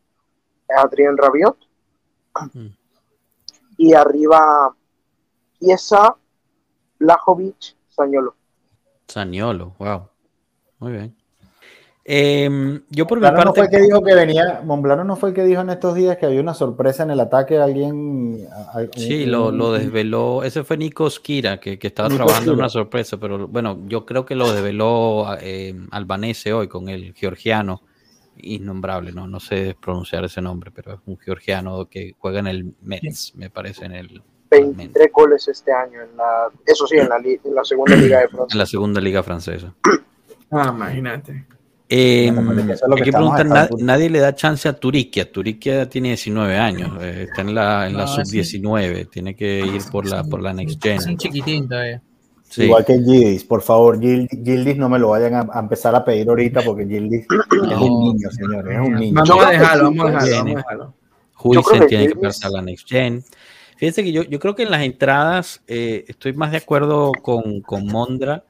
[0.70, 1.58] Adrien Rabiot,
[3.78, 4.76] y arriba
[5.60, 6.16] Chiesa,
[7.00, 8.36] Lajovic, Sañolo.
[9.08, 10.08] Sañolo, wow.
[10.80, 11.21] Muy bien.
[12.04, 13.46] Eh, yo por Monblano mi parte.
[13.46, 14.62] No fue el que dijo que venía.
[14.64, 17.20] Monblano no fue el que dijo en estos días que había una sorpresa en el
[17.20, 18.48] ataque de alguien.
[18.96, 20.44] Sí, lo, lo, desveló.
[20.44, 24.26] Ese fue Nico Skira, que, que estaba trabajando en una sorpresa, pero bueno, yo creo
[24.26, 27.84] que lo desveló eh, Albanese hoy con el georgiano.
[28.44, 29.28] Innombrable, ¿no?
[29.28, 33.50] No sé pronunciar ese nombre, pero es un georgiano que juega en el Mets, me
[33.50, 34.24] parece, en el.
[34.50, 38.28] 23 goles este año, en la, eso sí, en la, en la segunda liga de
[38.28, 38.54] Francia.
[38.54, 39.74] En la segunda liga francesa.
[40.50, 41.46] Ah, imagínate.
[41.94, 42.32] Eh,
[43.80, 45.30] nadie le da chance a Turiquia.
[45.30, 50.08] Turiquia tiene 19 años, eh, está en la, en la sub-19, tiene que ir por
[50.08, 50.98] la, por la Next Gen.
[51.00, 52.02] Es un chiquitín todavía.
[52.56, 56.62] Igual que Gildis, por favor, Gildis no me lo vayan a, empezar a pedir ahorita
[56.62, 59.14] porque Gildis es un niño, señores, es un niño.
[59.14, 60.94] Vamos a dejarlo, vamos a dejarlo.
[61.44, 63.22] Vamos tiene que pasar la Next Gen.
[63.76, 67.60] Fíjense que yo, yo creo que en las entradas eh, estoy más de acuerdo con,
[67.60, 68.46] con Mondra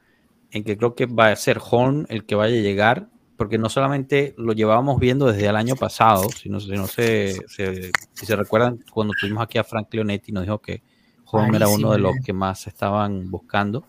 [0.52, 3.68] en que creo que va a ser Horn el que vaya a llegar porque no
[3.68, 8.84] solamente lo llevábamos viendo desde el año pasado, sino si no se, si se recuerdan
[8.92, 10.82] cuando tuvimos aquí a Frank Leonetti nos dijo que
[11.32, 13.84] Holm era uno de los que más estaban buscando.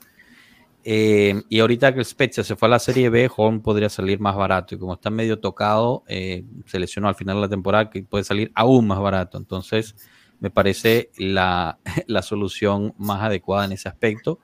[0.86, 4.20] Eh, y ahorita que el Spezia se fue a la Serie B, Holm podría salir
[4.20, 4.76] más barato.
[4.76, 8.24] Y como está medio tocado, eh, se lesionó al final de la temporada, que puede
[8.24, 9.38] salir aún más barato.
[9.38, 9.96] Entonces,
[10.40, 14.40] me parece la, la solución más adecuada en ese aspecto.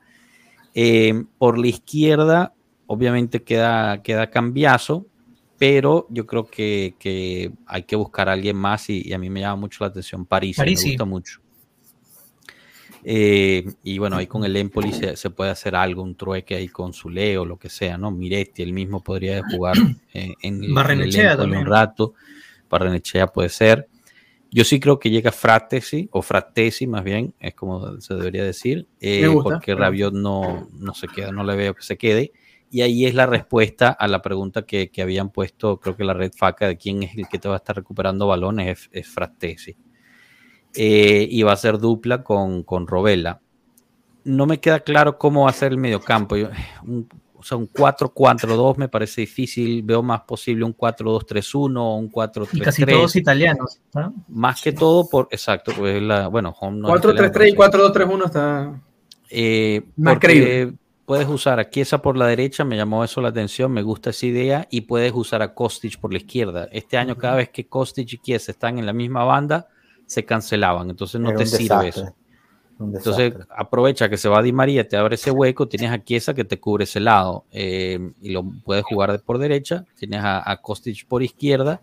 [0.74, 2.54] Eh, por la izquierda,
[2.92, 5.06] obviamente queda, queda cambiazo,
[5.60, 9.30] pero yo creo que, que hay que buscar a alguien más y, y, a mí
[9.30, 11.40] me llama mucho la atención París, me gusta mucho.
[13.04, 16.68] Eh, y bueno, ahí con el Empoli se, se, puede hacer algo, un trueque ahí
[16.68, 18.10] con su Leo, lo que sea, ¿no?
[18.10, 19.78] Miretti, él mismo podría jugar
[20.14, 22.16] eh, en, en, el un rato.
[22.70, 23.88] Barrenechea puede ser.
[24.50, 28.88] Yo sí creo que llega Fratesi, o Fratesi más bien, es como se debería decir,
[29.00, 32.32] eh, porque Rabiot no, no se queda, no le veo que se quede.
[32.72, 36.14] Y ahí es la respuesta a la pregunta que, que habían puesto, creo que la
[36.14, 39.08] red FACA, de quién es el que te va a estar recuperando balones, es, es
[39.08, 39.76] Fratesi.
[40.76, 43.42] Eh, y va a ser dupla con, con Robela.
[44.24, 46.36] No me queda claro cómo va a ser el mediocampo.
[46.36, 46.50] Yo,
[46.86, 47.10] un,
[47.40, 49.82] o sea, un 4-4-2 me parece difícil.
[49.82, 52.50] Veo más posible un 4-2-3-1 o un 4-3-3.
[52.52, 53.80] Y casi todos italianos.
[53.94, 54.14] ¿no?
[54.28, 55.28] Más que todo por.
[55.32, 56.28] Exacto, pues la.
[56.28, 58.82] Bueno, Home no 4-3-3 y 4-2-3-1 está.
[59.30, 60.74] Eh, más creíble.
[61.10, 64.28] Puedes usar a Chiesa por la derecha, me llamó eso la atención, me gusta esa
[64.28, 66.70] idea, y puedes usar a Kostic por la izquierda.
[66.72, 69.70] Este año, cada vez que Kostic y Chiesa están en la misma banda,
[70.06, 72.16] se cancelaban, entonces no te sirve eso.
[72.80, 76.46] Entonces aprovecha que se va Di María, te abre ese hueco, tienes a Chiesa que
[76.46, 81.06] te cubre ese lado eh, y lo puedes jugar por derecha, tienes a, a, Kostic
[81.06, 81.82] por izquierda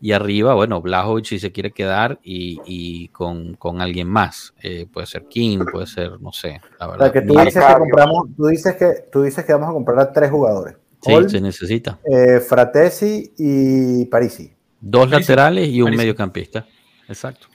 [0.00, 4.86] y arriba, bueno, Blajovic si se quiere quedar y, y con, con, alguien más, eh,
[4.90, 7.08] puede ser King, puede ser, no sé, la verdad.
[7.08, 9.72] O sea, que tú, dices que compramos, tú, dices que, tú dices que vamos a
[9.72, 10.76] comprar a tres jugadores.
[11.02, 11.98] Sí, Hall, se necesita.
[12.10, 14.50] Eh, Fratesi y Parisi.
[14.80, 15.20] Dos Parisi.
[15.20, 15.98] laterales y un Parisi.
[15.98, 16.66] mediocampista,
[17.06, 17.48] exacto.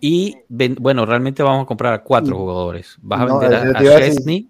[0.00, 0.36] Y
[0.78, 2.96] bueno, realmente vamos a comprar a cuatro jugadores.
[3.02, 4.48] Vas a no, vender a, a Chesney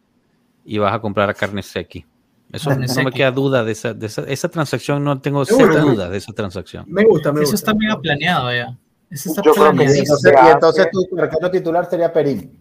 [0.64, 2.06] y vas a comprar a Carnesecchi.
[2.52, 6.10] Eso no me queda duda de esa, de esa, esa transacción, no tengo cero dudas
[6.10, 6.84] de esa transacción.
[6.88, 7.70] Me gusta, me Eso gusta.
[7.70, 8.76] está mega planeado ya.
[9.08, 12.52] Eso está Yo creo que sí, entonces, y entonces tu arquero titular sería Perín.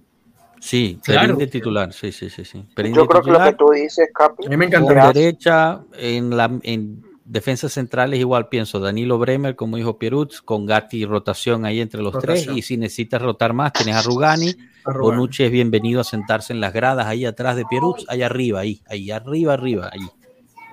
[0.59, 1.21] Sí, claro.
[1.21, 2.43] Perín de titular, sí, sí, sí.
[2.45, 2.65] sí.
[2.75, 4.45] Perín Yo creo titular, que lo que tú dices, Capi.
[4.45, 4.93] A mí me encanta.
[4.93, 10.65] Por derecha, en la en defensas centrales igual pienso Danilo Bremer, como dijo Pierutz, con
[10.65, 12.45] Gatti rotación ahí entre los rotación.
[12.45, 14.99] tres, y si necesitas rotar más, tienes a Rugani, a Rugani.
[14.99, 18.81] Bonucci es bienvenido a sentarse en las gradas ahí atrás de Pierutz, ahí arriba, ahí,
[18.89, 20.10] ahí arriba, arriba, ahí.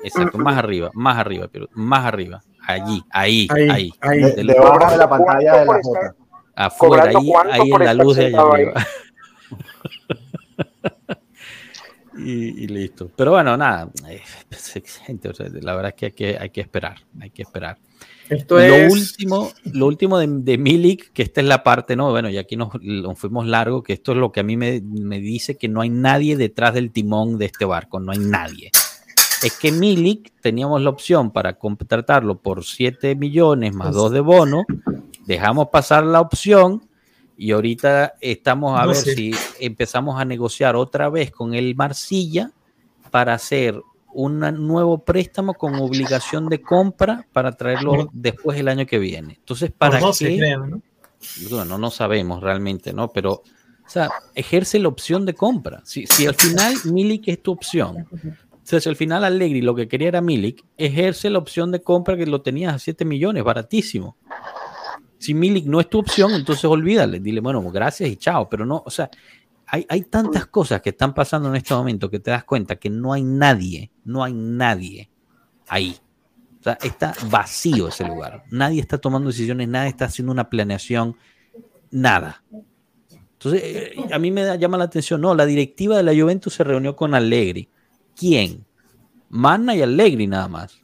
[0.02, 3.68] Exacto, más arriba, más arriba, Pierutz, más arriba, allí, ahí, ahí.
[3.70, 3.92] ahí.
[4.00, 4.20] ahí.
[4.20, 5.90] De, debajo de la pantalla de la foto.
[6.54, 8.72] Afuera, ahí, ahí en la luz de allá arriba.
[12.18, 13.10] Y, y, listo.
[13.14, 13.90] Pero bueno, nada,
[15.06, 17.78] gente, o sea, la verdad es que hay que, hay que esperar, hay que esperar.
[18.28, 18.92] Esto lo es...
[18.92, 22.56] último, lo último de, de, Milik, que esta es la parte, no, bueno, y aquí
[22.56, 25.68] nos, nos, fuimos largo, que esto es lo que a mí me, me, dice que
[25.68, 28.70] no hay nadie detrás del timón de este barco, no hay nadie.
[29.42, 34.64] Es que Milik teníamos la opción para contratarlo por 7 millones más 2 de bono,
[35.26, 36.82] dejamos pasar la opción
[37.36, 39.14] y ahorita estamos a no ver sé.
[39.14, 42.50] si empezamos a negociar otra vez con el Marsilla
[43.10, 43.80] para hacer
[44.12, 49.34] un nuevo préstamo con obligación de compra para traerlo después el año que viene.
[49.34, 50.56] Entonces, ¿para 12, qué?
[50.56, 50.80] ¿no?
[51.50, 53.08] Bueno, no sabemos realmente, ¿no?
[53.08, 55.82] Pero, o sea, ejerce la opción de compra.
[55.84, 59.74] Si, si al final Milik es tu opción, o sea, si al final Allegri lo
[59.74, 63.44] que quería era Milik, ejerce la opción de compra que lo tenías a 7 millones,
[63.44, 64.16] baratísimo.
[65.18, 68.82] Si Milik no es tu opción, entonces olvídale, dile, bueno, gracias y chao, pero no,
[68.84, 69.10] o sea,
[69.66, 72.90] hay, hay, tantas cosas que están pasando en este momento que te das cuenta que
[72.90, 75.10] no hay nadie, no hay nadie
[75.68, 75.96] ahí.
[76.60, 78.44] O sea, está vacío ese lugar.
[78.50, 81.16] Nadie está tomando decisiones, nadie está haciendo una planeación,
[81.90, 82.42] nada.
[83.32, 86.54] Entonces, eh, a mí me da, llama la atención, no, la directiva de la Juventus
[86.54, 87.68] se reunió con Allegri.
[88.16, 88.64] ¿Quién?
[89.28, 90.80] Manna y Allegri nada más.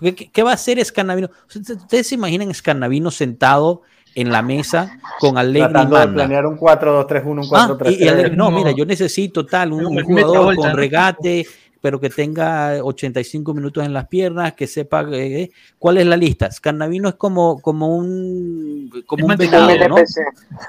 [0.00, 1.30] ¿Qué, qué va a hacer Scanavino?
[1.46, 3.82] ¿Ustedes se imaginan Scanavino sentado
[4.14, 7.78] en la mesa con Allegri Tratando de planear un 4-2-3-1, un 4-3-3.
[7.84, 11.46] Ah, y, y Allegri, no, mira, yo necesito tal, un, un jugador con regate,
[11.80, 16.50] pero que tenga 85 minutos en las piernas, que sepa eh, cuál es la lista.
[16.50, 19.96] Scarnavino es como, como un, como un venado, un ¿no?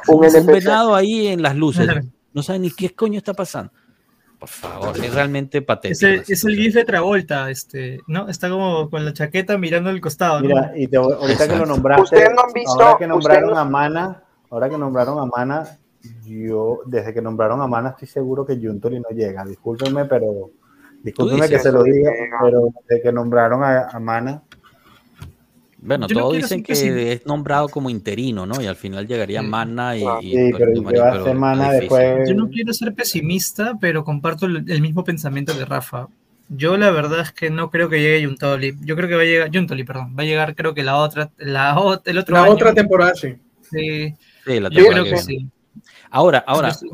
[0.07, 1.87] Un, un, venado ahí en las luces.
[2.33, 3.73] No sabe ni qué coño está pasando.
[4.41, 5.93] Por favor, es realmente patético.
[5.93, 8.27] Es el, es el GIF de Travolta, este, ¿no?
[8.27, 10.39] Está como con la chaqueta mirando al costado.
[10.39, 11.53] Mira, y te, ahorita Exacto.
[11.53, 15.19] que lo nombraste, ¿Ustedes no han visto, ahora que nombraron a Mana, ahora que nombraron
[15.19, 15.77] a Mana,
[16.25, 19.45] yo, desde que nombraron a Mana, estoy seguro que Juntoli no llega.
[19.45, 20.49] Discúlpenme, pero
[21.03, 22.11] discúlpenme que se lo diga,
[22.41, 24.41] pero desde que nombraron a, a Mana,
[25.81, 28.61] bueno, Yo todos no dicen que, que es nombrado como interino, ¿no?
[28.61, 29.99] Y al final llegaría Mana y.
[29.99, 32.29] Sí, y, pero, pero, va a ser Mana después.
[32.29, 36.07] Yo no quiero ser pesimista, pero comparto el, el, mismo pensamiento de Rafa.
[36.49, 38.75] Yo la verdad es que no creo que llegue Juntoli.
[38.81, 39.49] Yo creo que va a llegar.
[39.51, 40.15] Juntoli, perdón.
[40.17, 41.31] Va a llegar, creo que la otra.
[41.37, 41.75] La,
[42.05, 42.51] el otro la año.
[42.51, 43.35] otra temporada, sí.
[43.61, 44.13] Sí,
[44.45, 45.47] Sí, la yo temporada creo que sí.
[46.09, 46.87] Ahora, ahora, Yo sí.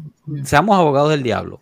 [0.43, 1.55] seamos abogados del diablo.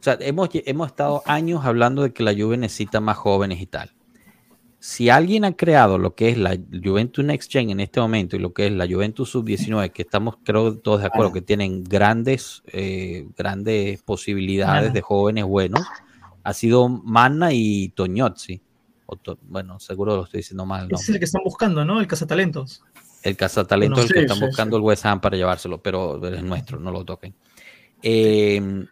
[0.00, 3.66] O sea, hemos, hemos estado años hablando de que la Juve necesita más jóvenes y
[3.66, 3.90] tal.
[4.88, 8.38] Si alguien ha creado lo que es la Juventus Next Gen en este momento y
[8.38, 12.62] lo que es la Juventus Sub-19, que estamos creo todos de acuerdo que tienen grandes,
[12.68, 14.94] eh, grandes posibilidades Mana.
[14.94, 15.84] de jóvenes buenos,
[16.44, 18.62] ha sido Manna y Toñozzi.
[19.24, 20.86] To- bueno, seguro lo estoy diciendo mal.
[20.88, 20.94] ¿no?
[20.94, 21.98] Ese es el que están buscando, ¿no?
[21.98, 22.84] El cazatalentos.
[23.24, 26.24] El cazatalento No, es el que están sí, buscando el West Ham para llevárselo, pero
[26.28, 27.34] es nuestro, no lo toquen.
[28.04, 28.86] Eh,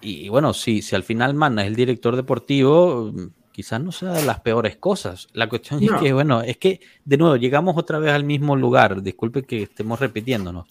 [0.00, 3.12] y bueno, si, si al final Manna es el director deportivo,
[3.52, 5.28] quizás no sea de las peores cosas.
[5.32, 5.96] La cuestión No.
[5.96, 9.02] es que, bueno, es que de nuevo llegamos otra vez al mismo lugar.
[9.02, 10.66] Disculpe que estemos repitiéndonos.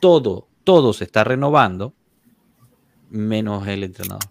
[0.00, 1.94] Todo, todo se está renovando,
[3.10, 4.22] menos el entrenador.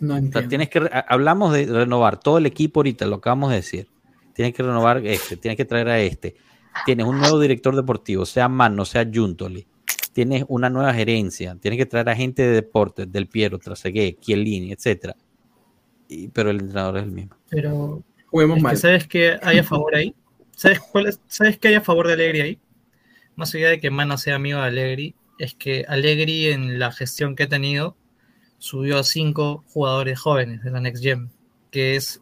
[0.00, 0.48] No O sea, entiendo.
[0.48, 3.88] tienes que hablamos de renovar todo el equipo ahorita, lo acabamos de decir.
[4.34, 6.36] Tienes que renovar este, tienes que traer a este.
[6.84, 9.66] Tienes un nuevo director deportivo, sea Mano, sea Juntoli.
[10.12, 14.72] Tienes una nueva gerencia, tienes que traer a gente de deportes, del Piero, Trasegué, Chiellini,
[14.72, 15.16] etcétera.
[16.08, 17.36] Y- pero el entrenador es el mismo.
[17.50, 18.72] Pero Juguemos es mal.
[18.74, 20.14] que ¿sabes qué hay a favor ahí?
[20.56, 22.58] ¿Sabes, cuál es- ¿Sabes qué hay a favor de Allegri ahí?
[23.36, 27.36] Más allá de que Mana sea amigo de Allegri, es que Allegri en la gestión
[27.36, 27.96] que ha tenido
[28.58, 31.30] subió a cinco jugadores jóvenes de la Next Gen,
[31.70, 32.20] que es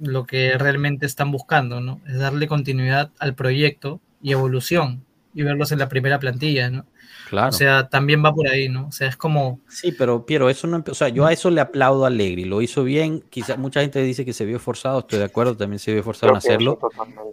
[0.00, 2.00] lo que realmente están buscando, ¿no?
[2.06, 5.04] Es darle continuidad al proyecto y evolución
[5.34, 6.86] y verlos en la primera plantilla, ¿no?
[7.34, 7.48] Claro.
[7.48, 8.86] O sea, también va por ahí, ¿no?
[8.88, 11.60] O sea, es como, sí, pero Piero, eso no o sea, yo a eso le
[11.60, 13.24] aplaudo a Allegri, lo hizo bien.
[13.28, 16.32] Quizá mucha gente dice que se vio forzado, estoy de acuerdo, también se vio forzado
[16.32, 16.78] en hacerlo.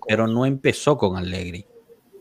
[0.07, 1.65] pero no empezó con Allegri.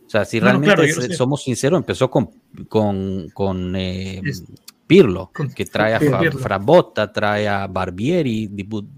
[0.07, 2.31] O sea, si No, no, realmente claro, somos sinceros, empezó con,
[2.69, 4.45] con, con eh, Es-
[4.87, 6.33] Pirlo, con- que trae a Fra-.
[6.33, 8.51] Frabotta, trae a Barbieri,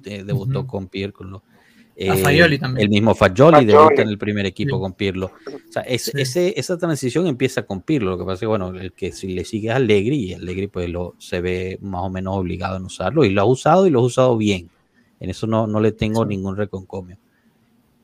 [0.04, 0.66] eh, debutó Ujú.
[0.66, 1.42] con Pirlo.
[2.10, 2.84] A Fagioli también.
[2.84, 4.80] El mismo Fagioli, debuta en el primer equipo Sí.
[4.80, 5.26] con Pirlo.
[5.68, 6.12] O sea, es- Sí.
[6.14, 8.10] ese, esa transición empieza con Pirlo.
[8.12, 10.66] Lo que pasa es que, bueno, el que si le sigue a Allegri, y Allegri
[10.68, 13.90] pues lo, se ve más o menos obligado en usarlo, y lo ha usado y
[13.90, 14.70] lo ha usado bien.
[15.20, 16.28] En eso no, no le tengo Sí.
[16.30, 17.16] ningún reconcomio.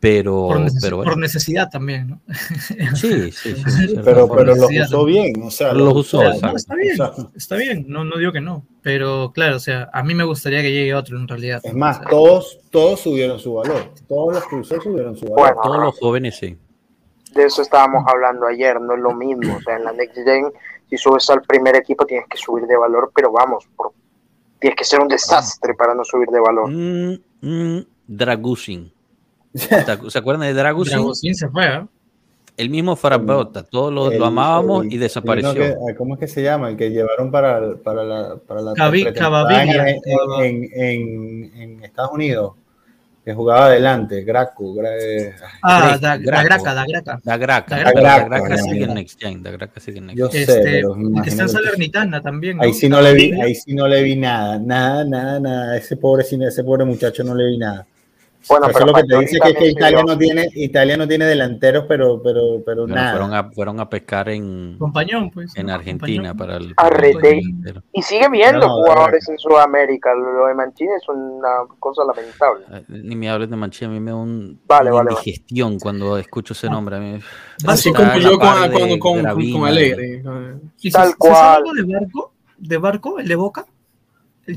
[0.00, 1.10] Pero, por, neces- pero bueno.
[1.12, 2.20] por necesidad también, ¿no?
[2.96, 3.96] Sí, sí, sí.
[4.04, 6.46] Pero, pero los usó bien, o sea, los usó, O sea, exacto.
[6.52, 6.96] no, está bien,
[7.34, 10.62] está bien, no, no digo que no, pero claro, o sea, a mí me gustaría
[10.62, 11.60] que llegue otro en realidad.
[11.64, 13.92] Es más, O sea, todos, todos subieron su valor.
[14.08, 15.38] Todos los que usó subieron su valor.
[15.38, 16.56] Bueno, Todos los jóvenes sí.
[17.34, 19.56] de eso estábamos hablando ayer, no es lo mismo.
[19.56, 20.52] O sea, en la Next Gen,
[20.88, 23.90] si subes al primer equipo, tienes que subir de valor, pero vamos, por-
[24.60, 26.70] tienes que ser un desastre para no subir de valor.
[26.70, 28.92] Mm, mm, Dragusin.
[30.10, 30.94] ¿Se acuerdan de Dragusin?
[30.94, 31.86] Dragosín se fue, ¿eh?
[32.56, 33.62] El mismo Farabota.
[33.62, 35.54] Todos lo, El- lo amábamos el- y desapareció.
[35.54, 36.70] que- ¿Cómo es que se llama?
[36.70, 39.88] El que llevaron para, para la, para la pretemporada Cavaviglia.
[39.90, 42.54] en, en, en- en Estados Unidos,
[43.24, 44.74] que jugaba adelante, Graco.
[44.74, 46.30] Gra- eh, Ah, da, Graco.
[46.30, 47.20] da Graca, da Graca.
[47.22, 47.76] Da Graca.
[47.76, 49.42] Da Da Graca, sigue en Gen.
[49.44, 50.46] Da Graca sigue en Next Yo Gen.
[50.46, 52.64] sé, Este, pero que está en Salernitana también, ¿no?
[52.64, 55.76] Ahí sí no le vi, ahí sí no le vi nada, nada, nada, nada.
[55.76, 57.86] Ese pobre, ese pobre muchacho no le vi nada.
[58.48, 61.08] Bueno, Eso pero lo que te dice que, que también Italia no tiene, Italia no
[61.08, 63.10] tiene delanteros, pero, pero, pero Bueno, nada.
[63.12, 65.56] fueron, a, fueron a pescar en, Compañón, pues.
[65.56, 65.70] en.
[65.70, 66.36] Argentina Compañón.
[66.36, 66.74] para el.
[66.76, 67.40] Arrete.
[67.64, 67.82] para.
[67.92, 70.14] Y sigue viendo No, jugadores en Sudamérica.
[70.14, 71.48] Lo de Mancini es una
[71.78, 72.64] cosa lamentable.
[72.72, 75.10] Eh, Ni me hables de Mancini, a mí me da un, Vale, una vale, vale.
[75.12, 76.96] indigestión cuando escucho ese nombre.
[76.96, 77.18] A mí,
[77.66, 80.22] Así está como a la yo con, de con, con, Alegre.
[80.80, 81.56] ¿Y Tal se, se cual.
[81.56, 82.32] algo de Barco?
[82.56, 83.18] ¿De Barco?
[83.18, 83.66] ¿El de Boca?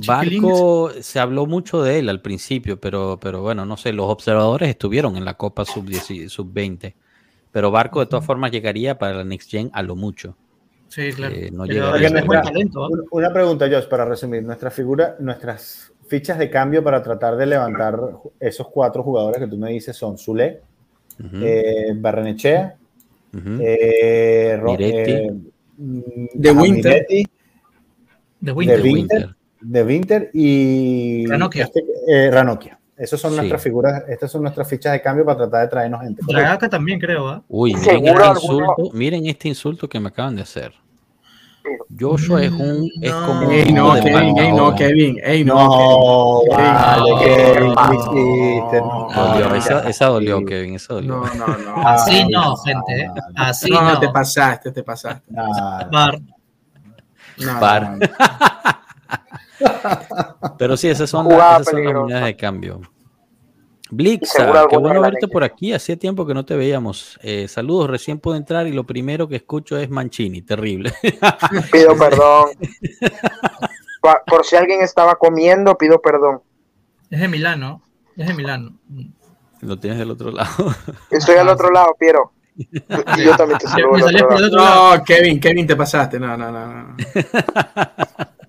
[0.05, 4.69] Barco se habló mucho de él al principio, pero, pero bueno, no sé, los observadores
[4.69, 6.93] estuvieron en la Copa Sub-10 Sub-20,
[7.51, 10.35] pero Barco de todas formas llegaría para la Next Gen a lo mucho.
[10.87, 11.35] Sí, claro.
[11.35, 12.89] Eh, no Pero llega talento, ¿ah?
[13.11, 14.43] Una- pregunta, Josh, para resumir.
[14.43, 17.97] Nuestra figura, nuestras fichas de cambio para tratar de levantar
[18.39, 20.61] esos cuatro jugadores que tú me dices son Zule,
[21.19, 22.75] Ujú, eh, Barrenechea,
[23.33, 23.57] ujú.
[23.61, 25.11] eh, Miretti.
[25.11, 25.31] eh,
[25.77, 27.07] mm, De Winter.
[28.41, 29.35] De Winter.
[29.61, 31.63] De Winter y Ranocchia.
[31.65, 32.77] este, eh, Ranocchia.
[32.97, 33.37] Esas son Sí.
[33.37, 36.21] nuestras figuras, estas son nuestras fichas de cambio para tratar de traernos gente.
[36.27, 37.41] Dragaca también, creo, ¿ah?
[37.47, 40.73] Uy, miren este, insulto, miren este insulto que me acaban de hacer.
[41.99, 43.25] Joshua es un es No.
[43.27, 44.75] como un Ey, no, de Kevin, ey, no.
[44.75, 46.73] Kevin, ey, no, No, Kevin.
[46.73, 47.19] vale, No.
[47.19, 48.83] Kevin.
[48.83, 49.57] No, Dolió, ya.
[49.57, 51.17] esa, esa dolió, Kevin, esa dolió.
[51.17, 51.87] No, no, no.
[51.87, 53.07] Así Ay, no, no, gente, ¿eh?
[53.07, 53.21] no, no.
[53.43, 53.93] Así No, no.
[53.93, 55.23] no, te pasaste, te pasaste.
[55.37, 56.19] Ah, Bar.
[57.37, 57.91] No, Par.
[57.91, 58.07] no, no.
[60.57, 62.81] Pero sí, esas son, las, esas son las de cambio.
[63.93, 65.73] Blixa, seguro qué bueno verte por aquí.
[65.73, 67.19] Hacía tiempo que no te veíamos.
[67.21, 70.93] Eh, saludos, recién pude entrar y lo primero que escucho es Mancini, terrible.
[71.71, 72.49] Pido perdón.
[74.27, 76.41] Por si alguien estaba comiendo, pido perdón.
[77.09, 77.83] Es de Milano.
[78.15, 78.77] Es de Milano.
[79.59, 80.73] lo tienes del otro lado.
[81.11, 82.31] Estoy al Ah, otro lado, Piero.
[82.55, 84.09] Y yo también te saludo.
[84.09, 84.25] Lado.
[84.27, 84.97] otro lado.
[84.97, 86.19] No, Kevin, Kevin, te pasaste.
[86.19, 86.95] No, no, no.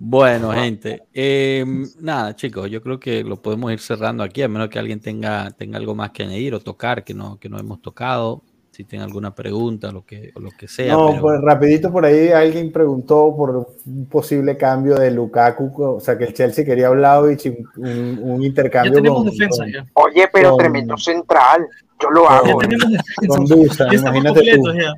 [0.00, 0.06] no.
[0.08, 1.64] Bueno, gente, eh,
[2.00, 5.50] nada, chicos, yo creo que lo podemos ir cerrando aquí, a menos que alguien tenga,
[5.50, 8.42] tenga algo más que añadir o tocar que no, que no hemos tocado.
[8.72, 10.94] Si tienen alguna pregunta, lo que, o lo que sea.
[10.94, 16.00] No, pero- pues rapidito por ahí alguien preguntó por un posible cambio de Lukaku, o
[16.00, 19.64] sea que el Chelsea quería a Vlahovic y un, un Ya intercambio tenemos con, defensa
[19.64, 19.86] con, ya.
[19.94, 21.66] Oye, pero Con- tremendo central.
[22.00, 22.58] Yo lo Ya hago.
[22.60, 22.84] tenemos
[23.28, 23.54] con defensa.
[23.54, 24.72] Dusan, Ya imagínate tú.
[24.72, 24.94] ya.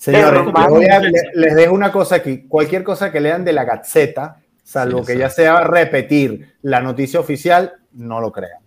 [0.00, 2.46] Señores, les voy a- man, le- les dejo una cosa aquí.
[2.48, 7.20] Cualquier cosa que lean de la Gaceta, salvo Sí, que ya sea repetir la noticia
[7.20, 8.60] oficial, no lo crean.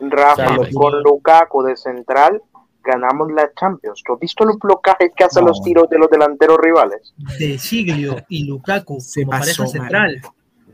[0.00, 2.42] Rafa, O sea, lo- con Lukaku de central,
[2.82, 4.02] ganamos la Champions.
[4.04, 5.50] ¿Tú has visto los blocajes que hacen No.
[5.50, 7.14] los tiros de los delanteros rivales?
[7.38, 10.20] De Siglio y Lukaku Se como pasó, pareja central.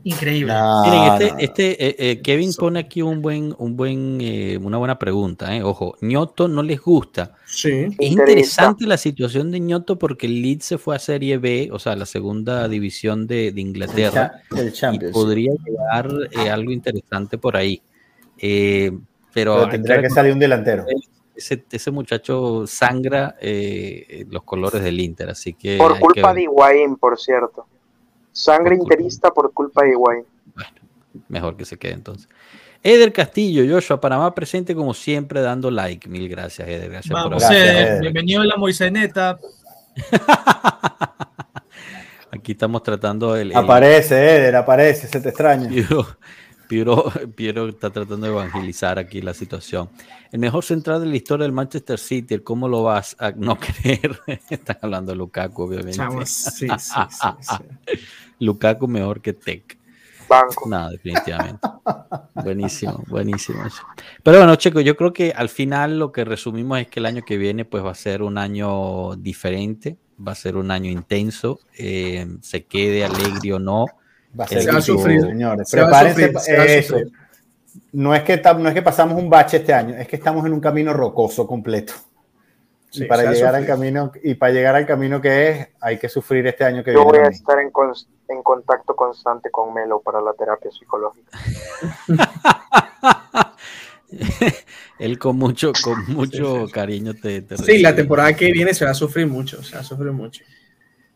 [0.03, 0.53] Increíble.
[0.85, 4.77] Miren, este, no, este eh, eh, Kevin pone aquí un buen, un buen, eh, una
[4.77, 5.55] buena pregunta.
[5.55, 5.61] eh.
[5.63, 7.35] Ojo, Ñoto no les gusta.
[7.45, 7.69] Sí.
[7.69, 8.05] Es Interesa.
[8.09, 11.95] interesante la situación de Ñoto porque el Leeds se fue a Serie B, o sea,
[11.95, 14.41] la segunda división de, de Inglaterra.
[14.55, 15.13] el y Champions.
[15.13, 17.81] podría llegar eh, algo interesante por ahí.
[18.37, 18.91] Eh,
[19.33, 20.85] pero tendría que salir un delantero.
[21.35, 26.43] ese, ese muchacho sangra eh, los colores del Inter, así que Por culpa que- de
[26.43, 27.65] Higuaín, por cierto.
[28.39, 30.23] Sangre Por interista por culpa de Higuaín.
[31.27, 32.27] mejor que se quede entonces.
[32.81, 36.07] Eder Castillo, Joshua, Panamá presente como siempre dando like.
[36.07, 36.89] Mil gracias, Eder.
[36.89, 38.01] Gracias por Vamos, Gracias, Eder.
[38.01, 39.37] Bienvenido a la Moiseneta.
[42.31, 45.67] Aquí estamos tratando el, el- Aparece, Eder, aparece, se te extraña.
[45.67, 46.05] Piero,
[46.67, 49.89] Piero, Piero está tratando de evangelizar aquí la situación.
[50.31, 53.57] El mejor central de la historia del Manchester City, el ¿cómo lo vas a no
[53.59, 54.19] creer?
[54.49, 55.93] Están hablando de Lukaku, obviamente.
[55.97, 57.99] Chamos, sí, sí, sí, sí.
[58.39, 59.77] Lukaku mejor que Tech.
[60.27, 60.69] Banco.
[60.69, 61.67] No, definitivamente.
[62.35, 63.81] buenísimo, buenísimo eso.
[64.23, 67.23] Pero bueno, chicos, yo creo que al final lo que resumimos es que el año
[67.25, 71.59] que viene pues va a ser un año diferente, va a ser un año intenso,
[71.77, 73.85] eh, se quede alegre o no.
[74.39, 75.21] Va a Se ser va a sufrir.
[75.21, 75.67] señores.
[75.67, 77.03] Se va a Prepárense sufrir, se va a.
[77.93, 80.53] No es, que no es que pasamos un bache este año, es que estamos en
[80.53, 81.93] un camino rocoso completo.
[82.91, 85.97] Sí, y para se llegar al camino y para llegar al camino que es, hay
[85.97, 87.27] que sufrir este año que Yo voy viene.
[87.27, 91.37] a estar en, cons- en contacto constante con Melo para la terapia psicológica.
[94.99, 98.91] Él con mucho, con mucho cariño te, te Sí, la temporada que viene se va
[98.91, 100.43] a sufrir mucho, se va a sufrir mucho.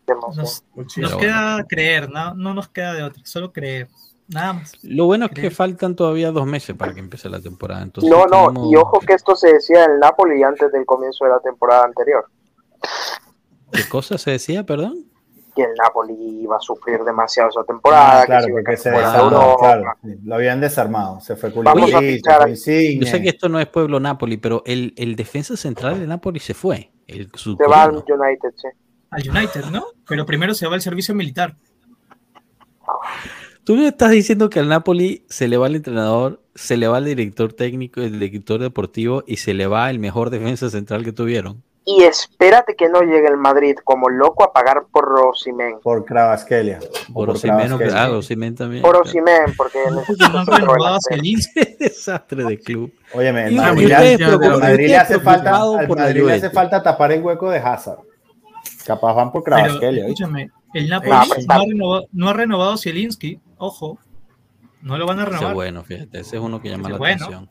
[0.07, 0.64] Nos,
[0.98, 3.88] nos queda creer, no, no nos queda de otra, solo creer.
[4.27, 4.73] Nada más.
[4.84, 7.81] Lo bueno es que faltan todavía dos meses para que empiece la temporada.
[7.84, 11.26] Entonces No, no, tenemos- y ojo que esto se decía en Napoli antes del comienzo
[11.26, 12.26] de la temporada anterior,
[13.72, 15.06] ¿Qué cosa se decía, perdón?
[15.55, 19.23] Que el Napoli iba a sufrir demasiado esa temporada, Ah, claro, que porque se desarmó,
[19.25, 19.57] Europa.
[19.59, 21.99] claro, sí, lo habían desarmado, se fue Vamos a
[22.55, 22.97] se.
[22.97, 26.39] Yo sé que esto no es Pueblo Napoli, pero el, el defensa central de Napoli
[26.39, 26.91] se fue.
[27.07, 27.95] El Se va al.
[27.95, 28.67] United, sí.
[29.09, 29.85] Al United, ¿no?
[30.07, 31.55] Pero primero se va al servicio militar.
[33.63, 36.97] Tú me estás diciendo que al Napoli se le va el entrenador, se le va
[36.97, 41.13] el director técnico, el director deportivo y se le va el mejor defensa central que
[41.13, 41.63] tuvieron.
[41.85, 45.80] Y espérate que no llegue el Madrid como loco a pagar por Rosimen.
[45.84, 46.80] por Cravaskelia.
[47.10, 48.03] o Por Kvaratskhelia.
[48.03, 48.81] ah, Osimhen también.
[48.81, 49.03] Por claro.
[49.03, 49.80] Rosimen, porque
[51.80, 52.93] desastre de club.
[53.14, 56.84] Óyeme, el Madrid, le- preocupados, al Madrid le hace falta, al Madrid le hace falta
[56.84, 57.99] tapar el hueco de Hazard.
[58.85, 60.03] Capaz van por Kravaskelia.
[60.03, 63.97] escúchame, el Napoli Ah, pues, no, ha renovado, no ha renovado Zielinski, ojo.
[64.81, 65.53] No lo van a Ese renovar.
[65.53, 67.49] bueno, fíjate, ese es uno que llama Ese la atención.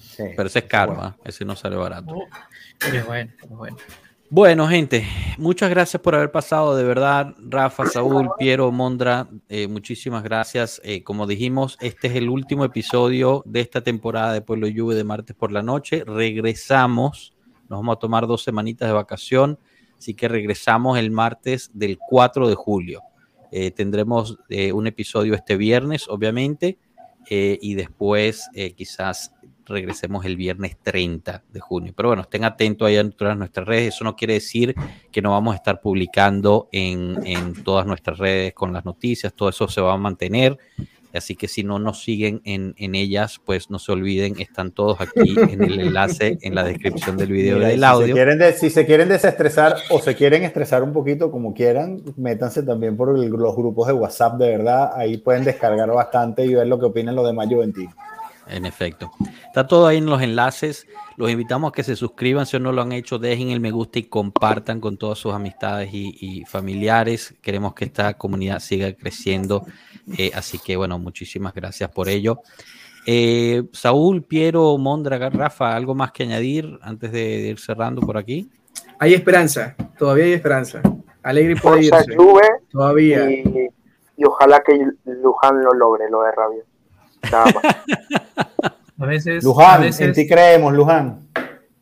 [0.00, 0.24] Sí.
[0.36, 1.16] Pero ese es caro, ¿ah?
[1.24, 2.14] ese no sale barato.
[4.34, 5.06] Bueno, gente,
[5.36, 10.80] muchas gracias por haber pasado, de verdad, Rafa, Saúl, Piero, Mondra, eh, muchísimas gracias.
[10.84, 15.04] Eh, como dijimos, este es el último episodio de esta temporada de Pueblo Juve de
[15.04, 16.02] martes por la noche.
[16.06, 17.34] Regresamos,
[17.68, 19.58] nos vamos a tomar dos semanitas de vacación,
[19.98, 23.02] así que regresamos el martes del 4 de julio.
[23.50, 24.38] Eh, tendremos
[24.72, 26.78] un episodio este viernes, obviamente,
[27.28, 29.30] y después quizás
[29.66, 31.92] regresemos el viernes 30 de junio.
[31.96, 33.94] Pero bueno, estén atentos ahí en todas nuestras redes.
[33.94, 34.74] Eso no quiere decir
[35.10, 39.32] que no vamos a estar publicando en, en todas nuestras redes con las noticias.
[39.34, 40.58] Todo eso se va a mantener.
[41.14, 44.98] Así que si no nos siguen en, en ellas, pues no se olviden, están todos
[44.98, 48.06] aquí en el enlace en la descripción del video y Mira, del si audio.
[48.06, 52.00] Se quieren de- si se quieren desestresar o se quieren estresar un poquito como quieran,
[52.16, 54.92] métanse también por el- los grupos de WhatsApp, de verdad.
[54.96, 57.92] Ahí pueden descargar bastante y ver lo que opinan los demás Juventinos.
[58.46, 59.10] En efecto.
[59.46, 60.86] Está todo ahí en los enlaces.
[61.16, 63.98] Los invitamos a que se suscriban si no lo han hecho, dejen el me gusta
[63.98, 67.34] y compartan con todas sus amistades y, y familiares.
[67.40, 69.64] Queremos que esta comunidad siga creciendo.
[70.18, 72.40] eh, así que bueno, muchísimas gracias por ello.
[73.06, 78.48] Eh, Saúl, Piero, Mondra, Rafa, ¿algo más que añadir antes de ir cerrando por aquí?
[78.98, 80.80] Hay esperanza, todavía hay esperanza.
[81.22, 82.16] Alegre puede irse.
[82.70, 83.30] Todavía.
[83.30, 83.68] y,
[84.16, 84.72] y ojalá que
[85.04, 86.64] Luján lo logre, lo de Rabio.
[87.30, 87.62] Nada más.
[89.00, 91.26] A veces, a Luján, en ti creemos, Luján.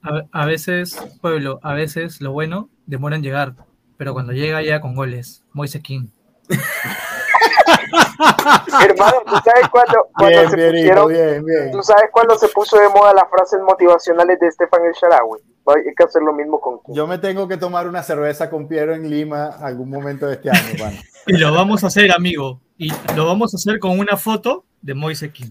[0.02, 3.54] a, a veces, pueblo, a veces lo bueno demora en llegar,
[3.98, 5.44] pero cuando llega ya con goles.
[5.52, 6.06] Moise King.
[8.82, 11.70] Hermano, ¿tú sabes cuándo, Bien, se bien, pusieron, bien, bien.
[11.72, 15.38] ¿Tú sabes cuándo se puso de moda las frases motivacionales de Estefan El Sharawi?
[15.74, 16.80] Hay que hacer lo mismo con.
[16.88, 20.50] Yo me tengo que tomar una cerveza con Piero en Lima algún momento de este
[20.50, 20.90] año.
[21.26, 22.62] Y lo vamos a hacer, amigo.
[22.78, 25.50] Y lo vamos a hacer con una foto de Moise King.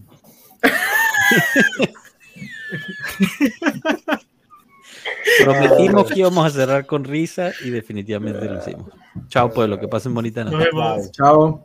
[5.44, 8.90] Prometimos que íbamos a cerrar con risa y definitivamente lo hicimos.
[9.28, 10.56] Chao, pueblo, que pasen bonita noche.
[10.56, 11.12] Nos vemos.
[11.12, 11.58] Chao.